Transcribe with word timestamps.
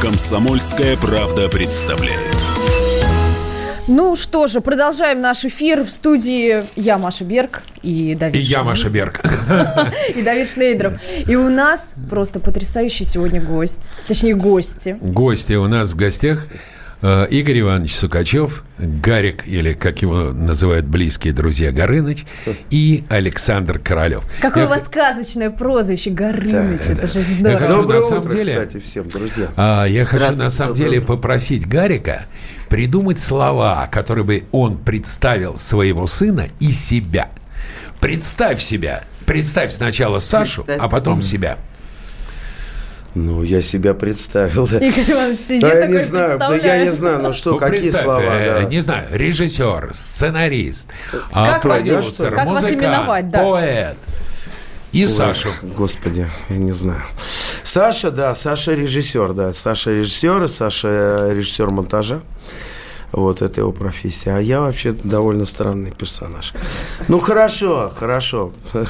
Комсомольская 0.00 0.96
правда 0.96 1.50
представляет. 1.50 2.34
Ну 3.88 4.16
что 4.16 4.46
же, 4.46 4.62
продолжаем 4.62 5.20
наш 5.20 5.44
эфир 5.44 5.84
в 5.84 5.90
студии 5.90 6.64
я, 6.76 6.96
Маша 6.96 7.24
Берг 7.24 7.62
и 7.82 8.14
Давид 8.14 8.36
И 8.36 8.38
я, 8.40 8.62
Маша 8.62 8.88
Берг. 8.88 9.20
И 10.16 10.22
Давид 10.22 10.48
Шнейдров. 10.48 10.94
И 11.28 11.36
у 11.36 11.50
нас 11.50 11.96
просто 12.08 12.40
потрясающий 12.40 13.04
сегодня 13.04 13.42
гость. 13.42 13.86
Точнее, 14.08 14.34
гости. 14.34 14.96
Гости 14.98 15.52
у 15.52 15.68
нас 15.68 15.92
в 15.92 15.96
гостях 15.96 16.46
Игорь 17.02 17.60
Иванович 17.60 17.96
Сукачев, 17.96 18.62
Гарик, 18.78 19.46
или 19.48 19.72
как 19.74 20.02
его 20.02 20.30
называют 20.32 20.86
близкие 20.86 21.32
друзья, 21.32 21.72
Горыныч, 21.72 22.24
и 22.70 23.02
Александр 23.08 23.80
Королев. 23.80 24.24
Какое 24.40 24.62
Я 24.64 24.68
у 24.68 24.70
вас 24.72 24.84
сказочное 24.84 25.50
прозвище, 25.50 26.10
Горыныч, 26.10 26.80
это 26.86 27.08
же 27.08 27.18
Я 27.18 27.24
здорово. 27.36 27.58
хочу, 27.58 27.72
Доброе 27.82 27.96
на 27.96 28.02
самом 28.06 28.20
утро, 28.26 28.32
деле- 28.32 28.54
кстати, 28.54 28.80
всем, 28.80 29.08
друзья. 29.08 29.48
А, 29.56 29.84
я 29.86 30.04
хочу 30.04 30.36
на 30.36 30.48
самом 30.48 30.74
доброе 30.74 30.90
деле 30.90 30.98
утро. 31.02 31.14
попросить 31.16 31.66
Гарика 31.66 32.22
придумать 32.68 33.18
слова, 33.18 33.88
которые 33.90 34.24
бы 34.24 34.44
он 34.52 34.78
представил 34.78 35.56
своего 35.58 36.06
сына 36.06 36.46
и 36.60 36.70
себя. 36.70 37.30
Представь 38.00 38.62
себя. 38.62 39.02
Представь 39.26 39.72
сначала 39.72 40.20
Сашу, 40.20 40.62
Представь 40.64 40.88
а 40.88 40.90
потом 40.92 41.20
себя. 41.20 41.58
Ну, 43.14 43.42
я 43.42 43.60
себя 43.60 43.92
представил. 43.94 44.66
Да, 44.66 44.78
Игорь 44.86 45.10
Иванович 45.10 45.38
сидит 45.38 45.60
Да, 45.62 45.78
я 45.78 45.86
не 45.86 46.02
знаю, 46.02 46.38
да, 46.38 46.54
я 46.56 46.84
не 46.84 46.92
знаю, 46.92 47.22
ну 47.22 47.32
что, 47.32 47.52
Ну, 47.52 47.58
какие 47.58 47.90
слова, 47.90 48.22
э, 48.22 48.62
да. 48.62 48.68
Не 48.68 48.80
знаю, 48.80 49.06
режиссер, 49.12 49.90
сценарист, 49.92 50.88
а, 51.30 51.52
Как 51.52 51.64
вас- 51.64 51.82
продюсер, 51.82 52.30
как 52.34 52.46
вас 52.46 52.62
музыкант, 52.62 52.74
именовать, 52.82 53.30
да. 53.30 53.42
поэт. 53.42 53.96
И 54.92 55.06
Сашу. 55.06 55.48
Господи, 55.62 56.26
я 56.50 56.56
не 56.56 56.72
знаю. 56.72 57.02
Саша, 57.62 58.10
да, 58.10 58.34
Саша 58.34 58.74
режиссер, 58.74 59.32
да. 59.32 59.52
Саша 59.52 59.90
режиссер, 59.90 60.48
Саша 60.48 61.30
режиссер 61.32 61.70
монтажа. 61.70 62.20
Вот 63.12 63.42
это 63.42 63.60
его 63.60 63.72
профессия. 63.72 64.36
А 64.36 64.40
я 64.40 64.60
вообще 64.60 64.92
довольно 64.92 65.44
странный 65.44 65.90
персонаж. 65.90 66.52
Ну 67.08 67.18
хорошо, 67.18 67.92
хорошо. 67.94 68.52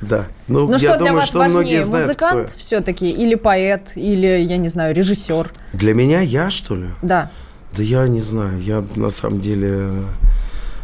Да. 0.00 0.26
Ну, 0.48 0.66
Ну 0.66 0.72
я 0.72 0.78
что 0.78 0.88
для 0.88 0.98
думаю, 0.98 1.14
вас 1.16 1.26
что 1.26 1.38
многие 1.38 1.54
важнее, 1.54 1.82
знают, 1.84 2.06
музыкант 2.08 2.54
все-таки 2.58 3.10
или 3.10 3.34
поэт, 3.34 3.92
или, 3.96 4.26
я 4.26 4.56
не 4.56 4.68
знаю, 4.68 4.94
режиссер? 4.94 5.50
Для 5.72 5.94
меня 5.94 6.20
я, 6.20 6.50
что 6.50 6.76
ли? 6.76 6.86
Да. 7.02 7.30
Да 7.76 7.82
я 7.82 8.06
не 8.06 8.20
знаю, 8.20 8.60
я 8.62 8.84
на 8.94 9.10
самом 9.10 9.40
деле 9.40 9.90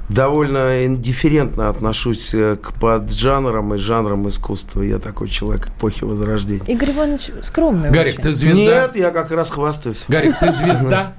довольно 0.08 0.84
индифферентно 0.84 1.68
отношусь 1.68 2.34
э, 2.34 2.56
к 2.56 2.74
поджанрам 2.74 3.74
и 3.74 3.78
жанрам 3.78 4.28
искусства. 4.28 4.82
Я 4.82 4.98
такой 4.98 5.28
человек 5.28 5.68
эпохи 5.68 6.04
Возрождения. 6.04 6.64
Игорь 6.66 6.90
Иванович 6.90 7.30
скромный 7.42 7.90
Гарик, 7.90 8.14
очень. 8.14 8.22
ты 8.24 8.32
звезда? 8.32 8.82
Нет, 8.82 8.96
я 8.96 9.10
как 9.10 9.30
раз 9.30 9.50
хвастаюсь. 9.50 10.04
Гарик, 10.08 10.38
ты 10.38 10.50
звезда? 10.50 11.14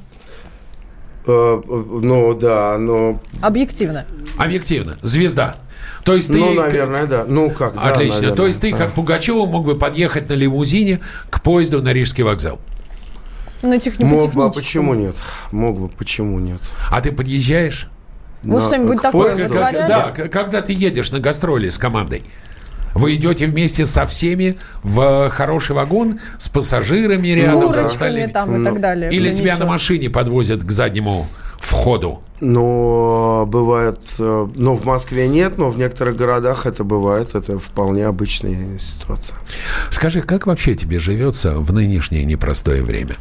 Э, 1.26 1.62
Ну, 1.68 2.34
да, 2.34 2.78
но... 2.78 3.22
Объективно. 3.42 4.06
Объективно, 4.38 4.98
звезда. 5.02 5.58
То 6.04 6.16
есть 6.16 6.28
ты... 6.32 6.38
Ну, 6.38 6.54
наверное, 6.54 7.06
да. 7.08 7.24
Ну, 7.28 7.50
как, 7.50 7.76
да, 7.76 7.82
Отлично. 7.82 8.16
наверное, 8.16 8.36
То 8.38 8.48
есть 8.48 8.60
ты, 8.62 8.72
да. 8.72 8.78
как 8.78 8.92
Пугачева, 8.92 9.46
мог 9.46 9.66
бы 9.66 9.76
подъехать 9.78 10.28
на 10.30 10.34
лимузине 10.34 11.00
к 11.30 11.42
поезду 11.42 11.82
на 11.82 11.94
Рижский 11.94 12.24
вокзал. 12.24 12.60
Ну, 13.62 13.78
техни- 13.80 14.04
Мог 14.04 14.34
бы, 14.34 14.44
а 14.46 14.50
почему 14.50 14.94
нет? 14.94 15.16
Мог 15.54 15.80
бы, 15.80 15.88
почему 15.88 16.40
нет? 16.40 16.60
А 16.92 17.00
ты 17.00 17.14
подъезжаешь? 17.14 17.88
Вы 18.44 18.56
На- 18.56 18.60
что-нибудь 18.62 19.02
такое 19.02 19.34
поезду? 19.36 19.54
Как- 19.54 19.72
да, 19.88 20.12
когда 20.12 20.62
ты 20.62 20.74
едешь 20.74 21.12
на 21.12 21.20
гастроли 21.20 21.70
с 21.70 21.78
командой. 21.78 22.24
Вы 22.94 23.16
идете 23.16 23.48
вместе 23.48 23.86
со 23.86 24.06
всеми 24.06 24.58
в 24.84 25.30
хороший 25.30 25.76
вагон 25.76 26.20
с 26.38 26.50
пассажирами 26.50 27.36
С 27.36 27.42
рядом, 27.42 27.62
с 27.74 27.78
курочками 27.78 27.86
остальными. 27.86 28.31
там 28.31 28.62
и 28.62 28.64
так 28.64 28.80
далее. 28.80 29.12
Или 29.12 29.30
кто 29.30 29.38
тебя 29.40 29.58
на 29.58 29.66
машине 29.66 30.09
подвозят 30.09 30.64
к 30.64 30.72
заднему 30.72 31.28
входу. 31.58 32.22
Но 32.42 33.46
бывает, 33.48 34.00
э, 34.20 34.48
ну, 34.56 34.76
в 34.76 34.84
Москве 34.84 35.30
нет, 35.30 35.58
но 35.58 35.70
в 35.70 35.78
некоторых 35.78 36.18
городах 36.18 36.66
это 36.66 36.84
бывает. 36.84 37.36
Это 37.36 37.58
вполне 37.58 38.06
обычная 38.06 38.78
ситуация. 38.80 39.38
Скажи, 39.90 40.22
как 40.22 40.46
вообще 40.46 40.76
тебе 40.76 41.00
живется 41.00 41.59
в 41.59 41.72
нынешнее 41.72 42.26
непростое 42.26 42.84
время? 42.84 43.16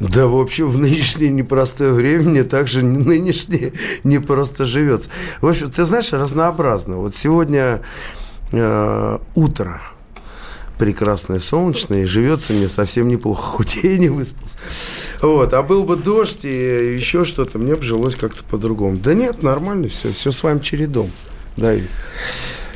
Да, 0.00 0.26
в 0.26 0.36
общем, 0.36 0.68
в 0.68 0.78
нынешнее 0.78 1.30
непростое 1.30 1.92
время 1.92 2.24
мне 2.24 2.44
также 2.44 2.82
нынешнее 2.82 3.72
не 4.04 4.18
просто 4.18 4.64
живется. 4.64 5.10
В 5.40 5.48
общем, 5.48 5.70
ты 5.70 5.84
знаешь, 5.84 6.12
разнообразно. 6.12 6.96
Вот 6.96 7.14
сегодня 7.14 7.82
э, 8.52 9.18
утро 9.34 9.80
прекрасное, 10.78 11.38
солнечное, 11.38 12.02
и 12.02 12.04
живется 12.04 12.52
мне 12.52 12.68
совсем 12.68 13.08
неплохо, 13.08 13.42
хоть 13.42 13.76
я 13.76 13.92
и 13.92 13.98
не 13.98 14.08
выспался. 14.08 14.58
Вот, 15.22 15.54
а 15.54 15.62
был 15.62 15.84
бы 15.84 15.96
дождь 15.96 16.44
и 16.44 16.94
еще 16.94 17.24
что-то, 17.24 17.58
мне 17.58 17.74
бы 17.74 17.82
жилось 17.82 18.16
как-то 18.16 18.44
по-другому. 18.44 18.98
Да 18.98 19.14
нет, 19.14 19.42
нормально 19.42 19.88
все, 19.88 20.12
все 20.12 20.32
с 20.32 20.42
вами 20.42 20.58
чередом. 20.58 21.10
Да, 21.56 21.74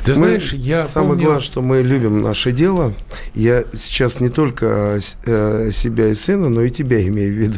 Ты 0.03 0.11
мы- 0.11 0.15
знаешь, 0.17 0.53
я 0.53 0.81
Самое 0.81 1.11
помню... 1.11 1.23
главное, 1.25 1.41
что 1.41 1.61
мы 1.61 1.81
любим 1.81 2.21
наше 2.21 2.51
дело. 2.51 2.93
Я 3.35 3.63
сейчас 3.73 4.19
не 4.19 4.29
только 4.29 4.99
э, 5.25 5.69
себя 5.71 6.07
и 6.07 6.13
сына, 6.15 6.49
но 6.49 6.61
и 6.61 6.69
тебя 6.69 7.05
имею 7.07 7.33
в 7.33 7.37
виду. 7.37 7.57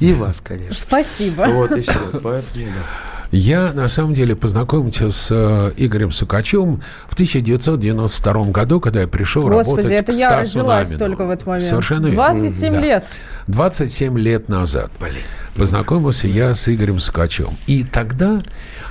И 0.00 0.12
вас, 0.12 0.40
конечно. 0.40 0.74
Спасибо. 0.74 1.46
Вот 1.48 1.72
и 1.72 1.82
все. 1.82 1.98
Поэтому, 2.22 2.66
да. 2.66 3.26
Я, 3.30 3.72
на 3.72 3.88
самом 3.88 4.14
деле, 4.14 4.36
познакомился 4.36 5.10
с 5.10 5.28
э, 5.32 5.72
Игорем 5.76 6.12
Сукачевым 6.12 6.82
в 7.08 7.14
1992 7.14 8.44
году, 8.50 8.80
когда 8.80 9.00
я 9.00 9.08
пришел 9.08 9.42
Господи, 9.42 9.68
работать 9.88 9.90
это 9.90 10.12
к 10.12 10.14
я 10.14 10.28
Стасу 10.28 10.58
родилась 10.60 10.90
Намину. 10.90 11.04
только 11.06 11.26
в 11.26 11.30
этот 11.30 11.46
момент. 11.46 11.64
Совершенно 11.64 12.06
верно. 12.06 12.16
27 12.38 12.72
Да. 12.72 12.80
лет. 12.80 13.04
27 13.48 14.18
лет 14.18 14.48
назад 14.48 14.90
познакомился 15.56 16.26
я 16.28 16.54
с 16.54 16.68
Игорем 16.68 16.98
Сукачевым. 17.00 17.56
И 17.66 17.82
тогда 17.84 18.40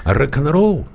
рок-н-ролл 0.03 0.87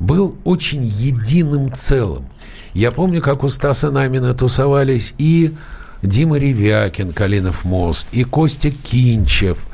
был 0.00 0.36
очень 0.44 0.84
единым 0.84 1.72
целым. 1.72 2.26
Я 2.74 2.92
помню, 2.92 3.22
как 3.22 3.42
у 3.42 3.48
Стаса 3.48 3.90
Намина 3.90 4.34
тусовались 4.34 5.14
и 5.18 5.54
Дима 6.02 6.38
Ревякин, 6.38 7.12
Калинов 7.12 7.64
мост, 7.64 8.08
и 8.12 8.24
Костя 8.24 8.70
Кинчев, 8.70 9.66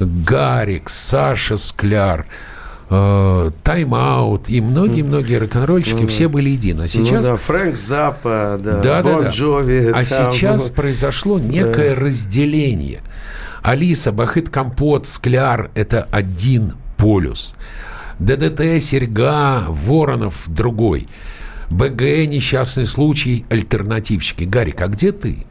Гарик, 0.00 0.88
Саша 0.88 1.56
Скляр, 1.56 2.26
э, 2.90 3.50
Тайм-аут 3.62 4.48
и 4.48 4.60
многие-многие 4.60 5.36
рок-н-ролльщики, 5.36 6.06
все 6.06 6.28
были 6.28 6.50
едины. 6.50 6.82
А 6.82 6.88
сейчас 6.88 7.26
Ну 7.26 7.32
да, 7.32 7.36
Фрэнк 7.36 7.76
Заппа, 7.76 8.58
да, 8.60 8.80
да, 8.80 8.80
да, 8.80 9.02
Бон 9.02 9.24
да. 9.24 9.30
Джови. 9.30 9.88
А 9.88 10.04
там, 10.04 10.32
сейчас 10.32 10.68
ну, 10.68 10.74
произошло 10.74 11.38
некое 11.38 11.94
разделение. 11.94 13.00
Алиса, 13.62 14.12
Бахыт, 14.12 14.50
Компот, 14.50 15.06
Скляр– 15.06 15.70
это 15.74 16.08
один 16.10 16.72
полюс. 16.96 17.54
ДДТ, 18.18 18.82
Серьга, 18.82 19.64
Воронов– 19.68 20.44
другой. 20.48 21.06
БГ, 21.70 22.00
несчастный 22.26 22.86
случай, 22.86 23.44
альтернативщики. 23.50 24.44
Гарик, 24.44 24.80
а 24.80 24.88
где 24.88 25.12
ты? 25.12 25.44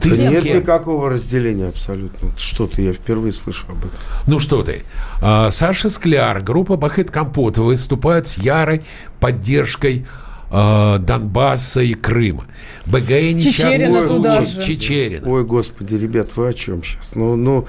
Ты 0.00 0.10
да 0.10 0.16
нет 0.16 0.42
кем? 0.42 0.56
никакого 0.58 1.10
разделения 1.10 1.68
абсолютно. 1.68 2.30
Что-то 2.36 2.80
я 2.80 2.92
впервые 2.92 3.32
слышу 3.32 3.66
об 3.68 3.78
этом. 3.78 3.98
Ну 4.26 4.40
что 4.40 4.62
ты? 4.62 4.82
А, 5.20 5.50
Саша 5.50 5.90
Скляр, 5.90 6.40
группа 6.42 6.76
Бахыт 6.76 7.10
Компот 7.10 7.58
выступает 7.58 8.26
с 8.26 8.38
ярой 8.38 8.82
поддержкой 9.20 10.06
а, 10.50 10.98
Донбасса 10.98 11.82
и 11.82 11.92
Крыма. 11.92 12.44
БГ 12.86 13.10
несчастный 13.10 13.72
Чечерина 13.72 14.08
туда 14.08 14.36
случай. 14.36 14.52
же. 14.52 14.66
Чечерина. 14.66 15.28
Ой, 15.28 15.44
господи, 15.44 15.94
ребят, 15.94 16.30
вы 16.34 16.48
о 16.48 16.52
чем 16.54 16.82
сейчас? 16.82 17.14
Ну, 17.14 17.36
ну, 17.36 17.66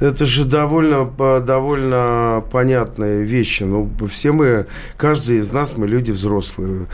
это 0.00 0.24
же 0.24 0.44
довольно, 0.44 1.04
довольно 1.40 2.44
понятные 2.50 3.24
вещи. 3.24 3.62
Ну, 3.62 3.90
все 4.10 4.32
мы, 4.32 4.66
каждый 4.96 5.38
из 5.38 5.52
нас, 5.52 5.76
мы 5.76 5.86
люди 5.86 6.10
взрослые, 6.10 6.86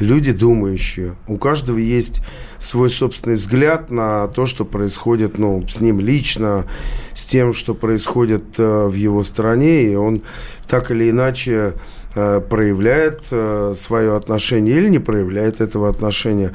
люди 0.00 0.32
думающие. 0.32 1.14
У 1.28 1.36
каждого 1.36 1.78
есть 1.78 2.22
свой 2.58 2.90
собственный 2.90 3.36
взгляд 3.36 3.90
на 3.90 4.26
то, 4.28 4.46
что 4.46 4.64
происходит, 4.64 5.38
ну, 5.38 5.64
с 5.68 5.80
ним 5.80 6.00
лично, 6.00 6.66
с 7.12 7.24
тем, 7.24 7.52
что 7.52 7.74
происходит 7.74 8.58
э, 8.58 8.86
в 8.86 8.94
его 8.94 9.22
стране, 9.22 9.84
и 9.84 9.94
он 9.94 10.22
так 10.66 10.90
или 10.90 11.10
иначе 11.10 11.74
э, 12.14 12.40
проявляет 12.40 13.24
э, 13.30 13.72
свое 13.76 14.16
отношение 14.16 14.76
или 14.76 14.88
не 14.88 14.98
проявляет 14.98 15.60
этого 15.60 15.88
отношения. 15.88 16.52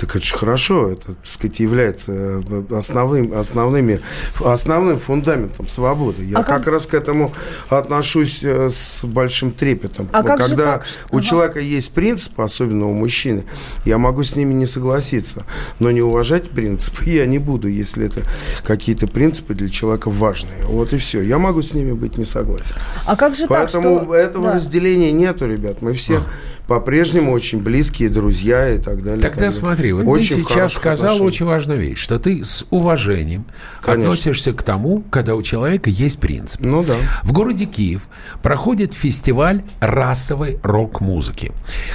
Так 0.00 0.14
это 0.14 0.24
же 0.24 0.34
хорошо, 0.36 0.90
это, 0.92 1.06
так 1.14 1.26
сказать, 1.26 1.58
является 1.60 2.12
э, 2.12 2.62
основным, 2.70 3.32
основными, 3.32 4.00
основным 4.44 4.98
фундаментом 4.98 5.66
свободы. 5.66 6.22
Я 6.24 6.38
А 6.38 6.44
как... 6.44 6.58
как- 6.64 6.72
раз 6.74 6.86
к 6.86 6.94
этому 6.94 7.32
отношусь 7.68 8.40
э, 8.44 8.68
с 8.70 9.04
большим 9.04 9.50
трепетом. 9.50 10.08
А 10.12 10.22
как 10.22 10.40
же 10.40 10.48
Когда 10.48 10.64
так, 10.74 10.86
что- 10.86 11.00
у 11.10 11.16
Ага. 11.16 11.24
человека 11.26 11.60
есть 11.60 11.92
принципы, 11.92 12.42
особенно 12.42 12.86
у 12.88 12.92
мужчины, 12.94 13.44
я 13.84 13.98
могу 13.98 14.22
с 14.22 14.36
ними 14.36 14.52
не 14.54 14.66
согласиться, 14.66 15.44
но 15.80 15.90
не 15.90 16.02
уважать 16.02 16.50
принципы 16.50 17.04
я 17.06 17.26
не 17.26 17.38
буду, 17.38 17.66
если 17.68 18.06
это 18.06 18.22
какие-то 18.64 19.06
принципы 19.08 19.54
для 19.54 19.68
человека 19.68 20.10
важные. 20.10 20.64
Вот 20.66 20.92
и 20.92 20.98
все. 20.98 21.22
Я 21.22 21.38
могу 21.38 21.62
с 21.62 21.74
ними 21.74 21.92
быть 21.92 22.18
не 22.18 22.24
согласен. 22.24 22.76
А 23.04 23.16
как 23.16 23.34
же 23.34 23.46
Поэтому 23.48 23.96
так, 23.96 24.04
что... 24.04 24.14
этого 24.14 24.44
Да. 24.48 24.54
разделения 24.54 25.10
нету, 25.12 25.46
ребят. 25.46 25.82
Мы 25.82 25.92
все 25.94 26.22
по-прежнему 26.68 27.32
очень 27.32 27.60
близкие 27.62 28.10
друзья 28.10 28.68
и 28.68 28.78
так 28.78 29.02
далее. 29.02 29.22
Тогда 29.22 29.28
так 29.30 29.34
далее. 29.36 29.52
смотри, 29.52 29.92
вот 29.94 30.04
Очень 30.06 30.36
ты 30.36 30.42
сейчас 30.42 30.74
сказал 30.74 31.06
отношениях. 31.12 31.34
очень 31.34 31.46
важную 31.46 31.80
вещь, 31.80 31.98
что 31.98 32.18
ты 32.18 32.44
с 32.44 32.66
уважением 32.68 33.46
Конечно. 33.80 34.04
относишься 34.12 34.52
к 34.52 34.62
тому, 34.62 35.02
когда 35.10 35.34
у 35.34 35.42
человека 35.42 35.88
есть 35.88 36.20
принцип. 36.20 36.60
Ну 36.60 36.84
да. 36.84 36.94
В 37.22 37.32
городе 37.32 37.64
Киев 37.64 38.08
проходит 38.42 38.92
фестиваль 38.92 39.62
расовой 39.80 40.60
рок-музыки, 40.62 41.52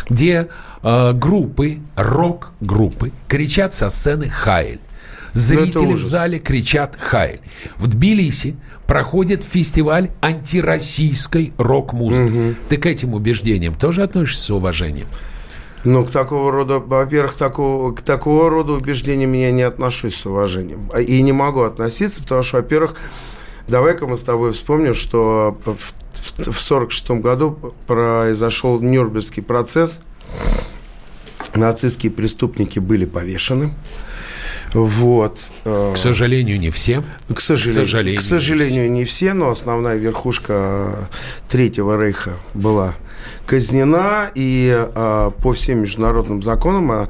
где 0.09 0.47
э, 0.81 1.13
группы, 1.13 1.77
рок-группы 1.95 3.11
кричат 3.27 3.73
со 3.73 3.89
сцены 3.89 4.27
«Хайль». 4.27 4.79
Зрители 5.33 5.85
в 5.85 5.89
ужас. 5.93 6.07
зале 6.07 6.39
кричат 6.39 6.95
«Хайль». 6.99 7.39
В 7.77 7.87
Тбилиси 7.87 8.55
проходит 8.87 9.43
фестиваль 9.43 10.09
антироссийской 10.21 11.53
рок-музыки. 11.57 12.55
Ты 12.69 12.77
к 12.77 12.85
этим 12.85 13.13
убеждениям 13.13 13.73
тоже 13.73 14.03
относишься 14.03 14.43
с 14.43 14.49
уважением? 14.51 15.07
Ну, 15.83 16.05
к 16.05 16.11
такого 16.11 16.51
рода, 16.51 16.79
во-первых, 16.79 17.33
такого, 17.33 17.91
к 17.93 18.01
такого 18.03 18.49
рода 18.49 18.73
убеждениям 18.73 19.33
я 19.33 19.51
не 19.51 19.63
отношусь 19.63 20.15
с 20.15 20.25
уважением. 20.25 20.89
А- 20.93 21.01
И 21.01 21.21
не 21.21 21.33
могу 21.33 21.61
относиться, 21.63 22.21
потому 22.21 22.41
что, 22.43 22.57
во-первых, 22.57 22.95
давай-ка 23.67 24.07
мы 24.07 24.15
с 24.15 24.23
тобой 24.23 24.53
вспомним, 24.53 24.93
что 24.93 25.57
в, 25.65 25.75
в, 25.75 26.51
в 26.53 26.61
46 26.61 27.11
году 27.21 27.73
произошел 27.87 28.79
Нюрнбергский 28.79 29.43
процесс. 29.43 29.99
Нацистские 31.53 32.11
преступники 32.11 32.79
были 32.79 33.05
повешены. 33.05 33.73
Вот. 34.73 35.39
э, 35.65 35.91
К 35.93 35.97
сожалению, 35.97 36.59
не 36.59 36.69
все. 36.69 37.03
К 37.33 37.39
сожалению, 37.39 37.73
К 37.73 37.85
сожалению, 37.85 38.19
к 38.19 38.23
сожалению, 38.23 38.91
не 38.91 39.05
все, 39.05 39.33
но 39.33 39.49
основная 39.49 39.95
верхушка 39.97 41.09
Третьего 41.49 42.01
Рейха 42.01 42.31
была 42.53 42.95
казнена, 43.45 44.31
и 44.35 44.71
а, 44.75 45.29
по 45.31 45.53
всем 45.53 45.81
международным 45.81 46.41
законам 46.41 47.07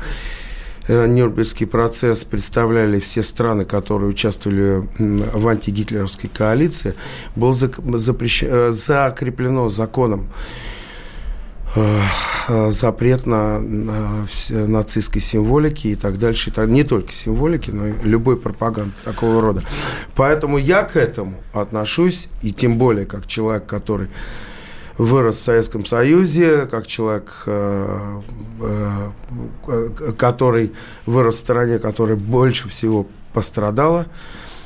э, 0.87 1.07
Нюрнбергский 1.07 1.65
процесс 1.67 2.23
представляли 2.25 2.99
все 2.99 3.23
страны, 3.23 3.63
которые 3.65 4.09
участвовали 4.09 4.83
в 4.97 5.47
антигитлеровской 5.47 6.29
коалиции, 6.29 6.95
был 7.35 7.51
зак- 7.51 7.79
запрещ- 7.97 8.47
э, 8.49 8.71
закреплено 8.71 9.69
законом 9.69 10.21
э, 10.21 10.25
э, 10.25 10.72
запрет 12.69 13.25
на, 13.25 13.59
на 13.59 14.27
нацистской 14.49 15.21
символики 15.21 15.87
и 15.87 15.95
так 15.95 16.19
дальше. 16.19 16.49
И 16.49 16.53
так, 16.53 16.67
не 16.69 16.83
только 16.83 17.11
символики, 17.13 17.71
но 17.71 17.87
и 17.87 17.93
любой 18.03 18.37
пропаганды 18.37 18.93
такого 19.03 19.41
рода. 19.41 19.63
Поэтому 20.15 20.57
я 20.57 20.83
к 20.83 20.95
этому 20.95 21.35
отношусь, 21.53 22.27
и 22.41 22.51
тем 22.51 22.77
более 22.77 23.05
как 23.05 23.27
человек, 23.27 23.65
который 23.65 24.07
вырос 24.97 25.37
в 25.37 25.41
Советском 25.41 25.85
Союзе, 25.85 26.67
как 26.67 26.87
человек, 26.87 27.31
э, 27.45 28.21
э, 28.61 29.11
который 30.17 30.73
вырос 31.05 31.35
в 31.35 31.39
стране, 31.39 31.79
которая 31.79 32.17
больше 32.17 32.69
всего 32.69 33.07
пострадала 33.33 34.05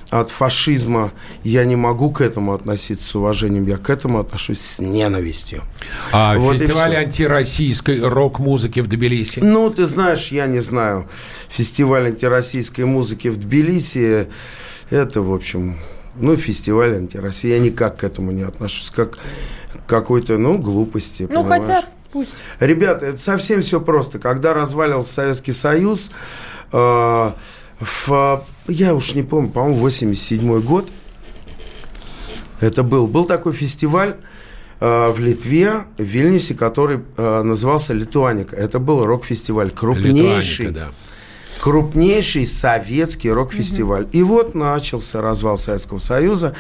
от 0.10 0.32
фашизма, 0.32 1.12
я 1.44 1.66
не 1.66 1.76
могу 1.76 2.12
к 2.12 2.22
этому 2.22 2.54
относиться 2.54 3.08
с 3.08 3.16
уважением, 3.16 3.66
я 3.68 3.78
к 3.78 3.90
этому 3.90 4.20
отношусь 4.20 4.62
с 4.62 4.80
ненавистью. 4.80 5.64
А 6.12 6.38
Вот 6.38 6.58
фестиваль 6.60 6.96
антироссийской 6.96 8.00
рок-музыки 8.02 8.80
в 8.80 8.88
Тбилиси? 8.88 9.40
Ну, 9.40 9.70
ты 9.70 9.86
знаешь, 9.86 10.32
я 10.32 10.46
не 10.48 10.60
знаю, 10.60 11.08
фестиваль 11.50 12.08
антироссийской 12.08 12.86
музыки 12.86 13.28
в 13.28 13.38
Тбилиси, 13.38 14.28
это, 14.90 15.22
в 15.22 15.34
общем, 15.34 15.78
ну, 16.16 16.38
фестиваль 16.38 16.96
антироссии, 16.96 17.48
я 17.50 17.60
никак 17.60 17.98
к 17.98 18.04
этому 18.04 18.32
не 18.32 18.44
отношусь, 18.44 18.90
как 18.90 19.18
к 19.18 19.86
какой-то, 19.90 20.38
ну, 20.38 20.58
глупости, 20.58 21.28
Ну, 21.30 21.42
понимаешь? 21.42 21.68
хотят, 21.68 21.92
пусть. 22.12 22.32
Ребята, 22.60 23.08
это 23.08 23.22
совсем 23.22 23.62
все 23.62 23.82
просто. 23.82 24.20
Когда 24.20 24.54
развалился 24.54 25.14
Советский 25.14 25.54
Союз, 25.54 26.12
э, 26.72 27.32
в, 27.80 28.44
я 28.68 28.94
уж 28.96 29.14
не 29.14 29.24
помню, 29.24 29.50
по-моему, 29.50 29.78
87 29.80 30.62
год, 30.62 30.90
это 32.60 32.84
был, 32.84 33.08
был 33.08 33.26
такой 33.26 33.54
фестиваль 33.54 34.18
э, 34.80 35.12
в 35.12 35.20
Литве, 35.20 35.86
в 35.98 36.04
Вильнюсе, 36.04 36.56
который 36.56 37.02
э, 37.16 37.42
назывался 37.44 37.94
Литуаника. 37.94 38.56
Это 38.56 38.80
был 38.80 39.06
рок-фестиваль, 39.06 39.70
крупнейший, 39.70 40.68
Литуаника, 40.68 40.92
да. 40.92 41.62
крупнейший 41.62 42.48
советский 42.48 43.32
рок-фестиваль. 43.32 44.08
И 44.12 44.24
вот 44.24 44.56
начался 44.56 45.22
развал 45.22 45.58
Советского 45.58 46.00
Союза. 46.00 46.56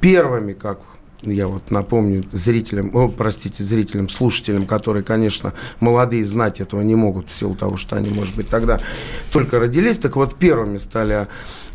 Первыми, 0.00 0.52
как 0.52 0.80
я 1.30 1.48
вот 1.48 1.70
напомню 1.70 2.24
зрителям, 2.32 2.90
о, 2.94 3.08
простите, 3.08 3.62
зрителям, 3.62 4.08
слушателям, 4.08 4.66
которые, 4.66 5.02
конечно, 5.02 5.52
молодые 5.80 6.24
знать 6.24 6.60
этого 6.60 6.82
не 6.82 6.94
могут 6.94 7.28
в 7.28 7.32
силу 7.32 7.54
того, 7.54 7.76
что 7.76 7.96
они, 7.96 8.10
может 8.10 8.34
быть, 8.34 8.48
тогда 8.48 8.80
только 9.32 9.58
родились, 9.58 9.98
так 9.98 10.16
вот 10.16 10.36
первыми 10.36 10.78
стали 10.78 11.26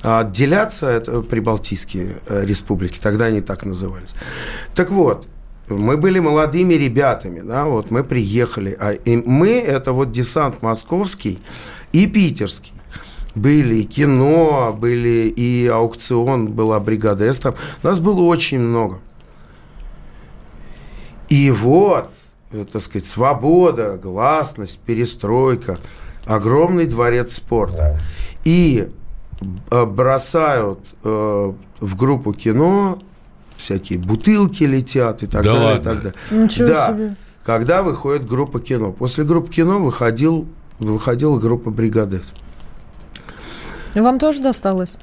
а, 0.03 0.21
отделяться 0.21 0.87
это 0.87 1.21
прибалтийские 1.21 2.17
э, 2.27 2.45
республики, 2.45 2.99
тогда 2.99 3.25
они 3.25 3.41
так 3.41 3.65
назывались. 3.65 4.13
Так 4.73 4.89
вот, 4.89 5.27
мы 5.67 5.97
были 5.97 6.19
молодыми 6.19 6.73
ребятами, 6.73 7.41
да, 7.41 7.65
вот 7.65 7.91
мы 7.91 8.03
приехали, 8.03 8.75
а 8.79 8.91
и 8.91 9.15
мы 9.17 9.49
это 9.59 9.93
вот 9.93 10.11
десант 10.11 10.61
московский 10.61 11.39
и 11.93 12.07
питерский. 12.07 12.73
Были 13.33 13.75
и 13.75 13.83
кино, 13.83 14.75
были 14.77 15.29
и 15.29 15.65
аукцион, 15.67 16.49
была 16.49 16.79
бригада 16.81 17.31
С 17.31 17.39
там. 17.39 17.55
Нас 17.81 17.99
было 17.99 18.23
очень 18.23 18.59
много. 18.59 18.99
И 21.31 21.49
вот, 21.49 22.09
э, 22.51 22.65
так 22.69 22.81
сказать, 22.81 23.07
свобода, 23.07 23.97
гласность, 23.97 24.79
перестройка, 24.79 25.79
огромный 26.25 26.85
дворец 26.87 27.35
спорта. 27.35 28.01
И 28.43 28.89
э, 29.71 29.85
бросают 29.85 30.93
э, 31.05 31.53
в 31.79 31.95
группу 31.95 32.33
кино, 32.33 32.99
всякие 33.55 33.97
бутылки 33.97 34.63
летят 34.63 35.23
и 35.23 35.25
так 35.25 35.43
Да 35.45 35.53
далее. 35.53 35.61
И 35.61 35.75
ладно? 35.77 35.83
так 35.83 35.97
далее. 36.03 36.43
Ничего 36.43 36.67
да, 36.67 36.87
себе. 36.89 37.15
когда 37.45 37.81
выходит 37.81 38.27
группа 38.27 38.59
кино. 38.59 38.91
После 38.91 39.23
группы 39.23 39.49
кино 39.49 39.79
выходил, 39.79 40.49
выходила 40.79 41.39
группа 41.39 41.69
бригадес. 41.71 42.33
И 43.95 44.01
Вам 44.01 44.19
тоже 44.19 44.41
досталось? 44.41 44.97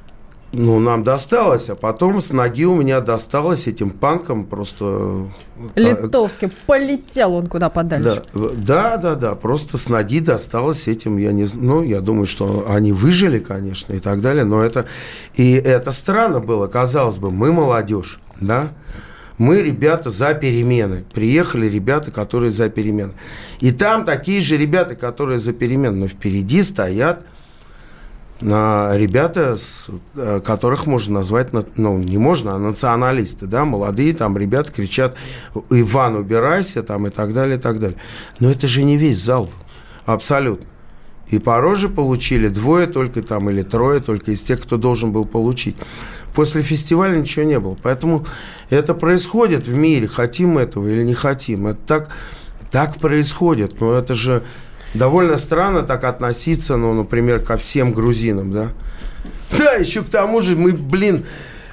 Ну, 0.51 0.79
нам 0.79 1.03
досталось, 1.03 1.69
а 1.69 1.75
потом 1.75 2.19
с 2.19 2.33
ноги 2.33 2.65
у 2.65 2.75
меня 2.75 3.01
досталось 3.01 3.67
этим 3.67 3.91
панком 3.91 4.45
просто... 4.45 5.29
а, 5.75 5.79
Литовский. 5.79 6.49
Полетел 6.65 7.35
он 7.35 7.47
куда 7.47 7.69
подальше. 7.69 8.23
Да, 8.33 8.49
да, 8.55 8.97
да, 8.97 9.15
да, 9.15 9.35
просто 9.35 9.77
с 9.77 9.89
ноги 9.89 10.19
досталось 10.19 10.87
этим, 10.87 11.17
я 11.17 11.33
не 11.33 11.45
знаю, 11.45 11.65
ну, 11.67 11.83
я 11.83 12.01
думаю, 12.01 12.25
что 12.25 12.65
они 12.67 12.91
выжили, 12.91 13.37
конечно, 13.37 13.93
и 13.93 13.99
так 13.99 14.21
далее, 14.21 14.43
но 14.43 14.63
это, 14.63 14.87
и 15.35 15.53
это 15.53 15.91
странно 15.91 16.39
было, 16.39 16.65
казалось 16.67 17.17
бы, 17.17 17.29
мы 17.29 17.53
молодежь, 17.53 18.19
да, 18.41 18.69
мы 19.37 19.61
ребята 19.61 20.09
за 20.09 20.33
перемены, 20.33 21.05
приехали 21.13 21.67
ребята, 21.67 22.09
которые 22.09 22.49
за 22.49 22.69
перемены, 22.69 23.13
и 23.59 23.71
там 23.71 24.03
такие 24.03 24.41
же 24.41 24.57
ребята, 24.57 24.95
которые 24.95 25.37
за 25.37 25.53
перемены, 25.53 25.95
но 25.95 26.07
впереди 26.07 26.63
стоят 26.63 27.23
на 28.41 28.97
ребята, 28.97 29.55
с, 29.55 29.89
э, 30.15 30.39
которых 30.43 30.85
можно 30.85 31.15
назвать, 31.15 31.53
на- 31.53 31.65
ну, 31.75 31.97
не 31.97 32.17
можно, 32.17 32.55
а 32.55 32.57
националисты, 32.57 33.47
да, 33.47 33.65
молодые 33.65 34.13
там 34.13 34.37
ребята 34.37 34.71
кричат, 34.71 35.15
Иван, 35.69 36.15
убирайся, 36.15 36.83
там, 36.83 37.07
и 37.07 37.09
так 37.09 37.33
далее, 37.33 37.57
и 37.57 37.59
так 37.59 37.79
далее. 37.79 37.97
Но 38.39 38.49
это 38.49 38.67
же 38.67 38.83
не 38.83 38.97
весь 38.97 39.21
зал, 39.21 39.49
абсолютно. 40.05 40.65
И 41.27 41.37
по 41.37 41.59
роже 41.61 41.89
получили 41.89 42.47
двое 42.47 42.87
только 42.87 43.21
там, 43.21 43.49
или 43.49 43.61
трое 43.61 43.99
только 43.99 44.31
из 44.31 44.41
тех, 44.41 44.61
кто 44.61 44.77
должен 44.77 45.11
был 45.11 45.25
получить. 45.25 45.75
После 46.33 46.61
фестиваля 46.61 47.17
ничего 47.17 47.45
не 47.45 47.59
было. 47.59 47.77
Поэтому 47.83 48.25
это 48.69 48.93
происходит 48.93 49.67
в 49.67 49.75
мире, 49.75 50.07
хотим 50.07 50.51
мы 50.51 50.61
этого 50.61 50.87
или 50.87 51.03
не 51.03 51.13
хотим. 51.13 51.67
Это 51.67 51.79
так, 51.85 52.09
так 52.71 52.95
происходит. 52.95 53.79
Но 53.79 53.93
это 53.93 54.15
же 54.15 54.43
довольно 54.93 55.37
странно 55.37 55.83
так 55.83 56.03
относиться, 56.03 56.77
ну, 56.77 56.93
например, 56.93 57.39
ко 57.39 57.57
всем 57.57 57.93
грузинам, 57.93 58.51
да. 58.51 58.69
Да, 59.57 59.73
еще 59.73 60.01
к 60.01 60.09
тому 60.09 60.41
же 60.41 60.55
мы, 60.55 60.73
блин, 60.73 61.25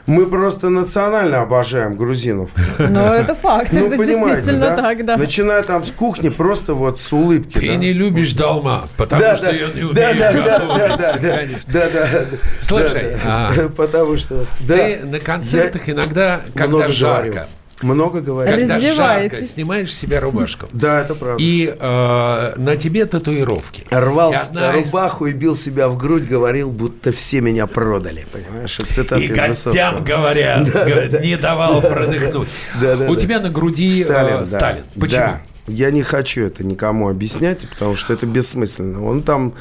Мы 0.06 0.26
просто 0.28 0.70
национально 0.70 1.42
обожаем 1.42 1.96
грузинов. 1.96 2.50
Ну, 2.78 3.00
это 3.00 3.34
факт. 3.42 3.72
Ну, 3.72 3.86
это 3.88 3.96
действительно 3.96 4.66
да? 4.68 4.76
так, 4.76 5.04
да. 5.04 5.16
Начиная 5.16 5.64
там 5.64 5.84
с 5.84 5.90
кухни, 5.90 6.28
просто 6.28 6.74
вот 6.74 7.00
с 7.00 7.12
улыбки. 7.12 7.58
Ты 7.58 7.66
да. 7.66 7.74
не 7.74 7.92
любишь 7.92 8.32
долма, 8.34 8.88
потому 8.96 9.20
Да, 9.20 9.36
что 9.36 9.46
да, 9.46 9.52
ее 9.52 9.66
не 9.74 9.80
да, 9.92 10.10
умеешь 10.10 10.18
да, 10.18 10.32
да, 10.32 10.58
да, 10.58 10.96
да, 10.96 11.06
да, 11.16 11.46
да, 11.66 11.88
да. 11.90 12.26
Слушай, 12.60 13.16
Да, 13.24 13.50
а 13.50 13.68
потому 13.76 14.16
что 14.16 14.44
да, 14.60 14.76
Ты 14.76 15.00
на 15.04 15.18
концертах 15.18 15.88
иногда, 15.88 16.40
когда 16.54 16.86
жарко, 16.86 17.28
говорю. 17.30 17.46
Много 17.82 18.20
говорю. 18.20 18.50
Раз- 18.50 18.68
когда 18.68 18.94
жарко, 18.94 19.44
снимаешь 19.44 19.94
себе 19.94 20.18
рубашку. 20.18 20.66
Да, 20.72 21.00
это 21.02 21.14
правда. 21.14 21.42
И 21.42 21.66
э, 21.78 22.52
на 22.56 22.76
тебе 22.76 23.04
татуировки. 23.06 23.84
Рвал 23.90 24.32
И 24.32 24.36
одна 24.36 24.76
из- 24.76 24.86
рубаху 24.86 25.26
и 25.26 25.32
бил 25.32 25.54
себя 25.54 25.88
в 25.88 25.96
грудь, 25.98 26.24
говорил, 26.26 26.70
будто 26.70 27.12
все 27.12 27.40
меня 27.40 27.66
продали. 27.66 28.26
Понимаешь, 28.32 28.78
цитата 28.88 29.20
И 29.20 29.26
из 29.26 29.34
гостям 29.34 30.02
говорят, 30.04 30.68
говорят, 30.70 31.22
не 31.22 31.36
давал 31.36 31.80
продохнуть. 31.82 32.48
Да, 32.80 32.96
да, 32.96 33.06
У 33.10 33.14
да. 33.14 33.20
тебя 33.20 33.40
на 33.40 33.50
груди 33.50 34.02
э, 34.02 34.04
Сталин, 34.04 34.38
да. 34.38 34.44
Сталин. 34.46 34.82
Почему? 34.98 35.20
Да. 35.20 35.40
Я 35.68 35.90
не 35.90 36.02
хочу 36.02 36.42
это 36.46 36.62
никому 36.64 37.08
объяснять, 37.08 37.68
потому 37.68 37.94
что 37.96 38.12
это 38.12 38.24
бессмысленно. 38.24 39.04
Он 39.04 39.22
там, 39.22 39.52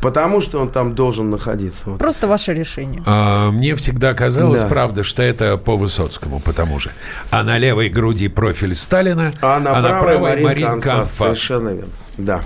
потому 0.00 0.40
что 0.40 0.60
он 0.60 0.70
там 0.70 0.94
должен 0.94 1.30
находиться. 1.30 1.82
Вот. 1.86 1.98
Просто 1.98 2.26
ваше 2.26 2.54
решение. 2.54 3.02
А, 3.06 3.50
Мне 3.50 3.74
всегда 3.74 4.14
казалось, 4.14 4.62
Да. 4.62 4.68
правда, 4.68 5.02
что 5.04 5.22
это 5.22 5.56
по 5.56 5.76
Высоцкому, 5.76 6.40
потому 6.40 6.78
же. 6.78 6.90
А 7.30 7.42
на 7.42 7.58
левой 7.58 7.88
груди 7.88 8.28
профиль 8.28 8.74
Сталина, 8.74 9.32
А 9.40 9.58
на 9.60 9.74
правой 10.00 10.18
Маринка 10.18 10.48
Маринка 10.48 10.72
Анфас. 10.72 10.98
Анфас. 10.98 11.12
Совершенно 11.16 11.68
верно. 11.70 11.92
Да. 12.18 12.42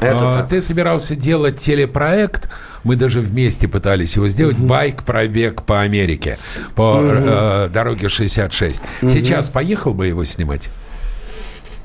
Это 0.00 0.32
А, 0.32 0.38
так. 0.40 0.48
Ты 0.48 0.60
собирался 0.60 1.14
делать 1.16 1.56
телепроект, 1.58 2.48
мы 2.84 2.96
даже 2.96 3.20
вместе 3.20 3.68
пытались 3.68 4.16
его 4.16 4.28
сделать, 4.28 4.56
байк-пробег 4.58 5.62
по 5.62 5.80
Америке, 5.80 6.38
по 6.74 7.00
э, 7.02 7.68
дороге 7.72 8.08
66. 8.08 8.82
Сейчас 9.02 9.48
поехал 9.48 9.94
бы 9.94 10.06
его 10.06 10.24
снимать? 10.24 10.68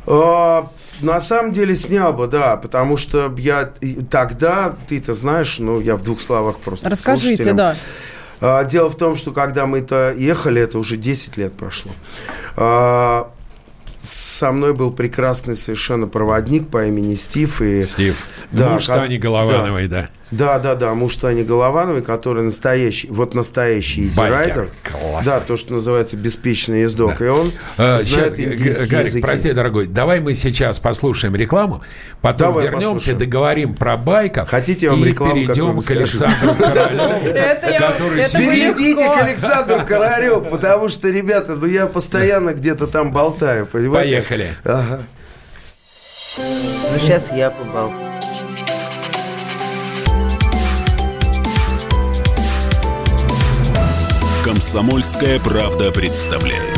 А, 0.07 0.71
на 1.01 1.19
самом 1.19 1.51
деле 1.51 1.75
снял 1.75 2.13
бы, 2.13 2.27
да, 2.27 2.55
потому 2.55 2.95
что 2.95 3.33
я 3.37 3.71
тогда, 4.09 4.73
ты-то 4.87 5.13
знаешь, 5.13 5.59
ну, 5.59 5.81
я 5.81 5.95
в 5.97 6.01
двух 6.01 6.21
словах 6.21 6.57
просто 6.59 6.89
Расскажите, 6.89 7.53
да. 7.53 7.75
А, 8.39 8.63
Дело 8.63 8.89
в 8.89 8.95
том, 8.95 9.15
что 9.15 9.31
когда 9.31 9.65
мы-то 9.65 10.13
ехали, 10.17 10.61
это 10.61 10.79
уже 10.79 10.95
10 10.95 11.35
лет 11.37 11.53
прошло, 11.53 11.91
а, 12.55 13.29
со 13.99 14.51
мной 14.51 14.73
был 14.73 14.91
прекрасный 14.91 15.55
совершенно 15.55 16.07
проводник 16.07 16.69
по 16.69 16.85
имени 16.85 17.15
Стив. 17.15 17.61
И, 17.61 17.83
Стив. 17.83 18.25
Да, 18.51 18.69
Муж 18.69 18.85
как- 18.85 18.97
Тани 18.97 19.17
Головановой, 19.17 19.87
да. 19.87 20.03
Да, 20.03 20.09
да, 20.59 20.75
да, 20.75 20.93
муж 20.93 21.15
Тани 21.17 21.43
Головановой, 21.43 22.01
который 22.01 22.43
настоящий, 22.43 23.07
вот 23.09 23.33
настоящий 23.33 24.07
изирайдер. 24.07 24.69
Да, 25.23 25.39
то, 25.39 25.55
что 25.55 25.73
называется 25.73 26.17
беспечный 26.17 26.81
ездок. 26.81 27.21
И 27.21 27.27
он 27.27 27.51
Э, 27.77 27.97
знает 27.99 28.37
индийские 28.39 28.87
Гарик, 28.87 29.07
языки. 29.07 29.21
прости, 29.21 29.51
дорогой, 29.53 29.85
давай 29.87 30.19
мы 30.19 30.35
сейчас 30.35 30.79
послушаем 30.79 31.35
рекламу, 31.35 31.81
потом 32.21 32.49
Давай 32.49 32.63
вернемся, 32.65 32.87
послушаем. 32.87 33.17
договорим 33.19 33.73
про 33.75 33.95
байков. 33.97 34.49
Хотите, 34.49 34.87
я 34.87 34.91
вам 34.91 35.03
и 35.05 35.09
рекламу 35.09 35.33
перейдем 35.35 35.81
к? 35.81 35.89
Александру 35.91 36.55
Королеву, 36.55 37.23
Перейдите 38.33 39.07
к 39.07 39.17
Александру 39.21 39.79
Королев, 39.87 40.49
потому 40.49 40.89
что, 40.89 41.09
ребята, 41.09 41.55
ну 41.55 41.65
я 41.67 41.87
постоянно 41.87 42.53
где-то 42.53 42.87
там 42.87 43.11
болтаю, 43.13 43.65
понимаете? 43.65 44.15
Поехали. 44.15 44.49
Ага. 44.65 45.03
Ну, 46.37 46.99
сейчас 46.99 47.31
я 47.31 47.49
побал. 47.49 47.91
Комсомольская 54.67 55.39
правда 55.39 55.93
представляет. 55.93 56.77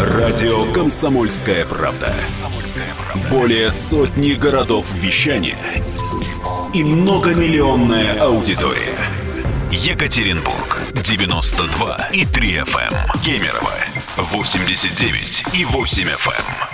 Радио 0.00 0.72
Комсомольская 0.72 1.64
правда. 1.66 2.12
Более 3.30 3.70
сотни 3.70 4.32
городов 4.32 4.92
вещания 4.92 5.56
и 6.74 6.82
многомиллионная 6.82 8.20
аудитория. 8.20 8.98
Екатеринбург 9.70 10.80
92 10.94 12.08
и 12.12 12.26
3 12.26 12.56
FM. 12.56 13.22
Кемерово 13.24 13.70
89 14.16 15.44
и 15.52 15.64
8 15.64 16.08
FM. 16.08 16.73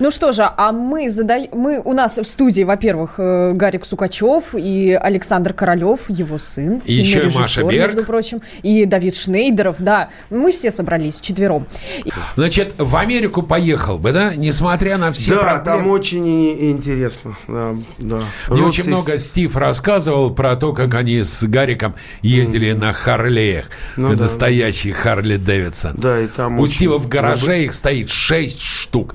Ну 0.00 0.10
что 0.10 0.32
же, 0.32 0.50
а 0.56 0.72
мы 0.72 1.10
задаем... 1.10 1.48
Мы, 1.52 1.80
у 1.84 1.92
нас 1.92 2.16
в 2.18 2.24
студии, 2.24 2.62
во-первых, 2.62 3.14
э, 3.18 3.50
Гарик 3.52 3.84
Сукачев 3.84 4.54
и 4.54 4.92
Александр 5.00 5.52
Королев, 5.52 6.00
его 6.08 6.38
сын. 6.38 6.80
И 6.86 6.94
еще 6.94 7.20
и 7.28 7.30
Маша 7.34 7.62
Берг. 7.62 7.72
между 7.74 8.04
прочим. 8.04 8.40
И 8.62 8.86
Давид 8.86 9.14
Шнейдеров, 9.14 9.76
да. 9.78 10.08
Мы 10.30 10.52
все 10.52 10.72
собрались 10.72 11.16
вчетвером. 11.16 11.66
И- 12.04 12.10
Значит, 12.36 12.74
в 12.78 12.96
Америку 12.96 13.42
поехал 13.42 13.98
бы, 13.98 14.12
да? 14.12 14.32
Несмотря 14.34 14.96
на 14.96 15.12
все 15.12 15.34
Да, 15.34 15.40
проблемы. 15.40 15.64
там 15.64 15.86
очень 15.88 16.70
интересно. 16.70 17.36
Да, 17.46 17.74
да. 17.98 18.20
Мне 18.48 18.60
Руцис- 18.62 18.68
очень 18.68 18.86
много 18.88 19.18
Стив 19.18 19.54
рассказывал 19.56 20.30
про 20.34 20.56
то, 20.56 20.72
как 20.72 20.94
они 20.94 21.22
с 21.22 21.42
Гариком 21.44 21.94
ездили 22.22 22.72
на 22.72 22.92
Харлеях. 22.94 23.66
Ну 23.96 24.14
да. 24.14 24.22
настоящий 24.22 24.92
Харли 24.92 25.36
Дэвидсон. 25.36 25.92
Да, 25.96 26.18
и 26.20 26.26
там 26.26 26.58
У 26.58 26.62
очень 26.62 26.74
Стива 26.74 26.98
в 26.98 27.06
гараже 27.08 27.64
их 27.64 27.74
стоит 27.74 28.08
6 28.08 28.62
штук. 28.62 29.14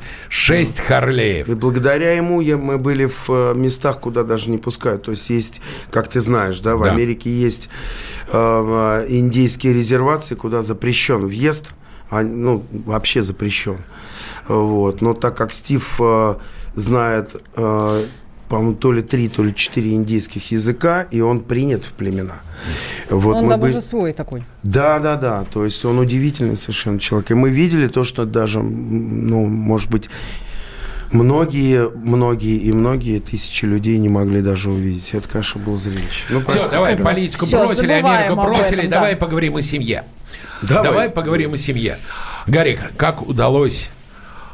6 0.76 0.88
Харлеев. 0.88 1.50
И 1.50 1.54
благодаря 1.54 2.14
ему 2.14 2.42
я, 2.42 2.58
мы 2.58 2.78
были 2.78 3.06
в 3.06 3.30
э, 3.30 3.54
местах, 3.56 4.00
куда 4.00 4.24
даже 4.24 4.50
не 4.50 4.58
пускают. 4.58 5.04
То 5.04 5.12
есть 5.12 5.30
есть, 5.30 5.62
как 5.92 6.08
ты 6.08 6.22
знаешь, 6.22 6.60
да, 6.60 6.76
в 6.76 6.84
Да. 6.84 6.92
Америке 6.92 7.30
есть 7.30 7.70
э, 8.32 8.32
э, 8.34 9.06
индейские 9.10 9.74
резервации, 9.74 10.36
куда 10.36 10.62
запрещен 10.62 11.26
въезд, 11.26 11.68
а, 12.10 12.22
ну, 12.22 12.64
вообще 12.86 13.22
запрещен. 13.22 13.78
Вот. 14.48 15.02
Но 15.02 15.14
так 15.14 15.38
как 15.38 15.52
Стив 15.54 15.96
э, 16.00 16.36
знает, 16.76 17.42
э, 17.56 18.04
по-моему, 18.50 18.74
то 18.76 18.92
ли 18.92 19.02
три, 19.02 19.28
то 19.28 19.44
ли 19.44 19.56
четыре 19.56 19.94
индейских 19.96 20.52
языка, 20.52 21.02
и 21.02 21.22
он 21.22 21.40
принят 21.40 21.84
в 21.84 21.94
племена. 21.94 22.36
Вот 23.10 23.38
Он 23.38 23.50
там 23.50 23.60
бы- 23.60 23.70
уже 23.70 23.82
свой 23.82 24.14
такой. 24.14 24.44
Да, 24.64 25.00
да, 25.00 25.16
да. 25.16 25.46
То 25.52 25.66
есть 25.66 25.84
он 25.86 25.98
удивительный 26.00 26.56
совершенно 26.56 27.00
человек. 27.00 27.32
И 27.32 27.34
мы 27.34 27.50
видели 27.50 27.88
то, 27.88 28.04
что 28.04 28.26
даже, 28.26 28.62
ну, 28.62 29.46
может 29.46 29.90
быть, 29.90 30.10
многие, 31.16 31.90
многие 31.90 32.58
и 32.58 32.72
многие 32.72 33.20
тысячи 33.20 33.66
людей 33.66 33.98
не 33.98 34.10
могли 34.10 34.42
даже 34.42 34.72
увидеть. 34.72 35.14
Это, 35.14 35.28
конечно, 35.28 35.62
был 35.62 35.76
зрелище. 35.76 36.26
Ну, 36.30 36.42
Все, 36.48 36.70
давай 36.70 36.96
да. 36.96 37.04
политику 37.04 37.46
Всё, 37.46 37.66
бросили, 37.66 37.92
Америку 37.92 38.36
бросили, 38.36 38.80
этом, 38.80 38.92
давай 38.92 39.14
да. 39.14 39.18
поговорим 39.18 39.56
о 39.56 39.62
семье. 39.62 40.04
Давай. 40.62 40.84
Давай 40.84 41.10
поговорим 41.10 41.54
о 41.54 41.58
семье. 41.58 41.98
Гарик, 42.48 42.80
как 42.98 43.28
удалось 43.28 43.90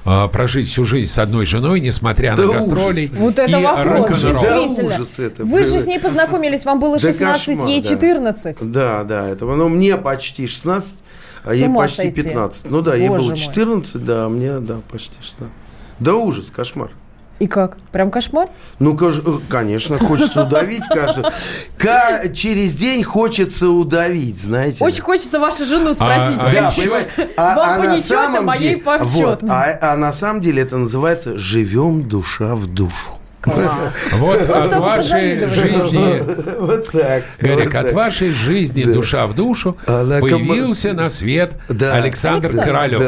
а, 0.04 0.28
прожить 0.28 0.68
всю 0.68 0.84
жизнь 0.84 1.12
с 1.12 1.20
одной 1.20 1.46
женой, 1.46 1.80
несмотря 1.80 2.36
Да 2.36 2.44
на 2.44 2.50
ужас. 2.50 2.66
гастроли 2.66 3.10
Вот 3.14 3.38
это 3.38 3.60
и 3.60 3.64
вопрос, 3.64 4.10
рок-н-ролл? 4.10 4.44
Да 4.44 4.58
действительно. 4.58 4.96
ужас 4.96 5.20
это. 5.20 5.46
Вы 5.46 5.64
же 5.64 5.80
с 5.80 5.86
ней 5.86 6.00
познакомились, 6.00 6.66
вам 6.66 6.80
было 6.80 6.98
Да 6.98 7.08
16, 7.08 7.46
кошмар, 7.46 7.68
ей 7.68 7.82
да. 7.82 7.90
14. 7.90 8.72
Да, 8.72 9.04
да, 9.04 9.28
это, 9.28 9.46
ну, 9.46 9.70
мне 9.70 9.98
почти 9.98 10.48
16, 10.48 10.96
а 11.44 11.54
ей 11.54 11.70
почти 11.70 11.98
сойти. 11.98 12.24
15. 12.24 12.72
Ну 12.72 12.82
да, 12.82 12.96
ей 12.96 13.10
Боже 13.10 13.22
было 13.22 13.30
мой. 13.30 13.38
14, 13.38 14.04
да, 14.04 14.26
а 14.26 14.30
мне, 14.30 14.60
да, 14.60 14.80
почти 14.92 15.16
16. 15.22 15.54
Да 16.02 16.16
ужас, 16.16 16.50
кошмар. 16.50 16.90
И 17.38 17.48
как? 17.48 17.78
Прям 17.92 18.12
кошмар? 18.12 18.50
Ну, 18.80 18.96
э, 19.00 19.12
конечно, 19.50 19.98
хочется 20.00 20.44
удавить 20.44 20.86
каждого. 20.88 21.32
Ка- 21.78 22.30
через 22.34 22.76
день 22.76 23.04
хочется 23.04 23.70
удавить, 23.70 24.40
знаете. 24.40 24.84
Очень 24.84 25.02
хочется 25.02 25.40
вашу 25.40 25.66
жену 25.66 25.94
спросить. 25.94 26.38
а 26.40 26.52
Да, 26.52 26.74
понимаете? 26.76 27.10
А, 27.38 27.76
а 27.76 27.80
на 27.80 27.98
самом 27.98 28.50
а 28.50 28.58
деле, 28.58 28.84
вот, 28.84 29.44
а, 29.50 29.78
а 29.82 29.96
на 29.96 30.12
самом 30.12 30.42
деле 30.42 30.64
это 30.64 30.78
называется 30.78 31.38
«живем 31.38 32.08
душа 32.08 32.56
в 32.56 32.68
душу». 32.68 33.21
Вот 33.44 34.42
от 34.50 34.76
вашей 34.78 35.50
жизни, 35.50 36.24
Вот 36.60 36.92
так. 36.92 37.24
Гарик, 37.40 37.74
от 37.76 37.92
вашей 37.94 38.30
жизни, 38.32 38.84
душа 38.84 39.26
в 39.28 39.34
душу, 39.36 39.78
кома- 39.86 40.20
появился 40.20 40.94
на 40.94 41.10
свет. 41.10 41.54
Александр. 41.68 42.50
Королев. 42.52 43.02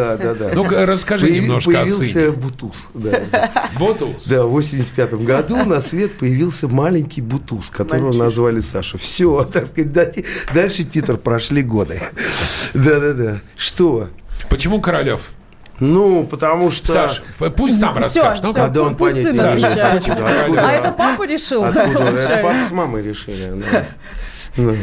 Ну-ка, 0.53 0.85
расскажи 0.85 1.29
немножко 1.31 1.71
о 1.71 1.73
Появился 1.83 2.03
сыне. 2.03 2.31
Бутуз. 3.79 4.25
Да, 4.25 4.43
в 4.43 4.49
85 4.49 5.13
году 5.15 5.63
на 5.65 5.81
свет 5.81 6.13
появился 6.13 6.67
маленький 6.67 7.21
Бутуз, 7.21 7.69
которого 7.69 8.13
назвали 8.13 8.59
Саша. 8.59 8.97
Все, 8.97 9.43
так 9.43 9.67
сказать, 9.67 9.91
да- 9.93 10.11
дальше 10.53 10.83
титр 10.83 11.17
прошли 11.17 11.61
годы. 11.63 12.01
Да-да-да. 12.73 13.39
Что? 13.55 14.09
Почему 14.49 14.81
Королев? 14.81 15.29
Ну, 15.79 16.25
потому 16.25 16.69
что... 16.71 16.87
Саш, 16.91 17.23
пусть 17.57 17.79
сам 17.79 18.01
Всё, 18.03 18.23
расскажет. 18.23 18.43
Ну, 18.43 18.63
А 18.63 18.67
да 18.69 18.81
он 18.83 18.95
пусть 18.95 19.15
понятия 19.23 19.37
сын 19.37 19.47
не 19.59 19.65
отвечает. 19.65 20.07
Откуда? 20.07 20.67
А 20.67 20.71
это 20.71 20.91
папа 20.91 21.23
решил? 21.27 21.63
Откуда? 21.63 21.99
Это 22.03 22.41
папа 22.43 22.59
с 22.63 22.71
мамой 22.71 23.01
решили. 23.03 23.63
да. 23.71 23.85
Ну, 24.55 24.75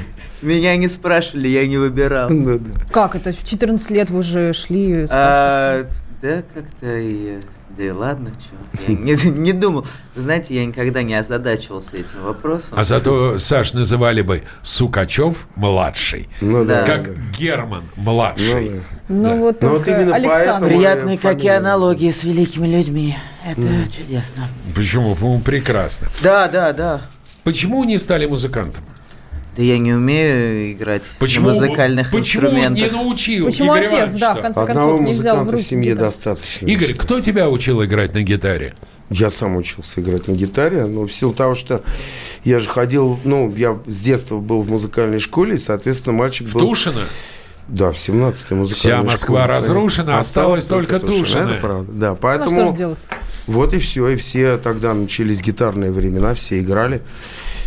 Меня 0.43 0.77
не 0.77 0.89
спрашивали, 0.89 1.49
я 1.49 1.67
не 1.67 1.77
выбирал. 1.77 2.29
да. 2.31 2.59
Как 2.93 3.15
это? 3.15 3.33
В 3.33 3.45
14 3.45 3.91
лет 3.91 4.11
вы 4.11 4.23
же 4.23 4.53
шли 4.53 5.07
с 5.07 5.11
А, 5.13 5.85
да, 6.23 6.43
как-то 6.55 6.97
и... 6.99 7.41
Да 7.77 7.85
и 7.85 7.91
ладно, 7.91 8.31
что. 8.31 8.91
Я 8.93 8.99
не, 8.99 9.15
не 9.31 9.53
думал. 9.53 9.87
Вы 10.15 10.23
знаете, 10.23 10.55
я 10.55 10.65
никогда 10.67 11.03
не 11.03 11.15
озадачивался 11.15 11.97
этим 11.99 12.23
вопросом. 12.25 12.79
А 12.79 12.85
зато 12.85 13.39
Саш 13.39 13.73
называли 13.75 14.23
бы 14.23 14.43
Сукачев 14.63 15.47
младший, 15.57 16.29
Ну 16.41 16.65
да. 16.65 16.83
Как 16.85 17.05
да. 17.05 17.21
Герман 17.39 17.83
младший. 17.97 18.71
Ну, 18.71 18.77
да. 18.77 18.83
Ну 19.09 19.23
Да. 19.23 19.35
вот 19.37 19.63
Ну, 19.63 19.69
вот 19.71 19.87
именно 19.89 20.15
Александр. 20.15 20.47
поэтому- 20.61 20.67
Приятные 20.69 21.19
какие 21.19 21.53
аналогии 21.53 22.11
с 22.11 22.25
великими 22.25 22.67
людьми. 22.67 23.17
Это 23.47 23.63
чудесно. 23.91 24.49
Почему? 24.75 25.15
По-моему, 25.15 25.41
прекрасно. 25.43 26.09
Да, 26.23 26.49
да, 26.49 26.73
да. 26.73 27.03
Почему 27.45 27.85
не 27.85 27.99
стали 27.99 28.27
музыкантом? 28.27 28.85
Да 29.57 29.63
я 29.63 29.79
не 29.79 29.93
умею 29.93 30.73
играть 30.73 31.03
Почему, 31.19 31.49
на 31.49 31.55
музыкальных 31.55 32.11
почему 32.11 32.45
инструментах. 32.45 32.85
не 32.85 32.91
научил 32.97 33.45
Почему 33.47 33.75
Игорь 33.75 33.87
отец, 33.87 33.93
Иванович 33.99 34.21
да, 34.21 34.31
что? 34.31 34.39
в 34.39 34.43
конце 34.43 34.61
Одного 34.63 34.89
концов, 34.91 35.07
не 35.07 35.13
взял 35.13 35.37
в 35.37 35.39
музыканта 35.39 35.51
в 35.51 35.55
руки 35.55 35.65
семье 35.65 35.91
гитару? 35.93 36.07
достаточно. 36.07 36.67
Игорь, 36.67 36.89
считаю. 36.89 37.01
кто 37.05 37.21
тебя 37.21 37.51
учил 37.51 37.85
играть 37.85 38.15
на 38.15 38.23
гитаре? 38.23 38.75
Я 39.11 39.29
сам 39.29 39.57
учился 39.57 40.01
играть 40.01 40.29
на 40.29 40.33
гитаре, 40.33 40.85
но 40.87 41.05
в 41.05 41.13
силу 41.13 41.33
того, 41.33 41.57
что 41.57 41.83
я 42.45 42.61
же 42.61 42.69
ходил, 42.69 43.19
ну, 43.25 43.53
я 43.57 43.77
с 43.87 44.01
детства 44.03 44.37
был 44.39 44.63
в 44.63 44.71
музыкальной 44.71 45.19
школе, 45.19 45.57
и, 45.57 45.59
соответственно, 45.59 46.17
мальчик 46.17 46.47
В 46.47 46.55
был... 46.55 46.61
Тушино? 46.61 47.01
Да, 47.67 47.91
в 47.93 47.97
17-й 47.97 48.55
музыкальной 48.55 48.65
Вся 48.75 49.03
Москва 49.03 49.43
школе. 49.45 49.59
разрушена, 49.59 50.19
осталось 50.19 50.67
только 50.67 51.01
Тушино. 51.01 51.51
Это 51.51 51.61
правда, 51.61 51.93
да. 51.93 52.09
Ну 52.11 52.15
что 52.15 52.23
Поэтому 52.23 52.75
ж 52.75 52.79
делать? 52.79 53.07
вот 53.49 53.75
и 53.75 53.79
все. 53.79 54.09
И 54.09 54.17
все 54.17 54.57
тогда 54.59 54.95
начались 54.95 55.41
гитарные 55.43 55.91
времена, 55.91 56.35
все 56.35 56.61
играли. 56.61 57.03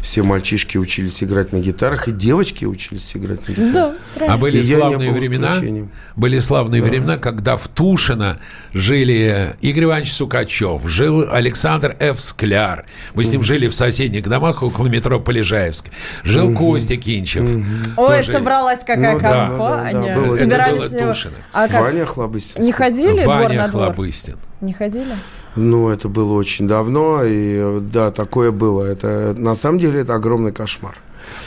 Все 0.03 0.21
мальчишки 0.21 0.77
учились 0.77 1.23
играть 1.23 1.53
на 1.53 1.61
гитарах, 1.61 2.09
и 2.09 2.11
девочки 2.11 2.65
учились 2.65 3.15
играть 3.15 3.47
на 3.47 3.53
гитарах. 3.53 3.73
Да, 3.73 3.95
правильно. 4.15 4.33
А 4.33 4.37
были 4.37 4.57
И 4.57 4.63
славные 4.63 5.11
времена, 5.13 5.51
исключением. 5.53 5.91
были 6.17 6.39
славные 6.39 6.81
времена, 6.83 7.17
когда 7.17 7.55
в 7.55 7.69
Тушино 7.69 8.37
жили 8.73 9.55
Игорь 9.61 9.85
Иванович 9.85 10.11
Сукачев, 10.11 10.85
жил 10.89 11.25
Александр 11.31 11.95
Ф. 12.01 12.19
Скляр. 12.19 12.85
Мы 13.13 13.23
с 13.23 13.29
ним 13.31 13.43
жили 13.43 13.69
в 13.69 13.73
соседних 13.73 14.23
домах 14.23 14.61
около 14.61 14.87
метро 14.87 15.21
Полежаевск. 15.21 15.85
Жил 16.25 16.53
Костя 16.53 16.97
Кинчев. 16.97 17.49
Ой, 17.95 18.17
тоже. 18.17 18.31
собралась 18.33 18.79
какая 18.81 19.13
Ну 19.13 19.19
да, 19.21 19.29
да, 19.29 19.47
компания. 19.47 20.15
да, 20.15 20.21
было. 20.21 20.35
Собирались... 20.35 20.83
Это 20.83 20.97
было 20.97 21.13
Тушино. 21.13 21.33
А 21.53 21.67
как? 21.69 21.81
Ваня 21.81 22.05
Хлобыстин. 22.05 22.61
Не 22.61 22.73
ходили 22.73 23.23
двор 23.23 23.37
Ваня 23.37 23.61
на 23.61 23.67
двор? 23.69 23.93
Хлобыстин. 23.93 24.35
Не 24.59 24.73
ходили? 24.73 25.15
Ну, 25.55 25.89
это 25.89 26.09
было 26.09 26.33
очень 26.33 26.67
давно, 26.67 27.23
и 27.23 27.79
да, 27.81 28.11
такое 28.11 28.51
было. 28.51 28.83
Это 28.83 29.35
на 29.37 29.55
самом 29.55 29.79
деле 29.79 30.01
это 30.01 30.15
огромный 30.15 30.51
кошмар. 30.51 30.97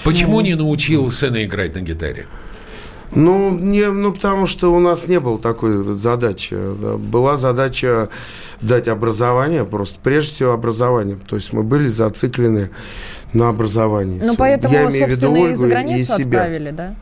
Почему 0.04 0.40
не 0.40 0.54
научил 0.54 1.10
сына 1.10 1.44
играть 1.44 1.74
на 1.74 1.80
гитаре? 1.80 2.26
Ну, 3.14 3.50
не, 3.56 3.90
ну, 3.90 4.12
потому 4.12 4.46
что 4.46 4.72
у 4.74 4.78
нас 4.80 5.08
не 5.08 5.20
было 5.20 5.38
такой 5.38 5.92
задачи. 5.92 6.56
Да, 6.80 6.96
Была 6.96 7.36
задача 7.36 8.08
дать 8.60 8.88
образование, 8.88 9.64
просто 9.64 9.98
прежде 10.02 10.32
всего 10.32 10.52
образование. 10.52 11.16
То 11.28 11.36
есть 11.36 11.52
мы 11.52 11.62
были 11.62 11.86
зациклены 11.86 12.70
на 13.32 13.48
образовании. 13.48 14.20
Ну, 14.24 14.34
поэтому, 14.36 14.74
Я 14.74 14.90
имею 14.90 15.06
в 15.06 15.10
виду 15.10 15.34
и 15.34 15.40
Ольгу 15.40 15.66
и 15.66 15.68
границу 15.70 16.16
себя. 16.16 16.40
отправили, 16.40 16.70
да? 16.70 16.94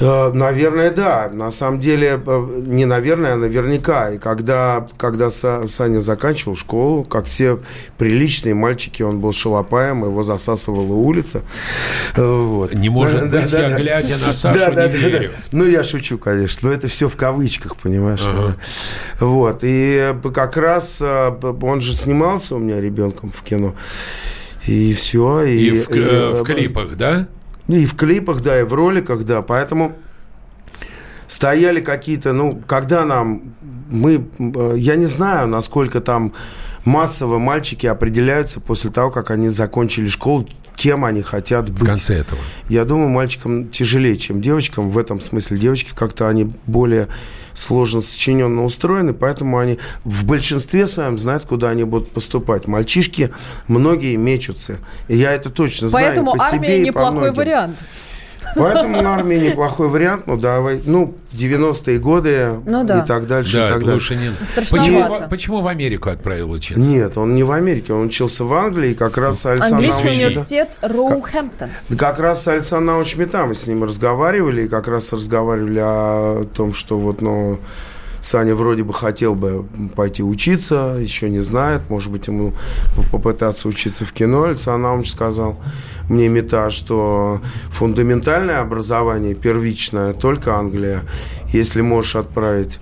Э, 0.00 0.30
Наверное, 0.32 0.90
да. 0.90 1.28
На 1.32 1.50
самом 1.50 1.80
деле, 1.80 2.20
э, 2.24 2.62
не 2.66 2.84
наверное, 2.84 3.32
а 3.34 3.36
наверняка. 3.36 4.10
И 4.10 4.18
когда, 4.18 4.86
когда 4.96 5.26
Са- 5.26 5.66
Саня 5.66 6.00
заканчивал 6.00 6.54
школу, 6.56 7.04
как 7.04 7.26
все 7.26 7.58
приличные 7.98 8.54
мальчики, 8.54 9.02
он 9.02 9.20
был 9.20 9.32
шалопаем, 9.32 10.04
его 10.04 10.22
засасывала 10.22 10.92
улица. 10.94 11.42
Э, 12.16 12.22
Вот. 12.24 12.74
Не 12.74 12.88
может 12.90 13.30
Да, 13.30 13.40
быть, 13.40 13.50
да, 13.50 13.60
я, 13.60 13.68
да. 13.70 13.76
глядя 13.78 14.16
на 14.18 14.32
Сашу, 14.32 14.58
Да, 14.58 14.70
да, 14.70 14.86
не 14.86 14.92
да, 14.92 14.98
да. 15.02 15.08
верю. 15.08 15.30
Ну, 15.52 15.64
я 15.66 15.82
шучу, 15.82 16.16
конечно, 16.18 16.68
но 16.68 16.74
это 16.74 16.86
все 16.88 17.08
в 17.08 17.16
кавычках, 17.16 17.76
понимаешь. 17.76 18.24
Ага. 18.26 18.56
Вот. 19.20 19.60
И 19.62 20.14
как 20.32 20.56
раз 20.56 21.02
он 21.02 21.80
же 21.80 21.96
снимался 21.96 22.54
у 22.54 22.58
меня 22.58 22.80
ребенком 22.80 23.32
в 23.34 23.42
кино. 23.42 23.74
И 24.66 24.92
все. 24.92 25.42
И, 25.42 25.70
в, 25.80 25.88
к- 25.88 25.96
э, 25.96 26.30
в 26.40 26.44
клипах, 26.44 26.96
да? 26.96 27.26
И 27.76 27.86
в 27.86 27.94
клипах, 27.94 28.42
да, 28.42 28.60
и 28.60 28.64
в 28.64 28.72
роликах, 28.72 29.24
да. 29.24 29.42
Поэтому 29.42 29.96
стояли 31.26 31.80
какие-то, 31.80 32.32
ну, 32.32 32.60
когда 32.66 33.04
нам, 33.04 33.42
мы, 33.90 34.26
э, 34.38 34.74
я 34.76 34.96
не 34.96 35.06
знаю, 35.06 35.48
насколько 35.48 36.00
там 36.00 36.32
массово 36.84 37.38
мальчики 37.38 37.86
определяются 37.86 38.60
после 38.60 38.90
того, 38.90 39.10
как 39.10 39.30
они 39.30 39.50
закончили 39.50 40.08
школу, 40.08 40.48
кем 40.78 41.04
они 41.04 41.22
хотят 41.22 41.68
В 41.68 41.80
быть. 41.80 41.88
конце 41.88 42.14
этого. 42.14 42.40
Я 42.68 42.84
думаю, 42.84 43.08
мальчикам 43.08 43.68
тяжелее, 43.68 44.16
чем 44.16 44.40
девочкам. 44.40 44.90
В 44.90 44.98
этом 44.98 45.20
смысле 45.20 45.58
девочки 45.58 45.90
как-то 45.92 46.28
они 46.28 46.50
более 46.66 47.08
сложно 47.52 48.00
сочиненно 48.00 48.64
устроены, 48.64 49.12
поэтому 49.12 49.58
они 49.58 49.78
в 50.04 50.24
большинстве 50.24 50.86
своем 50.86 51.18
знают, 51.18 51.44
куда 51.44 51.70
они 51.70 51.82
будут 51.82 52.12
поступать. 52.12 52.68
Мальчишки 52.68 53.32
многие 53.66 54.14
мечутся. 54.14 54.78
И 55.08 55.16
я 55.16 55.32
это 55.32 55.50
точно 55.50 55.88
знаю. 55.88 56.06
Поэтому 56.06 56.32
по 56.32 56.38
себе 56.38 56.54
армия 56.54 56.78
и 56.82 56.84
по 56.84 56.86
неплохой 56.86 57.18
многим. 57.18 57.34
вариант. 57.34 57.78
Поэтому 58.56 59.06
армия 59.08 59.38
неплохой 59.38 59.88
вариант. 59.88 60.26
Ну, 60.26 60.36
давай, 60.36 60.80
ну, 60.84 61.14
90-е 61.32 61.98
годы 61.98 62.60
Ну 62.66 62.84
да. 62.84 63.00
и 63.00 63.06
так 63.06 63.26
дальше, 63.26 63.58
и 63.58 63.60
Да, 63.60 63.68
так 63.68 63.84
дальше. 63.84 64.14
Глушинин. 64.14 64.34
Страшновато. 64.44 64.82
Почему, 64.90 65.26
в- 65.26 65.28
почему 65.28 65.60
в 65.60 65.66
Америку 65.68 66.10
отправил 66.10 66.50
учиться? 66.50 66.80
Нет, 66.80 67.16
он 67.18 67.34
не 67.34 67.42
в 67.42 67.52
Америке, 67.52 67.92
он 67.92 68.06
учился 68.06 68.44
в 68.44 68.52
Англии, 68.54 68.90
и 68.90 68.94
как 68.94 69.16
раз 69.18 69.44
Александр 69.46 69.74
Английский 69.76 70.08
университет 70.08 70.76
Роухэмптон. 70.82 71.68
Да 71.88 71.96
как 71.96 72.18
раз 72.18 72.42
с 72.42 72.48
Александром 72.48 72.86
Наумовичем 72.86 73.20
Мета 73.20 73.46
мы 73.46 73.54
с 73.54 73.66
ним 73.66 73.84
разговаривали, 73.84 74.62
и 74.62 74.68
как 74.68 74.88
раз 74.88 75.12
разговаривали 75.12 75.80
о 75.82 76.44
том, 76.54 76.72
что 76.72 76.98
вот, 76.98 77.20
ну, 77.20 77.58
Саня 78.20 78.54
вроде 78.54 78.82
бы 78.82 78.92
хотел 78.92 79.34
бы 79.34 79.66
пойти 79.94 80.22
учиться, 80.22 80.96
еще 80.98 81.30
не 81.30 81.40
знает, 81.40 81.88
может 81.88 82.10
быть, 82.10 82.26
ему 82.26 82.52
попытаться 83.10 83.68
учиться 83.68 84.04
в 84.04 84.12
кино. 84.12 84.44
Александр 84.44 85.06
сказал 85.06 85.58
мне 86.08 86.28
Мета, 86.28 86.70
что 86.70 87.40
фундаментальное 87.70 88.60
образование, 88.60 89.34
первичное, 89.34 90.12
только 90.12 90.54
Англия. 90.54 91.02
Если 91.52 91.80
можешь 91.80 92.16
отправить 92.16 92.80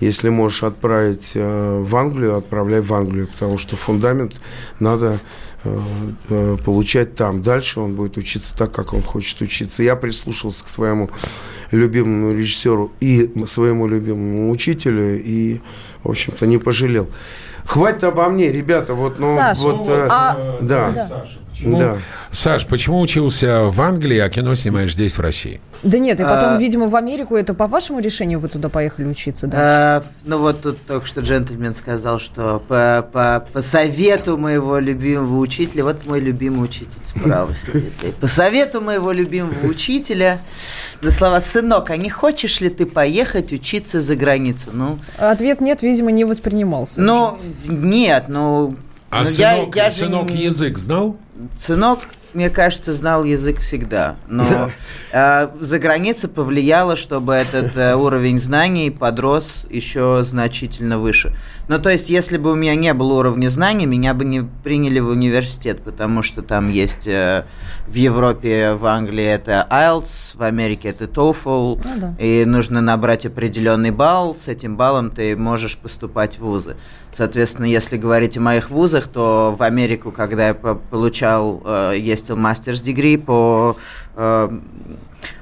если 0.00 0.28
можешь 0.28 0.64
отправить 0.64 1.32
э, 1.34 1.80
в 1.80 1.96
Англию, 1.96 2.36
отправляй 2.36 2.80
в 2.80 2.92
Англию, 2.92 3.28
потому 3.28 3.56
что 3.56 3.76
фундамент 3.76 4.34
надо 4.80 5.20
получать 6.64 7.14
там. 7.14 7.42
Дальше 7.42 7.80
он 7.80 7.94
будет 7.94 8.16
учиться 8.16 8.56
так, 8.56 8.72
как 8.72 8.92
он 8.92 9.02
хочет 9.02 9.40
учиться. 9.40 9.82
Я 9.82 9.96
прислушался 9.96 10.64
к 10.64 10.68
своему 10.68 11.10
любимому 11.70 12.32
режиссеру 12.32 12.92
и 13.00 13.32
своему 13.46 13.86
любимому 13.86 14.50
учителю 14.50 15.20
и, 15.22 15.60
в 16.02 16.10
общем-то, 16.10 16.46
не 16.46 16.58
пожалел. 16.58 17.08
Хватит 17.66 18.04
обо 18.04 18.28
мне, 18.28 18.52
ребята, 18.52 18.94
вот, 18.94 19.18
ну, 19.18 19.34
Саш, 19.34 19.58
вот, 19.60 19.88
э, 19.88 20.06
а- 20.10 20.58
да, 20.60 20.90
да. 20.90 21.26
Почему- 21.64 21.78
да. 21.78 21.96
Саш, 22.30 22.66
почему 22.66 23.00
учился 23.00 23.64
в 23.64 23.80
Англии, 23.80 24.18
а 24.18 24.28
кино 24.28 24.54
снимаешь 24.54 24.94
здесь, 24.94 25.16
в 25.16 25.20
России? 25.20 25.60
Да 25.82 25.98
нет, 25.98 26.18
и 26.18 26.24
потом, 26.24 26.54
А- 26.54 26.58
видимо, 26.58 26.88
в 26.88 26.96
Америку 26.96 27.36
это 27.36 27.54
по 27.54 27.66
вашему 27.66 28.00
решению 28.00 28.40
вы 28.40 28.48
туда 28.48 28.68
поехали 28.68 29.06
учиться, 29.06 29.46
да? 29.46 29.56
А, 29.60 30.04
ну 30.24 30.38
вот 30.38 30.62
тут 30.62 30.84
только 30.86 31.06
что 31.06 31.20
джентльмен 31.20 31.72
сказал, 31.74 32.18
что 32.18 32.58
по, 32.66 33.06
по, 33.12 33.46
по 33.52 33.60
совету 33.60 34.36
моего 34.38 34.78
любимого 34.78 35.38
учителя, 35.38 35.84
вот 35.84 36.06
мой 36.06 36.20
любимый 36.20 36.64
учитель 36.64 36.88
справа 37.04 37.52
сидит. 37.72 37.92
По 38.16 38.26
совету 38.26 38.80
моего 38.80 39.12
любимого 39.12 39.66
учителя, 39.66 40.40
на 41.02 41.10
слова 41.10 41.40
«Сынок, 41.40 41.90
а 41.90 41.96
не 41.96 42.08
хочешь 42.10 42.60
ли 42.60 42.70
ты 42.70 42.86
поехать 42.86 43.52
учиться 43.52 44.00
за 44.00 44.16
границу?» 44.16 44.70
Ну, 44.72 44.98
Ответ 45.18 45.60
нет, 45.60 45.82
видимо, 45.82 46.10
не 46.10 46.24
воспринимался. 46.24 47.02
ну 47.02 47.38
нет, 47.68 48.24
ну... 48.28 48.72
А 49.10 49.20
ну, 49.22 49.28
я- 49.30 49.54
сынок, 49.54 49.76
я 49.76 49.90
же 49.90 49.96
сынок 49.96 50.30
язык 50.30 50.78
знал? 50.78 51.16
Сынок, 51.56 52.00
мне 52.34 52.50
кажется, 52.50 52.92
знал 52.92 53.24
язык 53.24 53.58
всегда. 53.60 54.16
Но 54.28 54.70
э, 55.12 55.48
за 55.60 55.78
граница 55.78 56.28
повлияла, 56.28 56.96
чтобы 56.96 57.34
этот 57.34 57.76
э, 57.76 57.94
уровень 57.94 58.40
знаний 58.40 58.90
подрос 58.90 59.64
еще 59.70 60.20
значительно 60.22 60.98
выше. 60.98 61.34
Ну, 61.68 61.78
то 61.78 61.88
есть, 61.90 62.10
если 62.10 62.36
бы 62.36 62.52
у 62.52 62.54
меня 62.54 62.74
не 62.74 62.92
было 62.92 63.14
уровня 63.20 63.48
знаний, 63.48 63.86
меня 63.86 64.12
бы 64.14 64.24
не 64.24 64.42
приняли 64.62 65.00
в 65.00 65.08
университет, 65.08 65.80
потому 65.82 66.22
что 66.22 66.42
там 66.42 66.70
есть 66.70 67.06
э, 67.06 67.44
в 67.86 67.94
Европе, 67.94 68.74
в 68.74 68.84
Англии 68.86 69.24
это 69.24 69.66
IELTS, 69.70 70.36
в 70.36 70.42
Америке 70.42 70.88
это 70.90 71.04
TOEFL, 71.04 71.80
Ну 71.84 72.00
да. 72.00 72.14
и 72.18 72.44
нужно 72.44 72.80
набрать 72.80 73.24
определенный 73.26 73.90
балл, 73.92 74.34
с 74.34 74.48
этим 74.48 74.76
баллом 74.76 75.10
ты 75.10 75.36
можешь 75.36 75.78
поступать 75.78 76.38
в 76.38 76.44
вузы. 76.44 76.76
Соответственно, 77.12 77.66
если 77.66 77.96
говорить 77.96 78.36
о 78.36 78.40
моих 78.40 78.70
вузах, 78.70 79.06
то 79.06 79.54
в 79.56 79.62
Америку, 79.62 80.10
когда 80.10 80.48
я 80.48 80.54
по- 80.54 80.74
получал, 80.74 81.62
э, 81.64 81.94
ездил 81.96 82.23
мастерс 82.30 82.82
дегри 82.82 83.16
по 83.16 83.76
э, 84.16 84.58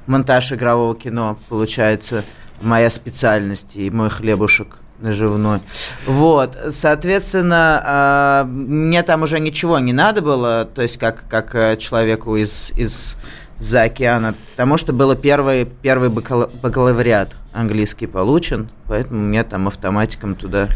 монтаж 0.07 0.51
игрового 0.51 0.95
кино, 0.95 1.37
получается, 1.49 2.23
моя 2.61 2.89
специальность 2.89 3.75
и 3.75 3.89
мой 3.89 4.09
хлебушек 4.09 4.77
наживной. 4.99 5.59
Вот, 6.05 6.57
соответственно, 6.69 8.43
э, 8.45 8.47
мне 8.47 9.03
там 9.03 9.23
уже 9.23 9.39
ничего 9.39 9.79
не 9.79 9.93
надо 9.93 10.21
было, 10.21 10.65
то 10.65 10.81
есть 10.81 10.97
как, 10.97 11.23
как 11.29 11.55
э, 11.55 11.77
человеку 11.77 12.35
из, 12.37 12.71
из 12.77 13.17
за 13.59 13.83
океана, 13.83 14.33
потому 14.51 14.77
что 14.77 14.93
было 14.93 15.15
первый, 15.15 15.65
первый 15.65 16.09
бакалавриат 16.09 17.35
английский 17.53 18.07
получен, 18.07 18.69
поэтому 18.87 19.19
мне 19.21 19.43
там 19.43 19.67
автоматиком 19.67 20.35
туда 20.35 20.69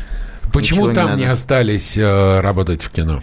Почему 0.53 0.93
там 0.93 1.15
не, 1.15 1.23
не 1.23 1.25
остались 1.25 1.97
э, 1.97 2.39
работать 2.39 2.81
в 2.81 2.89
кино? 2.89 3.21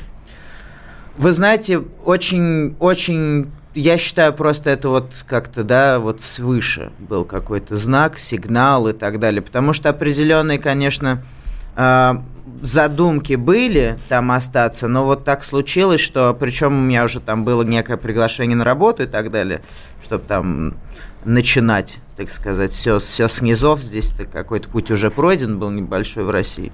Вы 1.16 1.32
знаете, 1.32 1.78
очень, 2.04 2.76
очень, 2.80 3.50
я 3.74 3.98
считаю, 3.98 4.32
просто 4.32 4.70
это 4.70 4.88
вот 4.88 5.24
как-то, 5.28 5.62
да, 5.62 6.00
вот 6.00 6.20
свыше 6.20 6.92
был 6.98 7.24
какой-то 7.24 7.76
знак, 7.76 8.18
сигнал 8.18 8.88
и 8.88 8.92
так 8.92 9.20
далее. 9.20 9.40
Потому 9.40 9.72
что 9.74 9.90
определенные, 9.90 10.58
конечно, 10.58 11.22
э, 11.76 12.14
задумки 12.62 13.34
были 13.34 13.98
там 14.08 14.32
остаться, 14.32 14.88
но 14.88 15.04
вот 15.04 15.24
так 15.24 15.44
случилось, 15.44 16.00
что, 16.00 16.34
причем 16.38 16.76
у 16.76 16.80
меня 16.80 17.04
уже 17.04 17.20
там 17.20 17.44
было 17.44 17.62
некое 17.62 17.96
приглашение 17.96 18.56
на 18.56 18.64
работу 18.64 19.04
и 19.04 19.06
так 19.06 19.30
далее, 19.30 19.62
чтобы 20.02 20.24
там 20.26 20.74
начинать, 21.24 21.98
так 22.16 22.30
сказать, 22.30 22.72
все, 22.72 22.98
все 22.98 23.28
с 23.28 23.40
низов. 23.40 23.80
Здесь 23.82 24.14
какой-то 24.32 24.68
путь 24.68 24.90
уже 24.90 25.10
пройден 25.10 25.58
был 25.58 25.70
небольшой 25.70 26.24
в 26.24 26.30
России. 26.30 26.72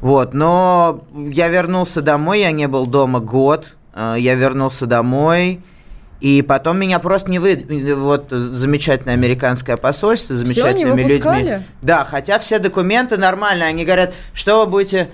Вот, 0.00 0.34
но 0.34 1.04
я 1.14 1.48
вернулся 1.48 2.02
домой, 2.02 2.40
я 2.40 2.50
не 2.50 2.66
был 2.66 2.86
дома 2.86 3.20
год, 3.20 3.74
я 3.94 4.34
вернулся 4.34 4.86
домой, 4.86 5.60
и 6.22 6.40
потом 6.40 6.78
меня 6.78 7.00
просто 7.00 7.32
не 7.32 7.40
вы... 7.40 7.58
Вот 7.96 8.28
замечательное 8.30 9.14
американское 9.14 9.76
посольство, 9.76 10.36
замечательными 10.36 11.02
все, 11.02 11.16
людьми. 11.16 11.58
Да, 11.82 12.04
хотя 12.04 12.38
все 12.38 12.60
документы 12.60 13.16
нормальные. 13.16 13.68
Они 13.68 13.84
говорят, 13.84 14.14
что 14.32 14.64
вы 14.64 14.70
будете... 14.70 15.08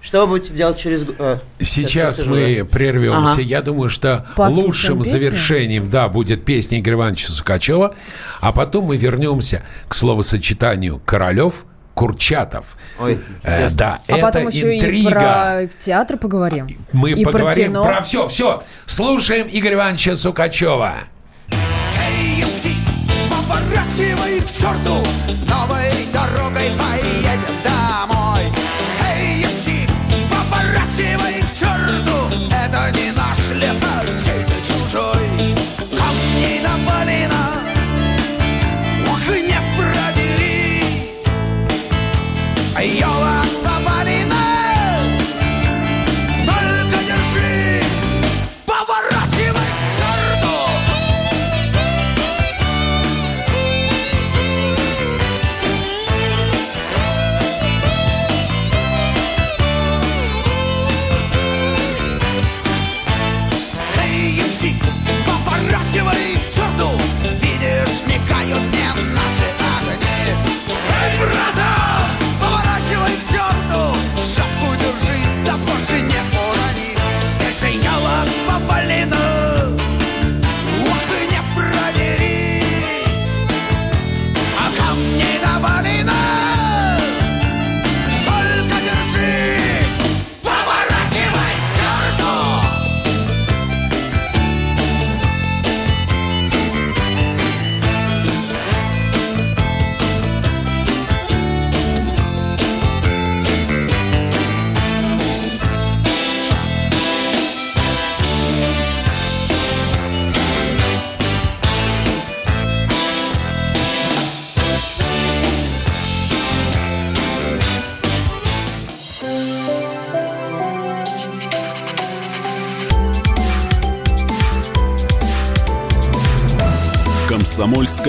Что 0.00 0.22
вы 0.22 0.38
будете 0.38 0.54
делать 0.54 0.78
через... 0.78 1.04
Э, 1.18 1.38
сейчас 1.60 2.24
мы 2.24 2.64
прервемся. 2.70 3.32
Ага. 3.34 3.40
Я 3.40 3.60
думаю, 3.60 3.88
что 3.88 4.26
Послушаем 4.36 4.66
лучшим 4.66 5.02
песню? 5.02 5.18
завершением, 5.18 5.90
да, 5.90 6.08
будет 6.08 6.44
песня 6.44 6.78
Игоря 6.78 6.94
Ивановича 6.94 7.32
Сукачева. 7.32 7.94
А 8.40 8.52
потом 8.52 8.84
мы 8.84 8.96
вернемся 8.96 9.62
к 9.88 9.94
словосочетанию 9.94 11.00
«Королев», 11.04 11.66
Курчатов. 11.94 12.76
Ой, 12.98 13.18
э, 13.42 13.68
да, 13.70 13.98
а 14.08 14.12
это 14.12 14.20
потом 14.22 14.48
еще 14.48 14.78
интрига. 14.78 15.08
и 15.08 15.12
про 15.12 15.66
театр 15.78 16.16
поговорим. 16.16 16.68
Мы 16.92 17.10
и 17.12 17.24
поговорим 17.24 17.74
про, 17.74 17.82
про 17.82 18.02
все, 18.02 18.26
все. 18.28 18.62
Слушаем 18.86 19.46
Игоря 19.50 19.74
Ивановича 19.74 20.16
Сукачева. 20.16 20.94
Поворачивай 23.30 24.40
к 24.40 24.46
черту, 24.46 24.96
новой 25.48 26.06
дорогой 26.12 26.70
поедем 26.78 27.42
домой. 27.62 28.44
MC, 29.42 29.90
поворачивай 30.30 31.31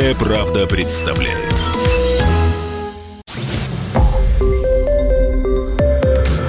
«Комсомольская 0.04 0.16
правда» 0.16 0.68
представляет. 0.68 1.54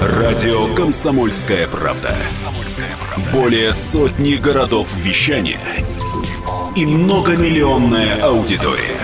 Радио 0.01 0.75
«Комсомольская 0.75 1.67
правда». 1.69 2.17
Более 3.31 3.71
сотни 3.71 4.35
городов 4.35 4.89
вещания 4.97 5.61
и 6.75 6.85
многомиллионная 6.85 8.21
аудитория. 8.25 8.99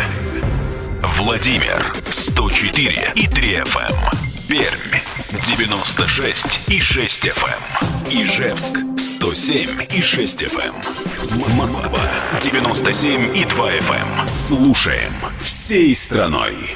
Владимир 1.18 1.94
104 2.10 3.14
и 3.16 3.28
3 3.28 3.54
FM. 3.56 3.90
Эм. 3.90 4.10
Пермь 4.50 5.00
96 5.46 6.60
и 6.68 6.78
6 6.82 7.28
FM. 7.28 8.12
Эм. 8.12 8.28
Ижевск 8.28 8.80
107 8.98 9.88
и 9.96 10.02
6 10.02 10.42
FM. 10.44 11.11
Москва 11.32 12.02
97 12.42 13.38
и 13.38 13.46
2 13.46 13.72
FM. 13.72 14.22
Эм. 14.22 14.28
Слушаем 14.28 15.14
всей 15.40 15.96
страной. 15.96 16.76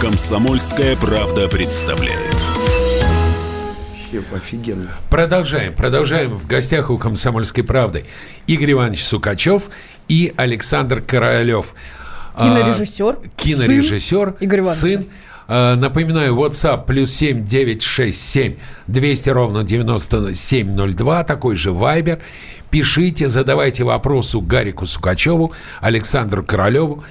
Комсомольская 0.00 0.96
правда 0.96 1.46
представляет. 1.48 2.34
Офигенно. 4.34 4.90
Продолжаем, 5.10 5.74
продолжаем. 5.74 6.30
В 6.30 6.46
гостях 6.46 6.88
у 6.88 6.96
«Комсомольской 6.96 7.62
правды» 7.62 8.06
Игорь 8.46 8.72
Иванович 8.72 9.04
Сукачев 9.04 9.64
и 10.08 10.32
Александр 10.38 11.02
Королев. 11.02 11.74
Кинорежиссер. 12.38 13.18
А, 13.22 13.28
кинорежиссер. 13.36 14.28
Сын 14.28 14.36
Игорь 14.40 14.60
Иванович. 14.60 14.78
Сын. 14.78 15.06
А, 15.48 15.76
напоминаю, 15.76 16.34
WhatsApp 16.34 16.86
плюс 16.86 17.12
7 17.12 17.44
967 17.44 18.54
200 18.88 19.28
ровно 19.30 19.64
9702, 19.64 21.24
такой 21.24 21.56
же 21.56 21.70
Viber. 21.70 22.20
Пишите, 22.70 23.28
задавайте 23.28 23.84
вопросу 23.84 24.40
Гарику 24.40 24.86
Сукачеву, 24.86 25.52
Александру 25.80 26.44
Королеву. 26.44 27.04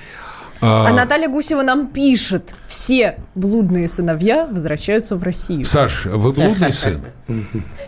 А, 0.61 0.87
а 0.89 0.93
Наталья 0.93 1.29
Гусева 1.29 1.63
нам 1.63 1.87
пишет, 1.87 2.55
все 2.67 3.19
блудные 3.35 3.87
сыновья 3.87 4.45
возвращаются 4.45 5.15
в 5.15 5.23
Россию. 5.23 5.65
Саш, 5.65 6.05
вы 6.05 6.31
блудный 6.33 6.73
сын? 6.73 7.01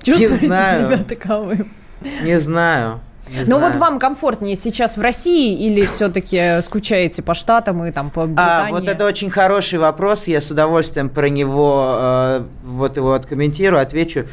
Чувствуете 0.04 0.46
себя 0.46 1.06
таковым? 1.08 1.72
Не 2.24 2.40
знаю. 2.40 3.02
Но 3.46 3.60
вот 3.60 3.76
вам 3.76 4.00
комфортнее 4.00 4.56
сейчас 4.56 4.98
в 4.98 5.02
России 5.02 5.66
или 5.66 5.86
все-таки 5.86 6.62
скучаете 6.62 7.22
по 7.22 7.34
Штатам 7.34 7.84
и 7.84 7.92
там 7.92 8.10
по 8.10 8.26
Британии? 8.26 8.70
А, 8.70 8.72
вот 8.72 8.88
это 8.88 9.06
очень 9.06 9.30
хороший 9.30 9.80
вопрос, 9.80 10.28
я 10.28 10.42
с 10.42 10.52
удовольствием 10.52 11.10
про 11.10 11.30
него 11.30 11.98
э, 12.00 12.44
вот 12.64 12.98
его 12.98 13.14
откомментирую, 13.14 13.82
отвечу. 13.82 14.26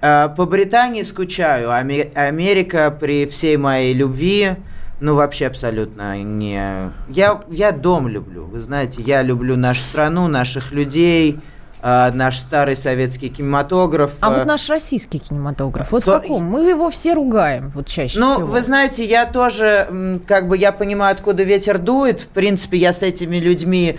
Э, 0.00 0.28
по 0.36 0.46
Британии 0.46 1.02
скучаю, 1.02 1.70
Америка 1.70 2.96
при 2.98 3.26
всей 3.26 3.56
моей 3.56 3.94
любви, 3.94 4.56
ну 5.00 5.14
вообще 5.14 5.46
абсолютно 5.46 6.22
не... 6.22 6.92
Я, 7.08 7.40
я 7.48 7.72
дом 7.72 8.08
люблю, 8.08 8.44
вы 8.44 8.60
знаете, 8.60 9.02
я 9.02 9.22
люблю 9.22 9.56
нашу 9.56 9.82
страну, 9.82 10.28
наших 10.28 10.72
людей, 10.72 11.40
э, 11.82 12.10
наш 12.12 12.38
старый 12.38 12.76
советский 12.76 13.28
кинематограф. 13.28 14.12
А 14.20 14.32
э, 14.32 14.38
вот 14.38 14.46
наш 14.46 14.68
российский 14.68 15.18
кинематограф, 15.18 15.90
вот 15.92 16.04
То- 16.04 16.18
в 16.18 16.20
каком? 16.22 16.44
Мы 16.44 16.68
его 16.68 16.90
все 16.90 17.14
ругаем, 17.14 17.70
вот 17.74 17.86
чаще 17.86 18.18
Ну, 18.18 18.34
всего. 18.34 18.46
вы 18.46 18.62
знаете, 18.62 19.04
я 19.04 19.26
тоже, 19.26 20.20
как 20.26 20.48
бы, 20.48 20.56
я 20.56 20.72
понимаю, 20.72 21.12
откуда 21.14 21.42
ветер 21.42 21.78
дует. 21.78 22.20
В 22.20 22.28
принципе, 22.28 22.78
я 22.78 22.92
с 22.92 23.02
этими 23.02 23.36
людьми 23.36 23.98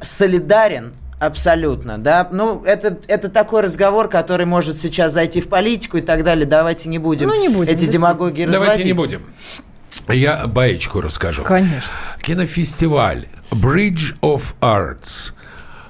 солидарен 0.00 0.92
абсолютно, 1.18 1.96
да. 1.98 2.28
Ну, 2.30 2.62
это, 2.64 2.98
это 3.08 3.28
такой 3.30 3.62
разговор, 3.62 4.08
который 4.08 4.44
может 4.46 4.76
сейчас 4.78 5.12
зайти 5.12 5.40
в 5.40 5.48
политику 5.48 5.96
и 5.96 6.02
так 6.02 6.22
далее. 6.24 6.44
Давайте 6.46 6.88
не 6.90 6.98
будем, 6.98 7.28
Ну, 7.28 7.40
не 7.40 7.48
будем, 7.48 7.62
эти 7.62 7.70
действительно. 7.70 7.92
демагогии 8.08 8.44
Давайте 8.44 8.84
не 8.84 8.92
разводить. 8.92 9.20
будем. 9.20 9.22
Я 10.14 10.46
баечку 10.46 11.00
расскажу. 11.00 11.42
Конечно. 11.42 11.90
Кинофестиваль 12.20 13.28
Bridge 13.50 14.18
of 14.20 14.54
Arts. 14.60 15.32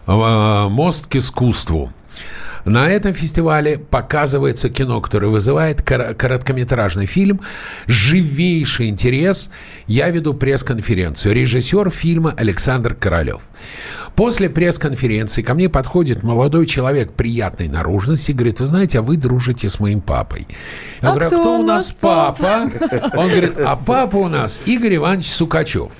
Э, 0.06 0.68
Мост 0.68 1.06
к 1.06 1.16
искусству. 1.16 1.90
На 2.64 2.88
этом 2.90 3.14
фестивале 3.14 3.78
показывается 3.78 4.68
кино, 4.68 5.00
которое 5.00 5.28
вызывает 5.28 5.82
кор- 5.82 6.14
короткометражный 6.14 7.06
фильм, 7.06 7.40
живейший 7.86 8.88
интерес. 8.88 9.50
Я 9.86 10.10
веду 10.10 10.34
пресс-конференцию. 10.34 11.32
Режиссер 11.32 11.90
фильма 11.90 12.34
Александр 12.36 12.94
Королев. 12.94 13.42
После 14.16 14.50
пресс-конференции 14.50 15.42
ко 15.42 15.54
мне 15.54 15.68
подходит 15.68 16.24
молодой 16.24 16.66
человек 16.66 17.12
приятной 17.12 17.68
наружности 17.68 18.32
и 18.32 18.34
говорит, 18.34 18.58
вы 18.58 18.66
знаете, 18.66 18.98
а 18.98 19.02
вы 19.02 19.16
дружите 19.16 19.68
с 19.68 19.78
моим 19.78 20.00
папой. 20.00 20.48
Я 21.02 21.10
А 21.10 21.12
говорю, 21.12 21.26
а 21.26 21.28
кто 21.28 21.40
кто 21.40 21.58
у 21.60 21.62
нас 21.62 21.84
нас 21.90 21.92
папа? 22.00 22.70
Он 23.14 23.28
говорит, 23.28 23.58
а 23.64 23.76
папа 23.76 24.16
у 24.16 24.28
нас 24.28 24.60
Игорь 24.66 24.96
Иванович 24.96 25.26
Сукачев. 25.28 25.92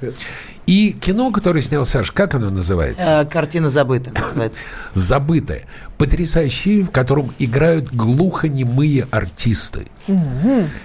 И 0.67 0.93
кино, 0.93 1.31
которое 1.31 1.61
снял 1.61 1.85
Саш, 1.85 2.11
как 2.11 2.35
оно 2.35 2.51
называется? 2.51 3.23
Э, 3.23 3.25
Картина 3.25 3.69
забыта 3.69 4.11
называется. 4.11 4.61
«Забытое». 4.93 5.63
Потрясающий 5.97 6.61
фильм, 6.63 6.87
в 6.87 6.91
котором 6.91 7.33
играют 7.39 7.89
глухонемые 7.95 9.07
артисты. 9.11 9.87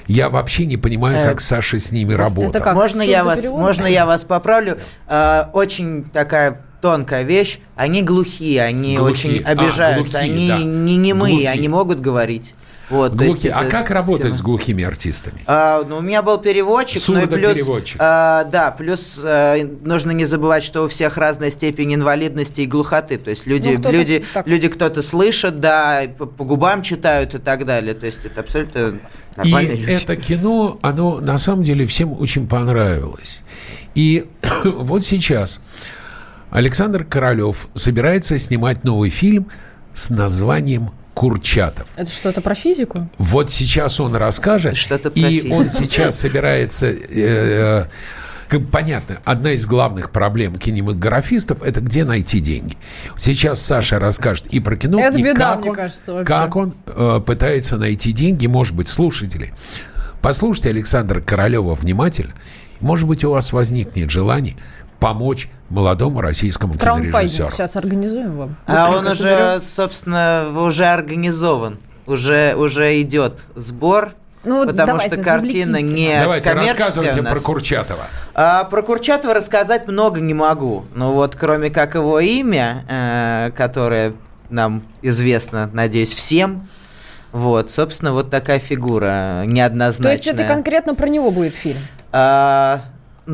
Я 0.07 0.29
вообще 0.29 0.65
не 0.65 0.77
понимаю, 0.77 1.27
как 1.27 1.41
Саша 1.41 1.79
с 1.79 1.91
ними 1.91 2.13
работал. 2.13 2.61
как? 2.61 2.75
можно 2.75 3.01
я 3.01 3.23
вас, 3.23 3.49
можно 3.51 3.85
я 3.87 4.05
вас 4.05 4.23
поправлю? 4.23 4.77
Э, 5.07 5.45
очень 5.53 6.03
такая 6.05 6.61
тонкая 6.81 7.23
вещь. 7.23 7.59
Они 7.75 8.01
глухие, 8.03 8.63
они 8.63 8.97
Глухие. 8.97 9.39
очень 9.41 9.43
А, 9.45 9.49
обижаются, 9.51 10.19
глухие, 10.19 10.33
они 10.33 10.47
да. 10.47 10.57
не 10.59 10.95
немые, 10.95 11.33
Глухие. 11.33 11.49
они 11.49 11.67
могут 11.67 11.99
говорить. 11.99 12.55
Вот, 12.91 13.17
то 13.17 13.23
есть 13.23 13.37
Глухие. 13.37 13.53
А 13.53 13.63
как 13.65 13.89
работать 13.89 14.33
с 14.35 14.41
глухими 14.41 14.83
артистами? 14.83 15.41
А, 15.47 15.83
ну, 15.87 15.97
у 15.97 16.01
меня 16.01 16.21
был 16.21 16.37
переводчик, 16.37 17.01
ну 17.07 17.21
и 17.21 17.25
плюс, 17.25 17.69
а, 17.97 18.43
да, 18.43 18.71
плюс 18.71 19.21
а, 19.23 19.55
нужно 19.81 20.11
не 20.11 20.25
забывать, 20.25 20.63
что 20.63 20.83
у 20.83 20.87
всех 20.89 21.17
разная 21.17 21.51
степень 21.51 21.95
инвалидности 21.95 22.61
и 22.61 22.65
глухоты. 22.65 23.17
То 23.17 23.29
есть 23.29 23.47
люди, 23.47 23.69
Ну, 23.69 23.73
кто-то 23.79 23.95
люди, 23.95 24.25
так. 24.33 24.45
люди 24.45 24.67
кто-то 24.67 25.01
слышат, 25.01 25.59
да, 25.61 26.01
по, 26.17 26.25
по 26.25 26.43
губам 26.43 26.81
читают 26.81 27.33
и 27.33 27.37
так 27.37 27.65
далее. 27.65 27.93
То 27.93 28.05
есть 28.05 28.25
это 28.25 28.41
абсолютно 28.41 28.99
нормальные 29.37 29.77
И 29.77 29.81
люди. 29.81 29.91
это 29.91 30.15
кино, 30.17 30.77
оно 30.81 31.19
на 31.21 31.37
самом 31.37 31.63
деле 31.63 31.85
всем 31.87 32.13
очень 32.19 32.47
понравилось. 32.47 33.43
И 33.95 34.25
вот 34.65 35.05
сейчас 35.05 35.61
Александр 36.49 37.05
Королев 37.05 37.69
собирается 37.73 38.37
снимать 38.37 38.83
новый 38.83 39.09
фильм 39.09 39.47
с 39.93 40.09
названием 40.09 40.91
Курчатов. 41.21 41.85
Это 41.97 42.09
что-то 42.09 42.41
про 42.41 42.55
физику? 42.55 43.07
Вот 43.19 43.51
сейчас 43.51 43.99
он 43.99 44.15
расскажет, 44.15 44.75
Что-то 44.75 45.11
про 45.11 45.19
и 45.19 45.41
физику. 45.41 45.53
он 45.55 45.69
сейчас 45.69 46.19
собирается. 46.19 46.87
э, 46.87 47.85
как 48.47 48.71
понятно, 48.71 49.19
одна 49.23 49.51
из 49.51 49.67
главных 49.67 50.09
проблем 50.09 50.55
кинематографистов 50.55 51.61
это 51.61 51.79
где 51.79 52.05
найти 52.05 52.39
деньги. 52.39 52.75
Сейчас 53.17 53.61
Саша 53.61 53.99
расскажет 53.99 54.47
и 54.47 54.59
про 54.59 54.75
кино, 54.75 54.99
Это 54.99 55.19
и 55.19 55.21
беда, 55.21 55.51
как 55.51 55.59
мне 55.59 55.69
он, 55.69 55.75
кажется, 55.75 56.13
вообще. 56.13 56.25
как 56.25 56.55
он 56.55 56.73
э, 56.87 57.21
пытается 57.23 57.77
найти 57.77 58.13
деньги, 58.13 58.47
может 58.47 58.75
быть, 58.75 58.87
слушатели. 58.87 59.53
Послушайте 60.23 60.69
Александра 60.71 61.21
Королева 61.21 61.75
внимательно. 61.75 62.33
Может 62.79 63.07
быть, 63.07 63.23
у 63.23 63.29
вас 63.29 63.53
возникнет 63.53 64.09
желание 64.09 64.57
помочь 65.01 65.49
молодому 65.69 66.21
российскому 66.21 66.75
кинорежиссеру. 66.75 67.49
сейчас 67.49 67.75
организуем 67.75 68.37
вам. 68.37 68.55
А 68.67 68.91
он 68.91 69.07
уже, 69.07 69.15
соберем. 69.15 69.61
собственно, 69.61 70.45
уже 70.55 70.85
организован. 70.85 71.79
Уже, 72.05 72.55
уже 72.55 73.01
идет 73.01 73.41
сбор. 73.55 74.13
Ну 74.43 74.57
вот 74.57 74.69
потому 74.69 74.87
давайте, 74.87 75.15
что 75.15 75.23
картина 75.23 75.73
завлеките 75.73 75.93
не 75.93 76.19
Давайте 76.19 76.49
коммерческая 76.49 76.87
рассказывайте 76.87 77.23
про 77.23 77.39
Курчатова. 77.39 78.03
А, 78.33 78.63
про 78.65 78.81
Курчатова 78.81 79.33
рассказать 79.33 79.87
много 79.87 80.19
не 80.19 80.33
могу. 80.33 80.85
Ну 80.95 81.11
вот, 81.11 81.35
кроме 81.35 81.69
как 81.69 81.95
его 81.95 82.19
имя, 82.19 82.85
э, 82.87 83.51
которое 83.55 84.13
нам 84.49 84.83
известно, 85.01 85.69
надеюсь, 85.73 86.13
всем. 86.13 86.67
Вот, 87.31 87.71
собственно, 87.71 88.13
вот 88.13 88.29
такая 88.29 88.59
фигура 88.59 89.43
неоднозначная. 89.45 90.17
То 90.17 90.23
есть 90.23 90.27
это 90.27 90.47
конкретно 90.47 90.95
про 90.95 91.07
него 91.07 91.31
будет 91.31 91.53
фильм? 91.53 91.77
А, 92.11 92.81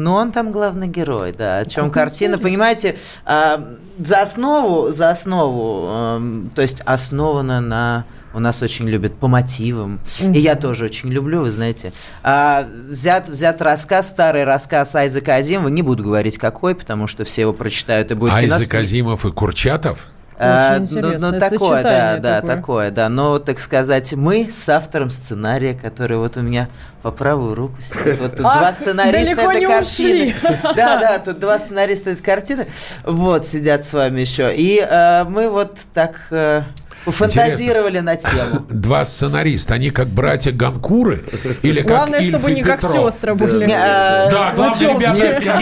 ну, 0.03 0.13
он 0.13 0.31
там 0.31 0.51
главный 0.51 0.87
герой, 0.87 1.33
да. 1.37 1.59
О 1.59 1.65
чем 1.65 1.85
Как 1.85 1.93
картина, 1.93 2.35
интересно. 2.35 2.43
понимаете, 2.49 2.97
а, 3.25 3.77
за 3.99 4.21
основу, 4.21 4.91
за 4.91 5.09
основу, 5.09 5.87
эм, 5.89 6.51
то 6.53 6.61
есть 6.61 6.81
основана 6.81 7.61
на 7.61 8.05
у 8.33 8.39
нас 8.39 8.61
очень 8.61 8.87
любят 8.87 9.15
по 9.15 9.27
мотивам. 9.27 9.99
И 10.21 10.39
я 10.39 10.55
тоже 10.55 10.85
очень 10.85 11.09
люблю, 11.09 11.41
вы 11.41 11.49
знаете. 11.49 11.91
А, 12.21 12.67
взят, 12.87 13.29
взят 13.29 13.61
рассказ, 13.63 14.09
старый 14.09 14.43
рассказ 14.43 14.93
Айзека 14.95 15.35
Азимова. 15.35 15.69
Не 15.69 15.81
буду 15.81 16.03
говорить 16.03 16.37
какой, 16.37 16.75
потому 16.75 17.07
что 17.07 17.23
все 17.23 17.41
его 17.41 17.53
прочитают 17.53 18.11
и 18.11 18.13
будет 18.13 18.39
кино. 18.39 18.55
Айзек 18.55 18.75
Азимов 18.75 19.25
и 19.25 19.31
Курчатов? 19.31 20.07
А, 20.39 20.75
Очень 20.75 20.95
ну, 20.95 20.99
интересное 20.99 21.31
ну, 21.31 21.39
такое, 21.39 21.83
да, 21.83 22.17
да, 22.17 22.41
такое. 22.41 22.55
такое, 22.55 22.91
да. 22.91 23.09
Но, 23.09 23.39
так 23.39 23.59
сказать, 23.59 24.13
мы 24.13 24.49
с 24.51 24.69
автором 24.69 25.09
сценария, 25.09 25.73
который 25.73 26.17
вот 26.17 26.37
у 26.37 26.41
меня 26.41 26.69
по 27.01 27.11
правую 27.11 27.55
руку 27.55 27.81
сидит. 27.81 28.19
Вот 28.19 28.35
тут 28.35 28.45
Ах, 28.45 28.57
два 28.57 28.73
сценариста 28.73 29.41
этой 29.41 29.65
картины. 29.65 30.25
ушли. 30.25 30.35
Да, 30.75 30.99
да, 30.99 31.19
тут 31.19 31.39
два 31.39 31.57
сценариста 31.57 32.11
этой 32.11 32.21
картины. 32.21 32.67
Вот, 33.03 33.47
сидят 33.47 33.83
с 33.83 33.93
вами 33.93 34.21
еще. 34.21 34.55
И 34.55 34.79
э, 34.79 35.23
мы 35.23 35.49
вот 35.49 35.79
так 35.93 36.27
э, 36.29 36.63
пофантазировали 37.07 37.99
на 37.99 38.17
тему. 38.17 38.65
Два 38.69 39.05
сценариста, 39.05 39.75
они 39.75 39.91
как 39.91 40.07
братья 40.07 40.51
Ганкуры 40.51 41.23
или 41.61 41.79
как 41.79 41.87
Главное, 41.87 42.19
Ильф 42.19 42.37
чтобы 42.37 42.51
не 42.51 42.63
как 42.63 42.81
сестры 42.81 43.33
были. 43.33 43.65
Да, 43.65 44.51
главное, 44.53 44.93
ребята, 44.93 45.61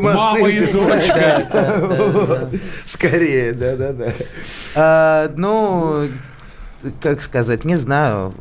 мама 0.00 0.48
и 0.48 0.72
дочка. 0.72 2.48
Скорее, 2.84 3.52
да-да-да. 3.52 4.12
а, 4.74 5.32
Ну, 5.36 6.08
как 7.00 7.22
сказать, 7.22 7.64
не 7.64 7.76
знаю. 7.76 8.34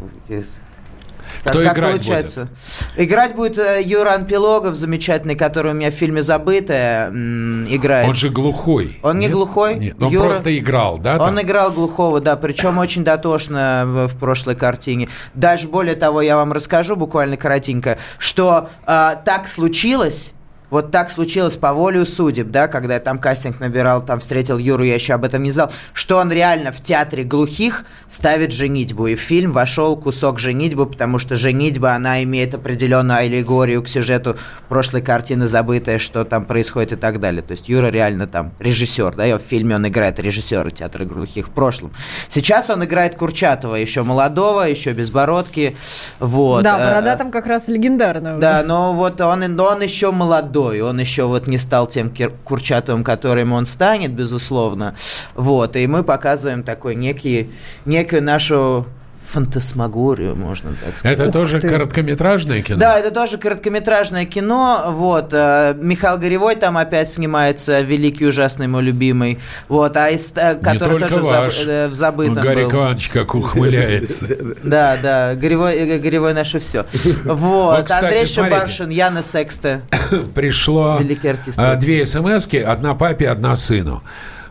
Кто 1.50 1.64
как 1.64 1.78
играть 1.78 1.92
получается? 1.98 2.48
Играть 2.96 3.36
будет 3.36 3.58
э, 3.58 3.82
Юран 3.84 4.26
Пилогов, 4.26 4.76
замечательный, 4.76 5.36
который 5.36 5.74
у 5.74 5.76
меня 5.76 5.92
в 5.92 5.94
фильме 5.94 6.22
«Забытая» 6.22 7.10
играет. 7.10 8.08
Он 8.08 8.16
же 8.16 8.30
глухой. 8.30 9.00
Он 9.04 9.20
не 9.20 9.26
Нет? 9.26 9.34
глухой. 9.34 9.76
Нет, 9.76 10.02
он 10.02 10.12
Юра- 10.12 10.26
просто 10.26 10.58
играл, 10.58 10.98
да? 10.98 11.14
Он 11.14 11.36
там? 11.36 11.42
играл 11.42 11.72
глухого, 11.72 12.20
да, 12.20 12.36
причем 12.36 12.78
очень 12.78 13.04
дотошно 13.04 13.84
в, 13.86 14.18
прошлой 14.18 14.56
картине. 14.56 15.08
Даже 15.34 15.68
более 15.68 15.96
того, 15.96 16.22
я 16.22 16.36
вам 16.36 16.52
расскажу 16.52 16.96
буквально 16.96 17.38
коротенько, 17.38 17.98
что 18.18 18.70
а, 18.86 19.16
так 19.16 19.48
случилось. 19.48 20.34
Вот 20.76 20.92
так 20.92 21.10
случилось 21.10 21.56
по 21.56 21.72
воле 21.72 22.06
судеб, 22.06 22.52
да, 22.52 22.68
когда 22.68 22.96
я 22.96 23.00
там 23.00 23.18
кастинг 23.18 23.62
набирал, 23.62 24.04
там 24.04 24.20
встретил 24.20 24.58
Юру, 24.58 24.84
я 24.84 24.96
еще 24.96 25.14
об 25.14 25.24
этом 25.24 25.42
не 25.42 25.52
знал, 25.54 25.72
что 25.94 26.18
он 26.18 26.34
реально 26.34 26.74
в 26.74 26.82
театре 26.82 27.24
глухих 27.24 27.86
ставит 28.10 28.52
женитьбу. 28.52 29.08
И 29.08 29.16
в 29.16 29.22
фильм 29.22 29.54
вошел 29.54 29.96
кусок 29.96 30.38
женитьбы, 30.38 30.86
потому 30.86 31.18
что 31.18 31.38
женитьба, 31.38 31.94
она 31.94 32.22
имеет 32.24 32.56
определенную 32.56 33.20
аллегорию 33.20 33.84
к 33.84 33.88
сюжету 33.88 34.36
прошлой 34.68 35.02
картины 35.02 35.48
«Забытая», 35.48 35.98
что 35.98 36.26
там 36.26 36.44
происходит 36.44 36.92
и 36.92 36.96
так 36.98 37.22
далее. 37.22 37.42
То 37.42 37.54
есть 37.54 37.70
Юра 37.70 37.88
реально 37.88 38.28
там 38.28 38.52
режиссер, 38.60 39.16
да, 39.16 39.26
и 39.26 39.32
в 39.32 39.40
фильме 39.40 39.76
он 39.76 39.88
играет 39.88 40.20
режиссера 40.20 40.72
театра 40.72 41.06
глухих 41.06 41.48
в 41.48 41.52
прошлом. 41.52 41.94
Сейчас 42.28 42.70
он 42.70 42.84
играет 42.84 43.16
Курчатова, 43.16 43.76
еще 43.76 44.04
молодого, 44.04 44.64
еще 44.64 44.92
без 44.92 45.10
бородки. 45.10 45.78
Вот. 46.20 46.64
Да, 46.64 46.78
Э, 46.78 46.88
борода 46.90 47.16
там 47.16 47.32
как 47.32 47.48
раз 47.48 47.70
легендарная. 47.70 48.36
да, 48.40 48.62
но 48.64 48.94
вот 48.94 49.22
он, 49.22 49.58
он 49.58 49.82
еще 49.82 50.12
молодой, 50.12 50.65
он 50.80 51.00
еще 51.00 51.26
вот 51.26 51.48
не 51.48 51.58
стал 51.58 51.88
тем 51.88 52.12
Курчатовым, 52.44 53.04
которым 53.04 53.54
он 53.54 53.66
станет, 53.66 54.12
безусловно. 54.12 54.96
Вот, 55.34 55.76
и 55.76 55.88
мы 55.88 56.04
показываем 56.04 56.64
такой 56.64 56.96
некий, 56.96 57.50
некую 57.86 58.24
нашу 58.24 58.86
фантасмагорию, 59.26 60.36
можно 60.36 60.76
так 60.84 60.98
сказать. 60.98 61.20
Это 61.20 61.32
тоже 61.32 61.60
ты. 61.60 61.70
короткометражное 61.70 62.62
кино? 62.62 62.80
Да, 62.80 63.00
это 63.00 63.12
тоже 63.12 63.38
короткометражное 63.38 64.26
кино. 64.26 64.86
Вот 64.90 65.30
э, 65.34 65.76
Михаил 65.80 66.18
Горевой 66.18 66.56
там 66.56 66.78
опять 66.78 67.10
снимается, 67.10 67.82
великий 67.82 68.26
ужасный 68.26 68.68
мой 68.68 68.84
любимый. 68.84 69.40
Вот, 69.68 69.98
а 69.98 70.10
из, 70.10 70.34
э, 70.36 70.56
который 70.56 71.00
тоже 71.00 71.22
ваш. 71.22 71.62
э, 71.66 71.88
в 71.88 71.94
забытом 71.94 72.36
Гарри 72.36 72.64
был. 72.64 72.72
Иванович 72.72 73.10
как 73.10 73.36
ухмыляется. 73.36 74.28
Да, 74.64 74.98
да, 75.02 75.36
Горевой, 75.36 76.00
Горевой 76.00 76.34
наше 76.34 76.60
все. 76.60 76.86
Вот, 77.24 77.84
кстати, 77.86 78.06
Андрей. 78.06 78.26
Шибаршин, 78.26 78.90
Яна 78.90 79.24
Секста. 79.24 79.82
Пришло 80.36 80.98
Великий 81.00 81.30
артист. 81.30 81.58
а, 81.58 81.76
две 81.76 82.06
смс 82.06 82.48
одна 82.66 82.94
папе, 82.96 83.30
одна 83.30 83.56
сыну. 83.56 84.02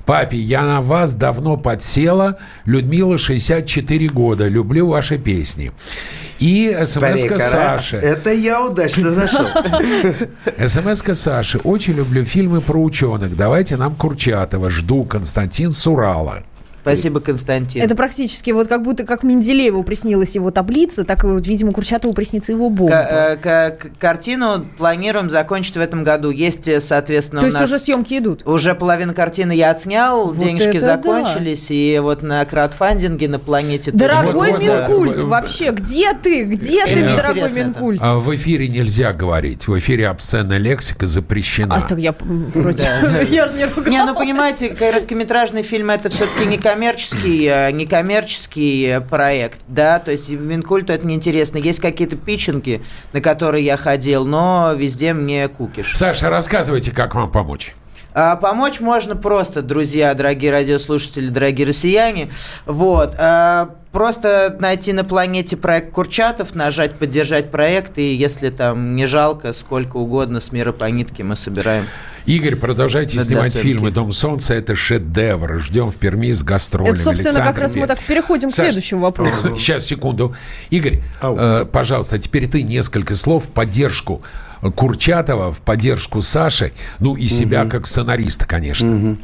Папе, 0.07 0.37
я 0.37 0.63
на 0.63 0.81
вас 0.81 1.15
давно 1.15 1.57
подсела. 1.57 2.39
Людмила, 2.67 3.19
64 3.19 4.09
года. 4.09 4.49
Люблю 4.49 4.87
ваши 4.89 5.19
песни. 5.19 5.73
И 6.41 6.77
смс-ка 6.85 7.39
Саши. 7.39 7.97
Это 7.97 8.31
я 8.33 8.67
удачно 8.67 9.13
нашел. 9.13 9.47
СМС-ка 10.69 11.15
Саши. 11.15 11.59
Очень 11.59 11.95
люблю 11.95 12.25
фильмы 12.25 12.61
про 12.61 12.83
ученых. 12.83 13.37
Давайте 13.37 13.77
нам 13.77 13.95
Курчатова. 13.95 14.69
Жду. 14.69 15.05
Константин 15.05 15.73
Сурала. 15.73 16.43
Спасибо, 16.85 17.21
Константин. 17.21 17.83
Это 17.83 17.97
практически 17.97 18.51
вот 18.51 18.69
как 18.69 18.83
будто 18.83 19.05
как 19.05 19.23
Менделееву 19.23 19.83
приснилась 19.83 20.35
его 20.35 20.51
таблица, 20.51 21.05
так 21.05 21.25
и 21.25 21.27
вот, 21.27 21.47
видимо, 21.47 21.73
Курчатову 21.73 22.13
приснится 22.13 22.53
его 22.53 22.69
бомба. 22.69 22.93
К- 22.93 23.39
э, 23.43 23.71
к- 23.71 23.99
картину 23.99 24.67
планируем 24.77 25.31
закончить 25.31 25.77
в 25.79 25.81
этом 25.81 26.05
году. 26.05 26.29
Есть, 26.31 26.69
э, 26.69 26.81
соответственно, 26.81 27.41
То 27.41 27.47
у 27.47 27.49
есть 27.49 27.59
нас... 27.59 27.71
уже 27.71 27.79
съемки 27.81 28.19
идут? 28.19 28.47
Уже 28.47 28.75
половину 28.75 29.15
картины 29.15 29.53
я 29.53 29.71
отснял, 29.71 30.27
Вот 30.27 30.39
денежки 30.39 30.77
закончились, 30.77 31.71
и 31.71 31.99
вот 32.03 32.23
на 32.23 32.45
краудфандинге 32.45 33.29
на 33.29 33.39
планете... 33.39 33.91
Дорогой 33.91 34.51
Вот, 34.53 34.61
да. 34.61 34.89
Минкульт, 34.89 35.17
Вот, 35.17 35.25
вообще, 35.25 35.71
где 35.71 36.13
ты? 36.13 36.45
Где 36.45 36.85
ты, 36.85 37.17
дорогой 37.17 37.45
это. 37.45 37.55
Минкульт? 37.55 38.03
А 38.03 38.17
в 38.17 38.35
эфире 38.37 38.69
нельзя 38.69 39.15
говорить. 39.15 39.67
В 39.69 39.79
эфире 39.79 40.09
обсценная 40.09 40.59
лексика 40.59 41.07
запрещена. 41.07 41.77
А 41.77 41.81
так 41.81 41.99
я 41.99 42.15
вроде... 42.21 42.83
Я 43.31 43.49
же 43.49 43.55
не 43.55 43.65
ругалась. 43.65 43.91
Не, 43.91 44.05
ну 44.05 44.15
понимаете, 44.15 44.69
короткометражный 44.69 45.63
фильм 45.63 45.89
это 45.91 46.11
все-таки 46.11 46.47
не 46.47 46.59
коммерческий 47.87 48.85
э, 48.87 49.01
проект, 49.01 49.61
да, 49.69 49.99
то 49.99 50.11
есть 50.11 50.31
Минкульту 50.31 50.93
это 50.93 51.07
неинтересно. 51.07 51.59
Есть 51.59 51.81
какие-то 51.81 52.17
питчинги, 52.17 52.83
на 53.13 53.21
которые 53.21 53.65
я 53.65 53.77
ходил, 53.77 54.25
но 54.25 54.73
везде 54.77 55.13
мне 55.13 55.49
кукиш. 55.49 55.93
Саша, 55.95 56.31
рассказывайте, 56.31 56.91
как 56.91 57.15
вам 57.15 57.31
помочь. 57.31 57.75
А, 58.15 58.37
помочь 58.37 58.79
можно 58.79 59.17
просто, 59.17 59.61
друзья, 59.61 60.15
дорогие 60.15 60.53
радиослушатели, 60.53 61.29
дорогие 61.29 61.67
россияне. 61.67 62.31
Вот. 62.65 63.17
а, 63.19 63.75
просто 63.91 64.57
найти 64.61 64.93
на 64.93 65.03
планете 65.03 65.57
проект 65.57 65.93
Курчатов, 65.93 66.55
нажать 66.55 66.95
«Поддержать 66.95 67.51
проект», 67.51 67.99
и 67.99 68.15
если 68.15 68.51
там 68.51 68.95
не 68.95 69.07
жалко, 69.07 69.53
сколько 69.53 69.97
угодно 69.97 70.39
с 70.39 70.53
мира 70.53 70.73
по 70.73 70.85
нитке 70.85 71.25
мы 71.25 71.35
собираем. 71.35 71.87
Игорь, 72.27 72.57
продолжайте 72.57 73.19
Да, 73.19 73.25
снимать 73.25 73.55
фильмы. 73.55 73.91
«Дом 73.91 74.11
солнца»— 74.13 74.55
это 74.55 74.75
шедевр. 74.75 75.61
Ждем 75.61 75.91
в 75.91 75.97
Перми 75.97 76.33
с 76.33 76.43
гастролями. 76.43 76.95
Это, 76.95 77.05
собственно, 77.05 77.35
как 77.35 77.59
Александр 77.59 77.61
раз 77.61 77.75
мы 77.75 77.87
так 77.87 77.99
переходим 78.01 78.49
к 78.49 78.53
Саш, 78.53 78.67
следующему 78.67 79.03
вопросу. 79.03 79.57
Сейчас, 79.59 79.85
секунду. 79.85 80.35
Игорь, 80.71 81.03
э, 81.21 81.67
пожалуйста, 81.71 82.19
теперь 82.19 82.49
ты 82.49 82.63
несколько 82.63 83.15
слов 83.15 83.45
в 83.45 83.51
поддержку 83.51 84.23
Курчатова, 84.63 85.53
в 85.53 85.61
поддержку 85.61 86.23
Саши, 86.23 86.73
ну 86.99 87.15
и 87.15 87.29
себя 87.29 87.67
как 87.67 87.87
сценариста, 87.87 88.47
конечно. 88.47 89.19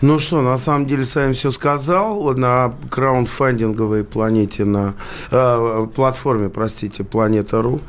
Ну 0.00 0.18
что, 0.20 0.40
на 0.42 0.56
самом 0.58 0.86
деле, 0.86 1.02
сам 1.02 1.32
все 1.32 1.50
сказал. 1.50 2.32
На 2.34 2.72
краундфандинговой 2.88 4.04
планете, 4.04 4.64
на 4.64 4.94
э, 5.32 5.86
платформе, 5.94 6.50
простите, 6.50 7.02
Планета.ру. 7.02 7.80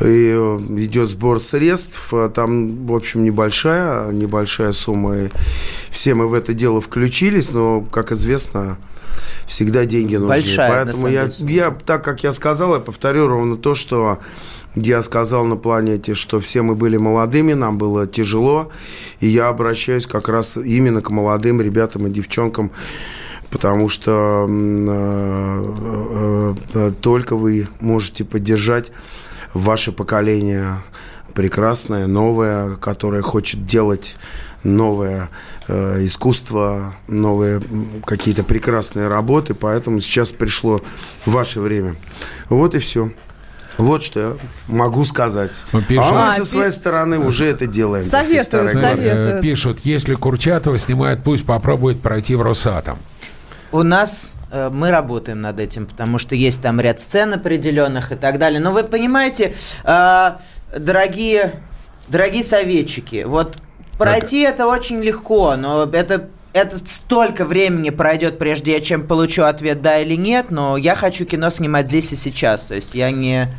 И 0.00 0.32
э, 0.34 0.58
идет 0.78 1.10
сбор 1.10 1.40
средств. 1.40 2.12
А 2.12 2.28
Там, 2.28 2.86
в 2.86 2.94
общем, 2.94 3.24
небольшая, 3.24 4.10
небольшая 4.12 4.72
сумма. 4.72 5.18
И 5.18 5.28
все 5.90 6.14
мы 6.14 6.28
в 6.28 6.34
это 6.34 6.54
дело 6.54 6.80
включились, 6.80 7.52
но, 7.52 7.80
как 7.80 8.12
известно, 8.12 8.78
всегда 9.46 9.86
деньги 9.86 10.16
нужны. 10.16 10.28
Большая, 10.28 10.84
Поэтому 10.84 11.08
я, 11.08 11.26
деле, 11.26 11.54
я, 11.54 11.70
так 11.70 12.04
как 12.04 12.22
я 12.22 12.32
сказал, 12.32 12.74
я 12.74 12.80
повторю 12.80 13.28
ровно 13.28 13.56
то, 13.56 13.74
что 13.74 14.18
я 14.74 15.02
сказал 15.02 15.44
на 15.44 15.56
планете, 15.56 16.14
что 16.14 16.38
все 16.40 16.62
мы 16.62 16.74
были 16.74 16.96
молодыми, 16.98 17.54
нам 17.54 17.78
было 17.78 18.06
тяжело, 18.06 18.70
и 19.20 19.26
я 19.26 19.48
обращаюсь 19.48 20.06
как 20.06 20.28
раз 20.28 20.56
именно 20.58 21.00
к 21.00 21.10
молодым 21.10 21.62
ребятам 21.62 22.06
и 22.06 22.10
девчонкам, 22.10 22.70
потому 23.50 23.88
что 23.88 24.46
э, 24.48 25.74
э, 25.88 26.54
э, 26.74 26.92
только 27.00 27.36
вы 27.36 27.68
можете 27.80 28.24
поддержать 28.24 28.92
ваше 29.56 29.92
поколение 29.92 30.78
прекрасное, 31.34 32.06
новое, 32.06 32.76
которое 32.76 33.22
хочет 33.22 33.66
делать 33.66 34.16
новое 34.62 35.28
э, 35.68 36.04
искусство, 36.04 36.94
новые 37.08 37.60
какие-то 38.04 38.42
прекрасные 38.42 39.08
работы, 39.08 39.54
поэтому 39.54 40.00
сейчас 40.00 40.32
пришло 40.32 40.80
ваше 41.26 41.60
время. 41.60 41.96
Вот 42.48 42.74
и 42.74 42.78
все. 42.78 43.10
Вот 43.76 44.02
что 44.02 44.20
я 44.20 44.32
могу 44.68 45.04
сказать. 45.04 45.52
Пишут. 45.86 46.06
А 46.08 46.12
мы 46.12 46.20
А, 46.28 46.30
со 46.30 46.40
пи- 46.40 46.46
своей 46.46 46.72
стороны 46.72 47.18
уже 47.18 47.44
это 47.44 47.66
делаем. 47.66 48.08
так 48.08 48.24
сказать. 48.24 48.98
Э, 48.98 49.38
Пишут, 49.42 49.80
если 49.84 50.14
Курчатова 50.14 50.78
снимает, 50.78 51.22
пусть 51.22 51.44
попробует 51.44 52.00
пройти 52.00 52.34
в 52.34 52.40
Росатом. 52.40 52.98
У 53.72 53.82
нас 53.82 54.32
мы 54.70 54.90
работаем 54.90 55.40
над 55.40 55.60
этим, 55.60 55.86
потому 55.86 56.18
что 56.18 56.34
есть 56.34 56.62
там 56.62 56.80
ряд 56.80 57.00
сцен 57.00 57.34
определенных 57.34 58.12
и 58.12 58.16
так 58.16 58.38
далее. 58.38 58.60
Но 58.60 58.72
вы 58.72 58.84
понимаете, 58.84 59.54
э, 59.84 60.32
дорогие, 60.76 61.60
дорогие 62.08 62.44
советчики, 62.44 63.24
вот 63.26 63.58
пройти 63.98 64.40
это 64.40 64.66
очень 64.66 65.02
легко, 65.02 65.56
но 65.56 65.84
это 65.84 66.28
это 66.56 66.78
столько 66.78 67.44
времени 67.44 67.90
пройдет, 67.90 68.38
прежде 68.38 68.80
чем 68.80 69.06
получу 69.06 69.42
ответ 69.42 69.82
да 69.82 69.98
или 69.98 70.14
нет, 70.14 70.50
но 70.50 70.78
я 70.78 70.94
хочу 70.94 71.26
кино 71.26 71.50
снимать 71.50 71.86
здесь 71.86 72.12
и 72.12 72.16
сейчас. 72.16 72.64
То 72.64 72.74
есть 72.74 72.94
я 72.94 73.10
не. 73.10 73.52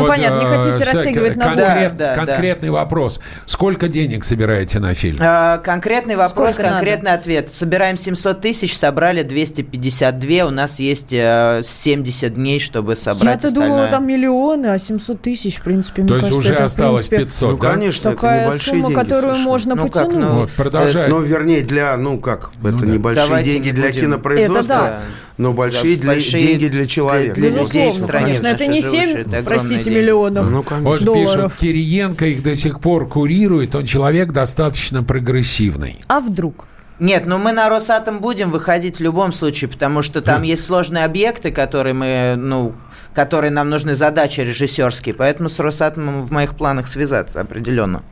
Ну, 0.00 0.06
понятно, 0.06 0.38
не 0.40 0.44
э, 0.46 0.58
хотите 0.58 0.90
растягивать 0.92 1.36
на 1.36 1.44
конкрет- 1.44 1.56
Да, 1.96 2.14
да, 2.14 2.14
да. 2.16 2.24
Конкретный 2.26 2.70
вопрос. 2.70 3.20
Сколько 3.46 3.88
денег 3.88 4.24
собираете 4.24 4.78
на 4.80 4.94
фильм? 4.94 5.18
Э, 5.20 5.58
конкретный 5.62 6.16
вопрос, 6.16 6.54
Сколько 6.54 6.70
конкретный 6.70 7.12
ответ. 7.12 7.50
Собираем 7.50 7.96
700 7.96 8.40
тысяч, 8.40 8.76
собрали 8.76 9.22
252. 9.22 10.44
У 10.46 10.50
нас 10.50 10.78
есть 10.80 11.12
э, 11.12 11.60
70 11.64 12.34
дней, 12.34 12.60
чтобы 12.60 12.96
собрать 12.96 13.42
Я-то 13.42 13.54
думала, 13.54 13.86
там 13.88 14.06
миллионы, 14.06 14.66
а 14.66 14.78
700 14.78 15.20
тысяч, 15.22 15.56
в 15.58 15.62
принципе, 15.62 16.02
мне 16.02 16.08
То 16.08 16.14
есть 16.16 16.28
кажется, 16.28 16.38
уже 16.48 16.54
это, 16.54 16.64
осталось 16.64 17.08
принципе, 17.08 17.24
500, 17.26 17.50
Ну, 17.52 17.56
да? 17.58 17.70
конечно, 17.70 18.08
это 18.08 18.16
Такая 18.16 18.46
небольшие 18.46 18.74
сумма, 18.74 18.88
деньги 18.88 19.00
которую 19.00 19.22
совершенно. 19.22 19.48
можно 19.50 19.74
Ну, 19.74 19.82
как, 19.82 19.92
потянуть. 19.92 20.14
ну, 20.16 20.34
Вот, 20.36 20.50
продолжай. 20.52 21.08
Ну, 21.08 21.20
вернее, 21.20 21.62
для, 21.62 21.96
ну 21.96 22.18
как, 22.18 22.50
это 22.62 22.78
да. 22.78 22.86
небольшие 22.86 23.26
Давайте 23.26 23.50
деньги 23.50 23.70
для 23.70 23.88
будем. 23.88 24.00
кинопроизводства, 24.00 24.72
Это 24.72 24.82
да. 24.84 25.00
Но 25.36 25.52
большие, 25.52 25.96
для- 25.96 26.12
большие 26.14 26.46
деньги 26.46 26.68
для 26.68 26.86
человека. 26.86 27.34
для 27.34 27.50
людей 27.50 27.60
в 27.60 27.64
Безусловно, 27.64 28.06
стране, 28.06 28.24
конечно. 28.26 28.46
Это 28.46 28.66
не 28.66 28.80
наши 28.80 28.90
живущие, 28.96 29.24
7, 29.24 29.32
это 29.34 29.42
простите, 29.44 29.82
деньги. 29.84 29.98
миллионов. 29.98 30.50
Ну, 30.50 30.62
конечно. 30.62 30.90
Вот 30.90 31.02
долларов. 31.04 31.52
пишут, 31.52 31.60
Кириенко 31.60 32.26
их 32.26 32.42
до 32.42 32.54
сих 32.54 32.80
пор 32.80 33.08
курирует, 33.08 33.74
он 33.74 33.84
человек 33.84 34.32
достаточно 34.32 35.02
прогрессивный. 35.02 35.98
А 36.06 36.20
вдруг? 36.20 36.66
Нет, 37.00 37.26
ну 37.26 37.38
мы 37.38 37.50
на 37.52 37.68
Росатом 37.68 38.20
будем 38.20 38.50
выходить 38.52 38.98
в 38.98 39.02
любом 39.02 39.32
случае, 39.32 39.68
потому 39.68 40.02
что 40.02 40.22
там 40.22 40.42
есть 40.42 40.64
сложные 40.64 41.04
объекты, 41.04 41.50
которые 41.50 41.92
мы, 41.92 42.34
ну, 42.36 42.72
которые 43.14 43.50
нам 43.50 43.68
нужны 43.68 43.94
задачи 43.94 44.40
режиссерские, 44.40 45.14
поэтому 45.14 45.48
с 45.48 45.58
Росатомом 45.58 46.22
в 46.24 46.30
моих 46.30 46.56
планах 46.56 46.88
связаться 46.88 47.40
определенно. 47.40 48.04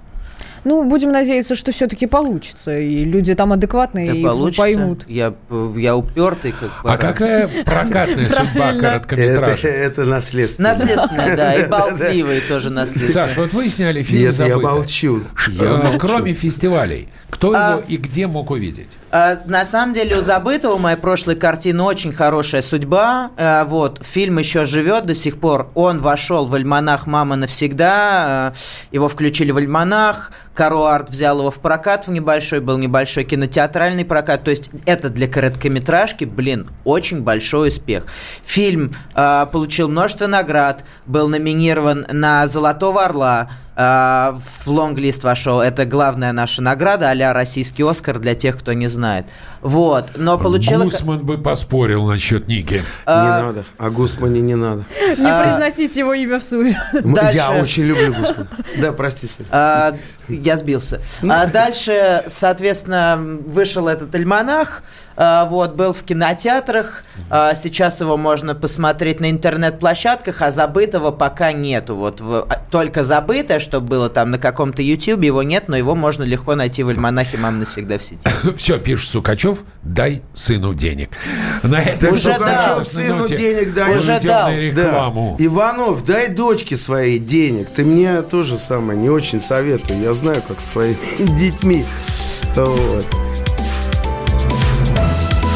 Ну, 0.64 0.84
будем 0.84 1.10
надеяться, 1.10 1.54
что 1.54 1.72
все-таки 1.72 2.06
получится, 2.06 2.78
и 2.78 3.04
люди 3.04 3.34
там 3.34 3.52
адекватные 3.52 4.12
Да 4.12 4.16
и 4.18 4.22
получится. 4.22 4.62
поймут. 4.62 5.04
Я, 5.08 5.34
я 5.76 5.96
упертый, 5.96 6.52
как 6.52 6.70
А 6.80 6.84
баран. 6.84 6.98
какая 7.00 7.48
прокатная 7.64 8.28
судьба 8.28 8.74
короткометража? 8.74 9.68
это 9.68 10.04
наследство. 10.04 10.62
Наследственное, 10.62 11.36
да, 11.36 11.54
и 11.54 11.66
болтливый 11.68 12.40
тоже 12.40 12.70
наследственное. 12.70 13.28
Саш, 13.28 13.36
вот 13.36 13.52
вы 13.52 13.68
сняли 13.68 14.02
фильм 14.02 14.22
Нет, 14.22 14.34
я 14.38 14.58
молчу. 14.58 15.22
Кроме 15.98 16.32
фестивалей, 16.32 17.08
кто 17.30 17.52
А- 17.54 17.72
его 17.72 17.82
и 17.88 17.96
где 17.96 18.26
мог 18.26 18.50
увидеть? 18.50 18.88
А, 19.12 19.38
На 19.44 19.66
самом 19.66 19.92
деле 19.92 20.16
у 20.16 20.22
Забытого 20.22 20.78
моей 20.78 20.96
прошлой 20.96 21.36
картины 21.36 21.82
очень 21.82 22.14
хорошая 22.14 22.62
судьба. 22.62 23.30
А, 23.36 23.64
Вот, 23.66 24.00
фильм 24.02 24.38
еще 24.38 24.64
живет 24.64 25.04
до 25.04 25.14
сих 25.14 25.38
пор. 25.38 25.70
Он 25.74 26.00
вошел 26.00 26.46
в 26.46 26.54
альманах 26.54 27.06
«Мама 27.06 27.36
навсегда». 27.36 27.92
А, 27.92 28.52
Его 28.90 29.10
включили 29.10 29.50
в 29.50 29.58
альманах. 29.58 30.32
Каро 30.54 30.86
Арт 30.86 31.10
взял 31.10 31.38
его 31.38 31.50
в 31.50 31.60
прокат 31.60 32.06
в 32.06 32.10
небольшой, 32.10 32.60
был 32.60 32.78
небольшой 32.78 33.24
кинотеатральный 33.24 34.04
прокат. 34.06 34.44
То 34.44 34.50
есть 34.50 34.70
это 34.86 35.10
для 35.10 35.28
короткометражки, 35.28 36.24
блин, 36.24 36.66
очень 36.84 37.22
большой 37.22 37.68
успех. 37.68 38.06
Фильм 38.44 38.94
а, 39.14 39.44
получил 39.44 39.90
множество 39.90 40.26
наград, 40.26 40.84
был 41.04 41.28
номинирован 41.28 42.06
на 42.10 42.48
«Золотого 42.48 43.04
орла», 43.04 43.50
в 43.74 44.66
лонглист 44.66 45.24
вошел. 45.24 45.60
Это 45.60 45.86
главная 45.86 46.32
наша 46.32 46.60
награда, 46.62 47.10
а 47.10 47.32
российский 47.32 47.82
Оскар 47.82 48.18
для 48.18 48.34
тех, 48.34 48.58
кто 48.58 48.72
не 48.72 48.88
знает. 48.88 49.26
Вот, 49.60 50.12
но 50.16 50.38
получила... 50.38 50.82
Гусман 50.82 51.20
бы 51.20 51.38
поспорил 51.38 52.06
насчет 52.06 52.48
Ники. 52.48 52.82
Не 53.06 53.12
надо. 53.12 53.64
А 53.78 53.90
Гусмане 53.90 54.40
не 54.40 54.56
надо. 54.56 54.84
Не 55.00 55.42
произносите 55.42 56.00
его 56.00 56.12
имя 56.14 56.38
в 56.38 56.44
суе. 56.44 56.78
Я 57.32 57.52
очень 57.52 57.84
люблю 57.84 58.14
Гусмана. 58.14 58.50
Да, 58.78 58.92
простите. 58.92 59.44
Я 60.28 60.56
сбился. 60.56 61.00
А 61.28 61.46
дальше, 61.46 62.22
соответственно, 62.26 63.18
вышел 63.46 63.88
этот 63.88 64.14
альманах. 64.14 64.82
а, 65.14 65.44
вот, 65.44 65.74
был 65.74 65.92
в 65.92 66.04
кинотеатрах. 66.04 67.04
а, 67.28 67.54
сейчас 67.54 68.00
его 68.00 68.16
можно 68.16 68.54
посмотреть 68.54 69.20
на 69.20 69.30
интернет-площадках, 69.30 70.40
а 70.40 70.50
забытого 70.50 71.10
пока 71.10 71.52
нету. 71.52 71.96
Вот 71.96 72.20
в- 72.22 72.46
а, 72.48 72.56
только 72.70 73.04
забытое, 73.04 73.58
чтобы 73.60 73.86
было 73.86 74.08
там 74.08 74.30
на 74.30 74.38
каком-то 74.38 74.80
YouTube, 74.82 75.22
его 75.22 75.42
нет, 75.42 75.68
но 75.68 75.76
его 75.76 75.94
можно 75.94 76.22
легко 76.22 76.54
найти 76.54 76.82
в 76.82 76.88
альманахе 76.88 77.36
«Мам 77.36 77.58
навсегда 77.58 77.98
в 77.98 78.02
сети». 78.02 78.20
Все, 78.56 78.78
пишет 78.78 79.10
Сукачев, 79.10 79.64
дай 79.82 80.22
сыну 80.32 80.72
денег. 80.72 81.10
На 81.62 81.82
этом 81.82 82.14
Уже 82.14 82.38
дал. 82.38 82.82
Сыну 82.82 83.28
денег 83.28 83.74
дай. 83.74 83.96
Уже 83.98 84.18
дал. 84.20 84.50
рекламу. 84.50 85.36
Иванов, 85.38 86.04
дай 86.04 86.28
дочке 86.28 86.78
своей 86.78 87.18
денег. 87.18 87.68
Ты 87.68 87.84
мне 87.84 88.22
тоже 88.22 88.56
самое 88.56 88.98
не 88.98 89.10
очень 89.10 89.40
советую. 89.42 90.00
Я 90.00 90.11
знаю, 90.14 90.42
как 90.46 90.60
своими 90.60 90.96
детьми. 91.38 91.84
Вот. 92.56 93.06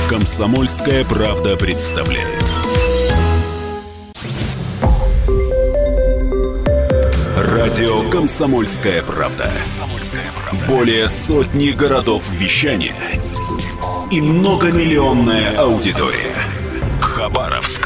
Комсомольская 0.08 1.04
правда 1.04 1.56
представляет. 1.56 2.44
Радио 7.36 8.08
Комсомольская 8.10 9.02
правда. 9.02 9.50
Более 10.68 11.08
сотни 11.08 11.70
городов 11.70 12.22
вещания 12.30 12.94
и 14.10 14.20
многомиллионная 14.20 15.58
аудитория. 15.58 16.34
Хабаровск 17.00 17.85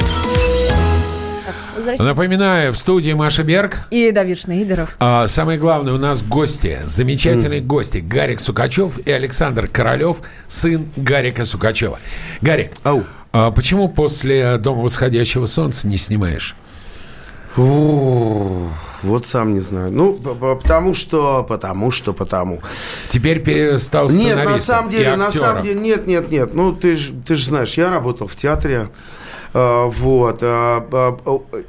Возвращаемся. 1.81 2.03
Напоминаю, 2.03 2.73
в 2.73 2.77
студии 2.77 3.11
Маша 3.13 3.43
Берг. 3.43 3.79
И 3.89 4.11
Давид 4.11 4.37
Шнейдеров. 4.37 4.95
А 4.99 5.27
самое 5.27 5.57
главное, 5.57 5.93
у 5.93 5.97
нас 5.97 6.21
гости, 6.23 6.79
замечательные 6.85 7.61
гости. 7.61 7.97
Гарик 7.97 8.39
Сукачев 8.39 8.99
и 8.99 9.11
Александр 9.11 9.67
Королев, 9.67 10.21
сын 10.47 10.85
Гарика 10.95 11.43
Сукачева. 11.43 11.97
Гарик, 12.41 12.71
Ау. 12.83 13.03
а 13.33 13.49
почему 13.51 13.89
после 13.89 14.57
«Дома 14.57 14.83
восходящего 14.83 15.47
солнца» 15.47 15.87
не 15.87 15.97
снимаешь? 15.97 16.55
О, 17.57 18.69
вот 19.01 19.25
сам 19.25 19.53
не 19.53 19.59
знаю. 19.59 19.91
Ну, 19.91 20.13
потому 20.13 20.93
что, 20.93 21.43
потому 21.43 21.91
что, 21.91 22.13
потому. 22.13 22.61
Теперь 23.09 23.41
перестал 23.41 24.07
Нет, 24.07 24.17
сценаристом 24.17 24.51
на 24.53 24.59
самом 24.59 24.91
деле, 24.91 25.15
на 25.15 25.31
самом 25.31 25.63
деле, 25.63 25.79
нет, 25.79 26.07
нет, 26.07 26.29
нет. 26.29 26.53
Ну, 26.53 26.73
ты 26.73 26.95
же 26.95 27.11
ты 27.25 27.35
ж 27.35 27.43
знаешь, 27.43 27.73
я 27.73 27.89
работал 27.89 28.27
в 28.27 28.35
театре. 28.35 28.89
Э, 29.53 29.85
вот. 29.85 30.39
э, 30.41 30.81
э, 30.91 31.63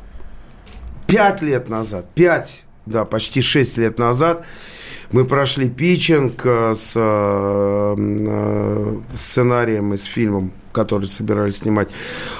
Пять 1.06 1.42
лет 1.42 1.68
назад, 1.68 2.06
пять, 2.14 2.64
да, 2.86 3.04
почти 3.04 3.42
шесть 3.42 3.76
лет 3.76 3.98
назад 3.98 4.46
мы 5.10 5.26
прошли 5.26 5.68
питчинг 5.68 6.46
с 6.46 6.92
сценарием 9.14 9.92
и 9.92 9.98
с 9.98 10.04
фильмом, 10.04 10.52
который 10.72 11.06
собирались 11.06 11.58
снимать 11.58 11.90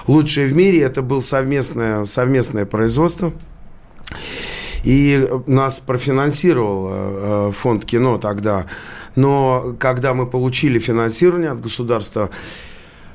«Лучшее 0.07 0.47
в 0.47 0.57
мире». 0.57 0.81
Это 0.81 1.03
было 1.03 1.21
совместное, 1.21 2.07
совместное 2.07 2.65
производство. 2.65 3.35
И 4.85 5.29
нас 5.47 5.81
профинансировал 5.81 7.53
фонд 7.53 7.85
кино 7.85 8.17
тогда. 8.17 8.65
Но 9.17 9.77
когда 9.79 10.15
мы 10.15 10.27
получили 10.27 10.79
финансирование 10.79 11.51
от 11.51 11.61
государства, 11.61 12.31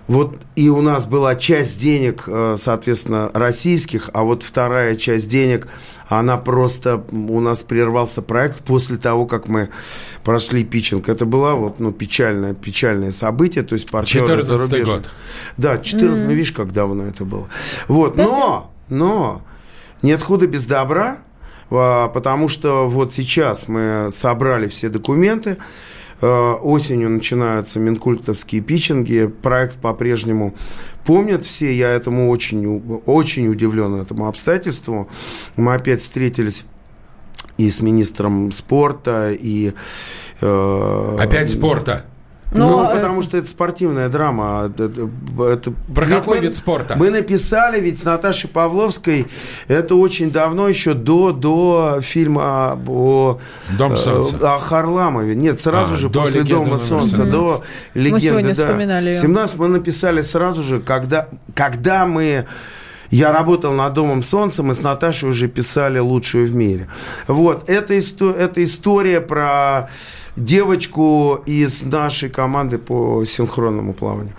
вот 0.08 0.39
и 0.55 0.70
у 0.70 0.82
нас 0.82 1.05
была 1.05 1.36
часть 1.36 1.80
денег, 1.80 2.24
э, 2.28 2.55
соответственно, 2.58 3.30
российских, 3.34 4.10
а 4.14 4.24
вот 4.24 4.41
вторая 4.41 4.95
часть 4.95 5.28
денег, 5.28 5.68
она 6.08 6.38
просто, 6.38 7.03
у 7.12 7.39
нас 7.41 7.64
прервался 7.64 8.22
проект 8.22 8.64
после 8.64 8.97
того, 8.97 9.26
как 9.26 9.49
мы 9.49 9.70
прошли 10.24 10.64
питчинг. 10.64 11.10
Это 11.10 11.26
было 11.26 11.55
вот, 11.55 11.82
ну, 11.82 11.91
печальное, 11.91 12.53
печальное 12.53 13.12
событие, 13.12 13.66
то 13.66 13.74
есть 13.74 13.91
партнеры 13.91 14.36
14-й 14.36 14.41
зарубежные. 14.43 14.97
год. 14.97 15.10
Да, 15.58 15.78
14, 15.78 16.24
ну, 16.24 16.32
видишь, 16.32 16.53
как 16.53 16.72
давно 16.72 17.03
это 17.03 17.26
было. 17.26 17.47
Вот, 17.89 18.16
но, 18.16 18.72
но, 18.88 19.41
нет 20.01 20.22
худа 20.22 20.47
без 20.47 20.66
добра, 20.66 21.18
а, 21.70 22.08
потому 22.08 22.47
что 22.47 22.88
вот 22.88 23.12
сейчас 23.12 23.68
мы 23.68 24.08
собрали 24.12 24.70
все 24.70 24.88
документы, 24.88 25.58
Осенью 26.22 27.09
начинаются 27.09 27.80
минкультовские 27.80 28.61
питчинги. 28.61 29.28
Проект 29.28 29.78
по-прежнему 29.78 30.55
помнят 31.05 31.45
все. 31.45 31.72
Я 31.74 31.89
этому 31.89 32.30
очень, 32.30 33.01
очень 33.05 33.47
удивлен 33.47 34.01
этому 34.01 34.28
обстоятельству. 34.28 35.07
Мы 35.55 35.76
опять 35.76 36.01
встретились 36.01 36.65
и 37.57 37.70
с 37.70 37.82
министром 37.82 38.51
спорта, 38.51 39.32
и... 39.32 39.74
э, 40.41 41.18
Опять 41.20 41.49
спорта. 41.49 42.05
Ну, 42.52 42.70
Но, 42.84 42.91
э, 42.91 42.95
потому 42.95 43.22
что 43.22 43.38
это 43.38 43.48
спортивная 43.48 44.08
драма. 44.10 44.72
Это- 44.74 45.10
это- 45.52 45.72
Про 45.93 46.06
ведь 46.06 46.18
какой 46.18 46.38
мы- 46.39 46.43
вид 46.45 46.56
спорта? 46.56 46.95
Мы 46.95 47.10
написали 47.10 47.80
ведь 47.80 48.00
с 48.00 48.06
Наташей 48.06 48.50
Павловской, 48.50 49.28
это 49.68 49.95
очень 49.95 50.32
давно, 50.32 50.70
еще 50.70 50.93
до, 50.93 51.32
до 51.32 52.00
фильма 52.02 52.80
о, 52.88 53.39
«Дом 53.78 53.93
э, 53.93 53.98
солнца». 53.98 54.38
о 54.56 54.60
Харламове. 54.60 55.36
Нет, 55.36 55.60
сразу 55.62 55.93
А, 55.93 55.98
же 55.98 56.10
до 56.10 56.22
после 56.22 56.41
«Легенды 56.41 56.64
Дома 56.66 56.78
солнца, 56.78 57.24
17». 57.24 57.32
до 57.32 57.64
легенды. 57.93 58.20
сегодня 58.22 58.56
да. 58.56 58.66
вспоминали 58.66 59.10
её. 59.12 59.22
17 59.22 59.58
мы 59.58 59.68
написали 59.68 60.22
сразу 60.22 60.64
же, 60.64 60.80
когда, 60.80 61.28
когда 61.54 62.06
мы 62.06 62.45
я 63.10 63.32
работал 63.32 63.72
над 63.74 63.93
Домом 63.93 64.22
Солнца, 64.22 64.64
мы 64.64 64.74
с 64.74 64.82
Наташей 64.82 65.30
уже 65.30 65.48
писали 65.48 65.98
лучшую 66.00 66.48
в 66.50 66.54
мире. 66.56 66.88
Вот, 67.28 67.70
это, 67.70 67.98
исто- 67.98 68.34
это 68.36 68.62
история 68.64 69.22
про 69.22 69.89
девочку 70.38 71.42
из 71.46 71.84
нашей 71.84 72.30
команды 72.30 72.78
по 72.78 73.26
синхронному 73.26 73.94
плаванию. 73.94 74.34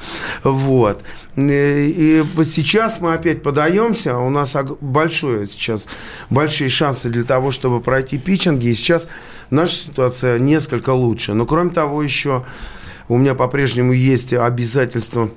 Вот. 0.45 1.03
Э, 1.37 1.87
И 1.87 2.25
сейчас 2.45 3.01
мы 3.01 3.13
опять 3.13 3.43
подаемся. 3.43 4.17
У 4.17 4.31
нас 4.31 4.57
большое 4.81 5.47
сейчас, 5.47 5.89
большие 6.31 6.71
шансы 6.71 7.09
для 7.11 7.25
того, 7.25 7.51
чтобы 7.51 7.81
пройти 7.81 8.17
питчинги. 8.19 8.69
И 8.69 8.75
сейчас 8.75 9.09
наша 9.51 9.75
ситуация 9.75 10.39
несколько 10.39 10.91
лучше. 10.91 11.35
Но 11.35 11.45
кроме 11.45 11.71
того, 11.71 12.03
еще 12.03 12.45
у 13.09 13.19
меня 13.19 13.35
по-прежнему 13.35 13.93
есть 13.93 14.33
обязательства 14.33 15.31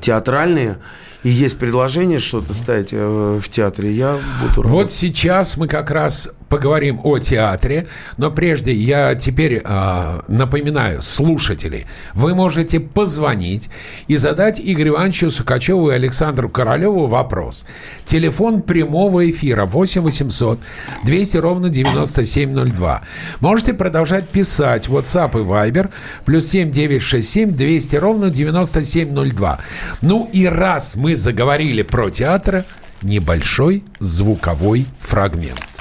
театральные, 0.00 0.78
и 1.22 1.30
есть 1.30 1.58
предложение 1.58 2.20
что-то 2.20 2.54
ставить 2.54 2.90
э, 2.92 3.40
в 3.42 3.48
театре, 3.48 3.92
я 3.92 4.20
буду 4.40 4.62
рад. 4.62 4.72
Вот 4.72 4.92
сейчас 4.92 5.56
мы 5.56 5.66
как 5.66 5.90
раз 5.90 6.30
поговорим 6.48 7.00
о 7.04 7.18
театре, 7.18 7.86
но 8.16 8.30
прежде 8.30 8.72
я 8.72 9.14
теперь 9.14 9.60
а, 9.64 10.24
напоминаю, 10.28 11.02
слушатели, 11.02 11.86
вы 12.14 12.34
можете 12.34 12.80
позвонить 12.80 13.70
и 14.06 14.16
задать 14.16 14.60
Игорю 14.60 14.94
Ивановичу 14.94 15.30
Сукачеву 15.30 15.90
и 15.90 15.94
Александру 15.94 16.48
Королеву 16.48 17.06
вопрос. 17.06 17.66
Телефон 18.04 18.62
прямого 18.62 19.30
эфира 19.30 19.66
8 19.66 20.02
800 20.02 20.58
200 21.04 21.36
ровно 21.36 21.68
9702. 21.68 23.02
Можете 23.40 23.74
продолжать 23.74 24.28
писать 24.28 24.88
WhatsApp 24.88 25.40
и 25.40 25.44
Viber 25.44 25.90
плюс 26.24 26.46
7 26.48 26.70
967 26.70 27.52
200 27.52 27.96
ровно 27.96 28.30
9702. 28.30 29.58
Ну 30.02 30.28
и 30.32 30.46
раз 30.46 30.96
мы 30.96 31.14
заговорили 31.14 31.82
про 31.82 32.10
театр, 32.10 32.64
небольшой 33.02 33.84
звуковой 34.00 34.86
фрагмент. 35.00 35.77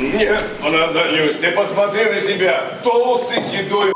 Нет, 0.00 0.42
Анатолиус, 0.64 1.36
ты 1.36 1.50
посмотри 1.50 2.04
на 2.06 2.20
себя. 2.20 2.62
Толстый, 2.82 3.42
седой. 3.42 3.92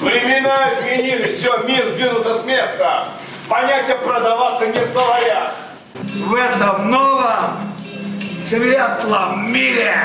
Времена 0.00 0.72
изменились, 0.72 1.34
все, 1.34 1.58
мир 1.64 1.84
сдвинулся 1.88 2.34
с 2.36 2.44
места. 2.44 3.08
Понятие 3.48 3.96
продаваться 3.96 4.68
не 4.68 4.78
в 4.78 4.92
словарях. 4.92 5.54
В 5.94 6.32
этом 6.32 6.90
новом 6.92 7.74
светлом 8.32 9.52
мире 9.52 9.96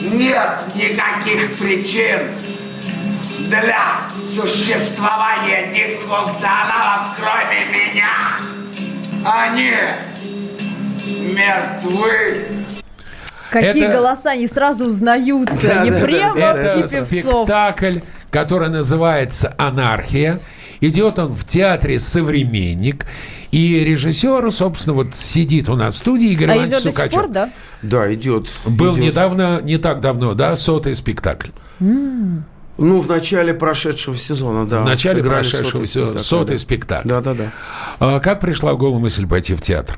нет 0.00 0.60
никаких 0.74 1.58
причин 1.58 2.30
для 3.40 4.04
существования 4.34 5.66
дисфункционалов, 5.66 7.14
кроме 7.18 7.60
меня. 7.66 8.38
Они 9.22 9.74
мертвы. 11.04 12.63
Какие 13.54 13.84
Это- 13.88 13.98
голоса 13.98 14.34
не 14.34 14.46
сразу 14.48 14.86
узнаются. 14.86 15.84
Ефремов 15.84 16.36
и 16.36 16.40
Это 16.40 16.88
Певцов. 17.08 17.46
спектакль, 17.46 17.98
который 18.30 18.68
называется 18.68 19.54
«Анархия». 19.58 20.40
Идет 20.80 21.18
он 21.20 21.32
в 21.32 21.44
театре 21.44 21.98
«Современник». 21.98 23.06
И 23.52 23.84
режиссер, 23.84 24.50
собственно, 24.50 24.94
вот 24.96 25.14
сидит 25.14 25.68
у 25.68 25.76
нас 25.76 25.94
в 25.94 25.98
студии 25.98 26.30
Игорь 26.32 26.50
А 26.50 26.54
Иванович 26.56 26.72
идет 26.72 26.82
до 26.82 26.90
сих 26.90 26.92
Сукачев. 26.94 27.20
пор, 27.20 27.28
да? 27.30 27.50
Да, 27.82 28.12
идет. 28.12 28.48
Был 28.66 28.94
идет. 28.94 29.04
недавно, 29.04 29.60
не 29.62 29.78
так 29.78 30.00
давно, 30.00 30.34
да, 30.34 30.56
сотый 30.56 30.92
спектакль. 30.96 31.50
Ну, 32.76 33.00
в 33.00 33.08
начале 33.08 33.54
прошедшего 33.54 34.16
сезона, 34.16 34.66
да. 34.66 34.82
В 34.82 34.84
начале 34.86 35.22
прошедшего 35.22 35.64
сотый 35.70 35.86
сезона 35.86 36.06
спектакль, 36.18 36.24
сотый 36.26 36.56
да. 36.56 36.58
спектакль. 36.60 37.08
Да-да-да. 37.08 37.52
А 38.00 38.18
как 38.18 38.40
пришла 38.40 38.74
в 38.74 38.78
голову 38.78 38.98
мысль 38.98 39.28
пойти 39.28 39.54
в 39.54 39.62
театр? 39.62 39.96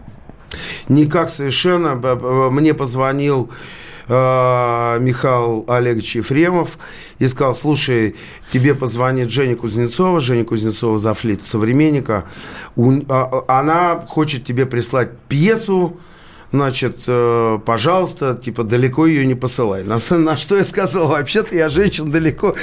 Никак 0.89 1.31
совершенно. 1.31 1.95
Мне 2.51 2.75
позвонил 2.75 3.51
э, 4.09 4.99
Михаил 5.01 5.65
Олегович 5.69 6.17
Ефремов 6.17 6.79
и 7.19 7.27
сказал, 7.27 7.55
слушай, 7.55 8.15
тебе 8.53 8.75
позвонит 8.75 9.31
Женя 9.31 9.57
Кузнецова, 9.57 10.21
Женя 10.21 10.45
Кузнецова 10.45 10.97
зафлит 10.99 11.45
современника. 11.45 12.25
У- 12.77 13.01
а- 13.09 13.43
а- 13.49 13.61
она 13.61 14.05
хочет 14.07 14.45
тебе 14.45 14.67
прислать 14.67 15.11
пьесу, 15.29 15.99
значит, 16.53 17.05
э, 17.09 17.59
пожалуйста, 17.65 18.35
типа, 18.35 18.65
далеко 18.65 19.07
ее 19.07 19.27
не 19.27 19.35
посылай. 19.35 19.85
На, 19.85 19.99
на 20.11 20.37
что 20.37 20.57
я 20.57 20.65
сказал, 20.65 21.09
вообще-то 21.09 21.55
я 21.55 21.69
женщин 21.69 22.11
далеко 22.11 22.55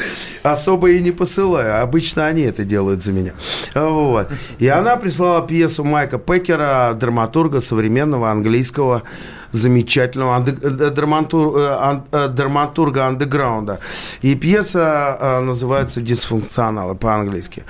особо 0.44 0.92
и 0.92 1.02
не 1.02 1.12
посылаю. 1.12 1.82
Обычно 1.82 2.26
они 2.26 2.44
это 2.44 2.64
делают 2.64 3.04
за 3.04 3.12
меня. 3.12 3.34
Вот. 3.76 4.28
И 4.60 4.68
она 4.68 4.96
прислала 4.96 5.46
пьесу 5.46 5.84
Майка 5.84 6.18
Пекера, 6.18 6.94
драматурга 6.94 7.60
современного 7.60 8.32
английского 8.32 9.04
замечательного 9.52 10.44
э, 10.48 12.02
э, 12.12 12.28
драматурга 12.28 13.06
андеграунда. 13.08 13.80
И 14.22 14.36
пьеса 14.36 15.42
называется 15.44 16.02
«Дисфункционалы» 16.02 16.96
по-английски. 16.96 17.64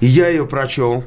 И 0.00 0.06
я 0.06 0.28
ее 0.28 0.46
прочел. 0.46 1.04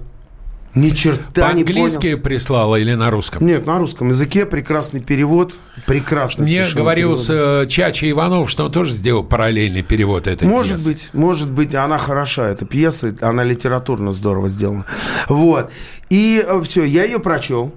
Ни 0.77 0.91
черта 0.91 1.53
не 1.53 1.63
понял. 1.63 1.75
По-английски 1.75 2.15
прислала 2.15 2.75
или 2.75 2.93
на 2.93 3.09
русском? 3.09 3.45
Нет, 3.45 3.65
на 3.65 3.77
русском 3.79 4.09
языке 4.09 4.45
прекрасный 4.45 5.01
перевод. 5.01 5.55
Прекрасный 5.85 6.43
Мне 6.45 6.65
говорил 6.73 7.17
с, 7.17 7.29
э, 7.29 7.67
Чача 7.67 8.09
Иванов, 8.09 8.49
что 8.49 8.65
он 8.65 8.71
тоже 8.71 8.91
сделал 8.91 9.23
параллельный 9.23 9.81
перевод 9.83 10.27
этой 10.27 10.47
Может 10.47 10.77
пьесы. 10.77 10.87
быть, 10.87 11.09
может 11.13 11.51
быть, 11.51 11.75
она 11.75 11.97
хороша, 11.97 12.47
эта 12.47 12.65
пьеса, 12.65 13.15
она 13.21 13.43
литературно 13.43 14.11
здорово 14.11 14.49
сделана. 14.49 14.85
Вот. 15.29 15.71
И 16.09 16.45
все, 16.63 16.83
я 16.83 17.03
ее 17.03 17.19
прочел. 17.19 17.73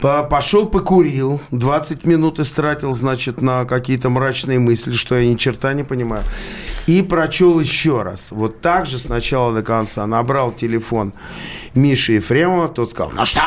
По- 0.00 0.22
Пошел 0.24 0.66
покурил, 0.66 1.40
20 1.50 2.04
минут 2.04 2.38
истратил, 2.40 2.92
значит, 2.92 3.40
на 3.42 3.64
какие-то 3.64 4.10
мрачные 4.10 4.58
мысли, 4.58 4.92
что 4.92 5.16
я 5.16 5.26
ни 5.30 5.36
черта 5.36 5.72
не 5.72 5.82
понимаю. 5.84 6.22
И 6.86 7.00
прочел 7.02 7.58
еще 7.60 8.02
раз. 8.02 8.30
Вот 8.30 8.60
так 8.60 8.86
же 8.86 8.98
с 8.98 9.08
начала 9.08 9.52
до 9.54 9.62
конца. 9.62 10.06
Набрал 10.06 10.52
телефон 10.52 11.14
Миши 11.74 12.14
Ефремова, 12.14 12.68
тот 12.68 12.90
сказал, 12.90 13.12
ну 13.14 13.24
что? 13.24 13.40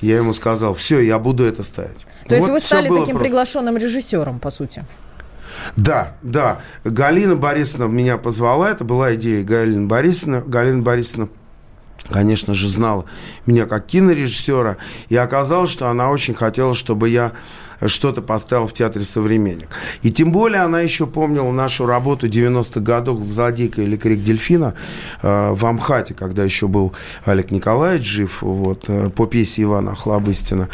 Я 0.00 0.16
ему 0.16 0.32
сказал, 0.32 0.74
все, 0.74 1.00
я 1.00 1.18
буду 1.18 1.44
это 1.44 1.62
ставить. 1.62 2.06
То 2.26 2.34
есть 2.36 2.46
Вот 2.48 2.54
вы 2.54 2.58
всё 2.60 2.66
стали 2.68 2.88
таким 2.88 3.04
просто. 3.04 3.18
приглашенным 3.18 3.76
режиссером, 3.76 4.38
по 4.40 4.50
сути. 4.50 4.84
Да, 5.76 6.14
да. 6.22 6.60
Галина 6.84 7.36
Борисовна 7.36 7.84
меня 7.84 8.16
позвала. 8.16 8.70
Это 8.70 8.84
была 8.84 9.14
идея 9.14 9.44
Галины 9.44 9.86
Борисовны. 9.86 10.40
Галина 10.40 10.82
Борисовна, 10.82 11.28
конечно 12.12 12.54
же, 12.54 12.68
знала 12.68 13.04
меня 13.46 13.66
как 13.66 13.86
кинорежиссера. 13.86 14.76
И 15.08 15.16
оказалось, 15.16 15.70
что 15.70 15.88
она 15.88 16.10
очень 16.10 16.34
хотела, 16.34 16.74
чтобы 16.74 17.08
я 17.08 17.32
что-то 17.86 18.22
поставил 18.22 18.66
в 18.66 18.72
театре 18.72 19.04
«Современник». 19.04 19.68
И 20.02 20.12
тем 20.12 20.30
более 20.30 20.60
она 20.60 20.80
еще 20.80 21.06
помнила 21.06 21.50
нашу 21.50 21.86
работу 21.86 22.28
90-х 22.28 22.80
годов 22.80 23.22
«Злодейка» 23.22 23.82
или 23.82 23.96
«Крик 23.96 24.22
дельфина» 24.22 24.74
э, 25.22 25.50
в 25.52 25.66
Амхате, 25.66 26.14
когда 26.14 26.44
еще 26.44 26.68
был 26.68 26.92
Олег 27.24 27.50
Николаевич 27.50 28.06
жив, 28.06 28.42
вот, 28.42 28.84
э, 28.88 29.10
по 29.10 29.26
пьесе 29.26 29.62
Ивана 29.62 29.92
Охлобыстина. 29.92 30.68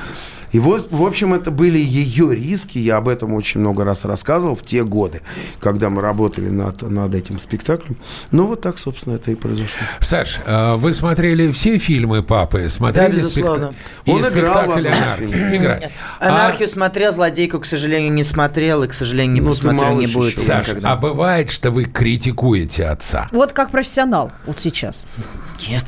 И 0.53 0.59
вот, 0.59 0.89
в 0.91 1.03
общем, 1.05 1.35
это 1.35 1.51
были 1.51 1.79
ее 1.79 2.35
риски. 2.35 2.79
Я 2.79 2.97
об 2.97 3.09
этом 3.09 3.33
очень 3.35 3.61
много 3.61 3.85
раз 3.85 4.05
рассказывал 4.05 4.57
в 4.57 4.63
те 4.63 4.85
годы, 4.85 5.21
когда 5.61 5.91
мы 5.91 6.01
работали 6.03 6.49
над, 6.49 6.83
над 6.83 7.15
этим 7.15 7.39
спектаклем. 7.39 7.97
Ну, 8.31 8.47
вот 8.47 8.61
так, 8.63 8.79
собственно, 8.79 9.15
это 9.15 9.31
и 9.31 9.35
произошло. 9.35 9.81
Саш, 10.01 10.39
э, 10.47 10.75
вы 10.77 10.93
смотрели 10.93 11.53
все 11.53 11.79
фильмы 11.79 12.23
папы? 12.23 12.69
Смотрели 12.69 13.13
Да, 13.13 13.17
безусловно. 13.19 13.73
спектакль? 13.73 14.11
Он 14.11 14.19
И 14.25 14.39
играл 14.39 14.75
фильмов. 14.75 15.55
Играй. 15.55 15.91
А, 16.21 16.29
Анархию 16.29 16.69
смотрел, 16.69 17.13
злодейку, 17.13 17.61
к 17.61 17.67
сожалению, 17.67 18.13
не 18.13 18.25
смотрел, 18.25 18.83
и, 18.85 18.89
к 18.89 18.95
сожалению, 18.95 19.35
не 19.35 19.41
Ну, 19.41 19.49
посмотрел, 19.49 19.97
не 19.99 20.07
будет. 20.07 20.41
Саш, 20.41 20.69
никогда. 20.69 20.93
а 20.93 20.97
бывает, 20.97 21.51
что 21.51 21.71
вы 21.71 21.85
критикуете 21.85 22.87
отца? 22.87 23.27
Вот 23.33 23.53
как 23.53 23.71
профессионал 23.71 24.33
вот 24.47 24.61
сейчас. 24.61 25.05
Нет. 25.69 25.85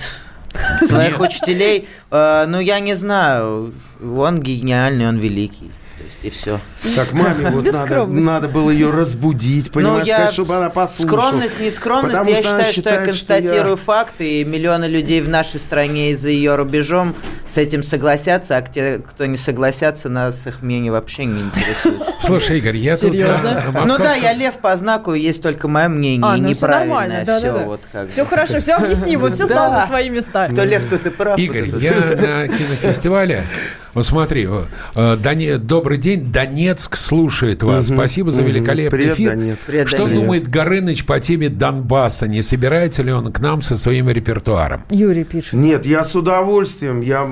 Своих 0.83 1.21
учителей, 1.21 1.89
э, 2.11 2.47
ну, 2.47 2.61
я 2.61 2.81
не 2.81 2.95
знаю, 2.95 3.73
он 4.01 4.41
гениальный, 4.41 5.09
он 5.09 5.19
великий. 5.19 5.71
Есть, 6.11 6.25
и 6.25 6.31
все. 6.31 6.61
Так, 6.97 7.13
маме 7.13 7.51
вот 7.51 7.73
надо, 7.73 8.07
надо 8.07 8.49
было 8.49 8.71
ее 8.71 8.91
разбудить, 8.91 9.71
понимаешь, 9.71 10.01
ну, 10.01 10.05
я 10.07 10.15
сказать, 10.15 10.33
чтобы 10.35 10.57
она 10.57 10.71
послушала. 10.71 11.21
Скромность, 11.21 11.61
не 11.61 11.71
скромность, 11.71 12.13
Потому 12.17 12.31
я 12.31 12.37
что 12.37 12.45
считаю, 12.45 12.61
что 12.63 12.67
я 12.67 12.73
считает, 12.73 12.99
что 12.99 13.01
я- 13.01 13.05
констатирую 13.07 13.77
факты, 13.77 14.41
и 14.41 14.45
миллионы 14.45 14.87
людей 14.87 15.21
в 15.21 15.29
нашей 15.29 15.61
стране 15.61 16.11
и 16.13 16.15
за 16.15 16.31
ее 16.31 16.57
рубежом 16.57 17.15
с 17.49 17.59
этим 17.59 17.83
согласятся, 17.83 18.57
а 18.57 18.63
те, 18.63 18.99
кто 18.99 19.27
не 19.27 19.37
согласятся, 19.37 20.09
нас 20.09 20.47
их 20.47 20.63
мнение 20.63 20.93
вообще 20.93 21.25
не 21.25 21.43
интересует. 21.43 22.03
Слушай, 22.21 22.59
Игорь, 22.59 22.77
я 22.77 22.93
тут... 22.93 23.01
Серьезно? 23.13 23.63
на 23.73 23.87
Ну 23.87 23.99
да, 23.99 24.15
я 24.15 24.33
лев 24.33 24.55
по 24.55 24.75
знаку, 24.77 25.15
есть 25.15 25.43
только 25.43 25.69
мое 25.69 25.89
мнение, 25.89 26.27
А, 26.27 26.37
ну 26.37 26.53
все 26.53 26.67
нормально, 26.67 27.21
неправильное 27.21 27.25
да, 27.25 27.39
все. 27.39 27.53
да, 27.53 27.59
да. 27.59 27.65
Вот 27.67 27.81
как 27.93 28.11
Все 28.11 28.25
хорошо, 28.25 28.61
все 28.61 28.75
объясни, 28.75 29.17
вот 29.17 29.33
все 29.33 29.47
стало 29.47 29.75
на 29.75 29.87
свои 29.87 30.11
места. 30.11 30.49
Кто 30.49 30.65
лев, 30.65 30.85
тот 30.89 31.07
и 31.07 31.11
прав. 31.11 31.39
Игорь, 31.39 31.69
я 31.79 31.93
на 31.93 32.49
кинофестивале... 32.49 33.45
Вот 33.93 34.07
смотри, 34.07 34.49
э, 34.95 35.17
Доне- 35.17 35.59
добрый 35.59 35.99
день, 35.99 36.31
Донецк 36.31 36.97
слушает 36.97 37.63
вас. 37.63 37.89
Спасибо 37.89 38.31
за 38.31 38.43
Мгм. 38.43 38.51
великолепный 38.51 38.99
Привет, 38.99 39.15
эфир. 39.17 39.31
Донецк. 39.31 39.67
Привет, 39.67 39.89
Что 39.89 40.05
Донецк. 40.05 40.21
думает 40.23 40.49
Горыныч 40.49 41.05
по 41.05 41.19
теме 41.19 41.49
Донбасса? 41.49 42.29
Не 42.29 42.41
собирается 42.43 43.03
ли 43.03 43.13
он 43.13 43.33
к 43.33 43.41
нам 43.41 43.63
со 43.63 43.77
своим 43.77 44.09
репертуаром? 44.09 44.85
Юрий 44.91 45.25
пишет. 45.25 45.55
Нет, 45.55 45.87
я 45.87 46.05
с 46.05 46.15
удовольствием, 46.15 47.01
я 47.01 47.27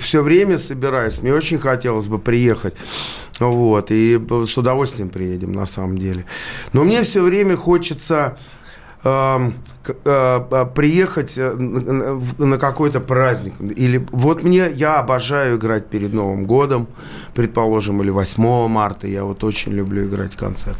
все 0.00 0.22
время 0.22 0.58
собираюсь, 0.58 1.22
мне 1.22 1.32
очень 1.32 1.58
хотелось 1.58 2.08
бы 2.08 2.18
приехать. 2.18 2.74
Вот, 3.38 3.90
и 3.90 4.20
с 4.44 4.58
удовольствием 4.58 5.08
приедем, 5.08 5.52
на 5.52 5.64
самом 5.64 5.96
деле. 5.96 6.26
Но 6.74 6.84
мне 6.84 7.02
все 7.04 7.22
время 7.22 7.56
хочется 7.56 8.14
э, 8.14 8.32
э, 8.32 8.59
приехать 10.74 11.38
э, 11.38 11.54
на, 11.54 12.58
какой-то 12.58 13.00
праздник. 13.00 13.54
Или 13.60 14.06
вот 14.12 14.42
мне, 14.42 14.70
я 14.70 15.00
обожаю 15.00 15.56
играть 15.56 15.86
перед 15.86 16.12
Новым 16.12 16.44
годом, 16.44 16.86
предположим, 17.34 18.02
или 18.02 18.10
8 18.10 18.68
марта. 18.68 19.06
Я 19.06 19.24
вот 19.24 19.42
очень 19.42 19.72
люблю 19.72 20.06
играть 20.06 20.36
концерт. 20.36 20.76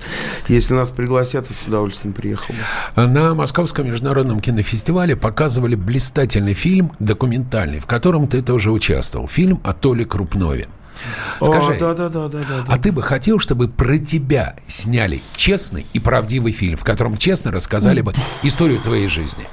Если 0.49 0.75
нас 0.75 0.91
пригласят, 0.91 1.47
я 1.49 1.57
с 1.57 1.67
удовольствием 1.67 2.13
приехал. 2.13 2.55
На 2.97 3.35
Московском 3.35 3.87
международном 3.87 4.41
кинофестивале 4.41 5.17
показывали 5.17 5.75
блистательный 5.75 6.55
фильм 6.55 6.93
документальный, 6.99 7.79
в 7.81 7.87
котором 7.87 8.27
ты 8.27 8.43
тоже 8.43 8.71
участвовал. 8.71 9.29
Фильм 9.29 9.61
о 9.65 9.73
Толе 9.73 10.05
Крупнове. 10.05 10.69
Скажи, 11.43 11.75
О, 11.75 11.79
да, 11.79 11.95
да, 11.95 12.09
да, 12.09 12.29
да, 12.29 12.39
да, 12.39 12.65
да. 12.67 12.73
а 12.73 12.79
ты 12.79 12.93
бы 12.93 13.03
хотел, 13.03 13.39
чтобы 13.39 13.69
про 13.69 13.99
тебя 13.99 14.57
сняли 14.67 15.23
честный 15.35 15.87
и 15.93 15.99
правдивый 16.01 16.53
фильм, 16.53 16.77
в 16.77 16.85
котором 16.85 17.17
честно 17.17 17.51
рассказали 17.53 18.01
бы 18.03 18.13
историю 18.43 18.81
твоей 18.81 19.09
жизни? 19.09 19.45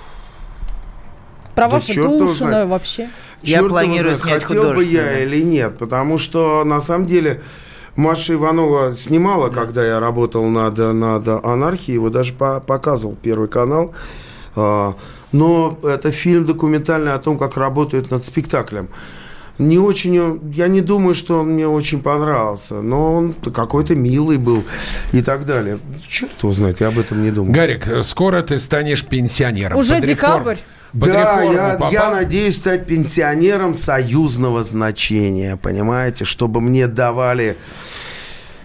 Про 1.56 1.70
Да 1.70 1.82
черт 1.82 2.18
Тушино 2.18 2.50
знает. 2.50 2.70
вообще. 2.70 3.10
Я 3.42 3.60
Чёрт 3.60 3.70
планирую 3.70 4.08
его 4.14 4.16
знает, 4.16 4.38
снять 4.40 4.44
хотел 4.44 4.74
бы 4.74 4.84
я 4.84 5.20
или 5.20 5.42
нет, 5.42 5.78
потому 5.78 6.18
что 6.18 6.64
на 6.66 6.82
самом 6.82 7.08
деле 7.08 7.42
Маша 7.96 8.34
Иванова 8.34 8.94
снимала, 8.94 9.50
когда 9.50 9.84
я 9.86 10.00
работал 10.00 10.46
над, 10.50 10.78
над 10.78 11.28
анархией, 11.46 11.96
его 11.96 12.10
даже 12.10 12.34
по- 12.34 12.60
показывал 12.60 13.16
Первый 13.16 13.48
канал. 13.48 13.94
А, 14.56 14.94
Но 15.32 15.78
это 15.84 16.12
фильм 16.12 16.46
документальный 16.46 17.14
о 17.14 17.18
том, 17.20 17.38
как 17.38 17.58
работают 17.58 18.12
над 18.12 18.24
спектаклем. 18.26 18.88
Не 19.60 19.80
очень, 19.80 20.20
он- 20.20 20.52
я 20.52 20.68
не 20.68 20.82
думаю, 20.82 21.16
что 21.16 21.40
он 21.40 21.54
мне 21.54 21.68
очень 21.68 22.00
понравился, 22.02 22.76
но 22.82 23.16
он 23.16 23.34
какой-то 23.34 23.96
милый 23.96 24.38
был 24.38 24.64
и 25.14 25.22
так 25.22 25.46
далее. 25.46 25.80
Черт 26.08 26.32
его 26.44 26.54
знает, 26.54 26.80
я 26.82 26.90
об 26.90 27.00
этом 27.00 27.24
не 27.24 27.32
думаю. 27.32 27.54
Гарик, 27.54 27.88
скоро 28.04 28.42
ты 28.42 28.60
станешь 28.60 29.04
пенсионером. 29.04 29.80
Уже 29.80 29.96
Под 29.96 30.04
реформ- 30.04 30.10
декабрь. 30.10 30.58
под 30.92 31.02
Да, 31.12 31.42
я, 31.44 31.70
попал? 31.74 31.92
я 31.92 32.10
надеюсь 32.12 32.56
стать 32.58 32.86
пенсионером 32.86 33.74
союзного 33.74 34.62
значения, 34.64 35.58
понимаете, 35.58 36.24
чтобы 36.24 36.62
мне 36.62 36.88
давали 36.88 37.58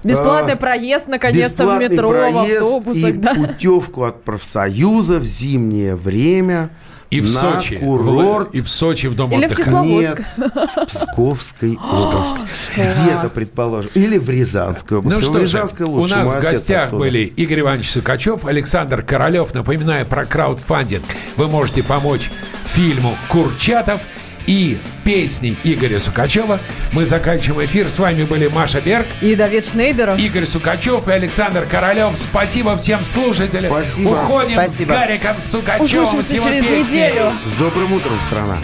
Бесплатный 0.05 0.55
А, 0.55 0.57
проезд, 0.57 1.07
наконец-то, 1.09 1.67
в 1.67 1.79
метро, 1.79 2.09
в 2.09 2.13
проезд 2.13 2.63
автобусах. 2.63 3.11
и 3.11 3.13
да. 3.13 3.35
путевку 3.35 4.05
от 4.05 4.25
профсоюза 4.25 5.19
в 5.21 5.25
зимнее 5.27 5.95
время 5.97 6.71
И 7.11 7.21
в 7.21 7.25
на 7.33 7.41
Сочи. 7.41 7.77
курорт 7.77 8.49
В- 8.51 8.55
И 8.55 8.61
в 8.63 8.69
Сочи 8.71 9.07
в 9.07 9.15
дом 9.15 9.31
Или 9.33 9.43
в 9.47 9.53
отдыха. 9.53 9.63
Кисловодск. 9.63 10.19
Нет, 10.39 10.53
в 10.77 10.87
Псковской 10.87 11.77
области. 11.77 12.41
Где-то, 12.75 13.31
предположим. 13.35 13.91
Или 13.95 14.17
в 14.19 14.31
Рязанской 14.31 14.97
области. 14.99 15.19
Ну 15.19 15.23
в 15.23 15.25
что 15.25 15.47
же, 15.47 15.85
у 15.87 16.07
нас 16.07 16.27
мой 16.29 16.39
в 16.39 16.41
гостях 16.41 16.87
оттуда. 16.89 17.01
были 17.05 17.19
Игорь 17.37 17.61
Иванович 17.61 17.91
Сукачев, 17.91 18.45
Александр 18.47 19.03
Королев. 19.03 19.53
Напоминаю 19.55 20.07
про 20.07 20.25
краудфандинг. 20.25 21.05
Вы 21.37 21.49
можете 21.49 21.83
помочь 21.83 22.31
фильму 22.65 23.15
«Курчатов» 23.29 24.07
и 24.47 24.78
песни 25.05 25.57
Игоря 25.64 25.99
Сукачева 25.99 26.61
мы 26.93 27.05
заканчиваем 27.05 27.68
эфир. 27.68 27.88
С 27.88 27.99
вами 27.99 28.24
были 28.24 28.49
Маша 28.49 28.80
Берг, 28.80 29.07
И 29.20 29.34
Давид 29.34 29.64
Шнейдеров. 29.64 30.18
Игорь 30.18 30.47
Сукачев 30.47 31.09
и 31.09 31.12
Александр 31.12 31.66
Королев. 31.70 32.16
Спасибо 32.16 32.76
всем 32.76 33.05
слушателям. 33.05 33.72
Спасибо. 33.72 34.09
Уходим 34.11 34.55
Спасибо. 34.55 34.93
с 34.93 34.97
Гариком 34.97 35.40
Сукачевым. 35.40 36.05
Услышимся 36.05 36.28
с 36.28 36.32
его 36.32 36.49
через 36.49 36.64
песней. 36.64 36.82
неделю. 36.82 37.32
С 37.45 37.53
добрым 37.55 37.93
утром, 37.93 38.20
страна. 38.20 38.59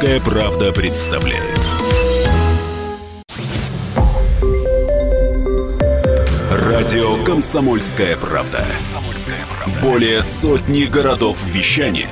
Комсомольская 0.00 0.20
правда 0.20 0.72
представляет. 0.72 1.60
Радио 6.50 7.22
Комсомольская 7.22 8.16
правда. 8.16 8.64
Более 9.82 10.22
сотни 10.22 10.84
городов 10.84 11.36
вещания 11.44 12.08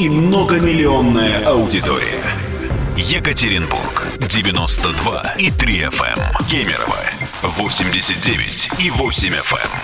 и 0.00 0.08
многомиллионная 0.08 1.46
аудитория. 1.46 2.24
Екатеринбург 2.96 4.08
92 4.18 5.34
и 5.38 5.52
3 5.52 5.80
FM. 5.82 6.48
Кемерово 6.50 6.98
89 7.56 8.70
и 8.80 8.90
8 8.90 9.28
FM. 9.28 9.83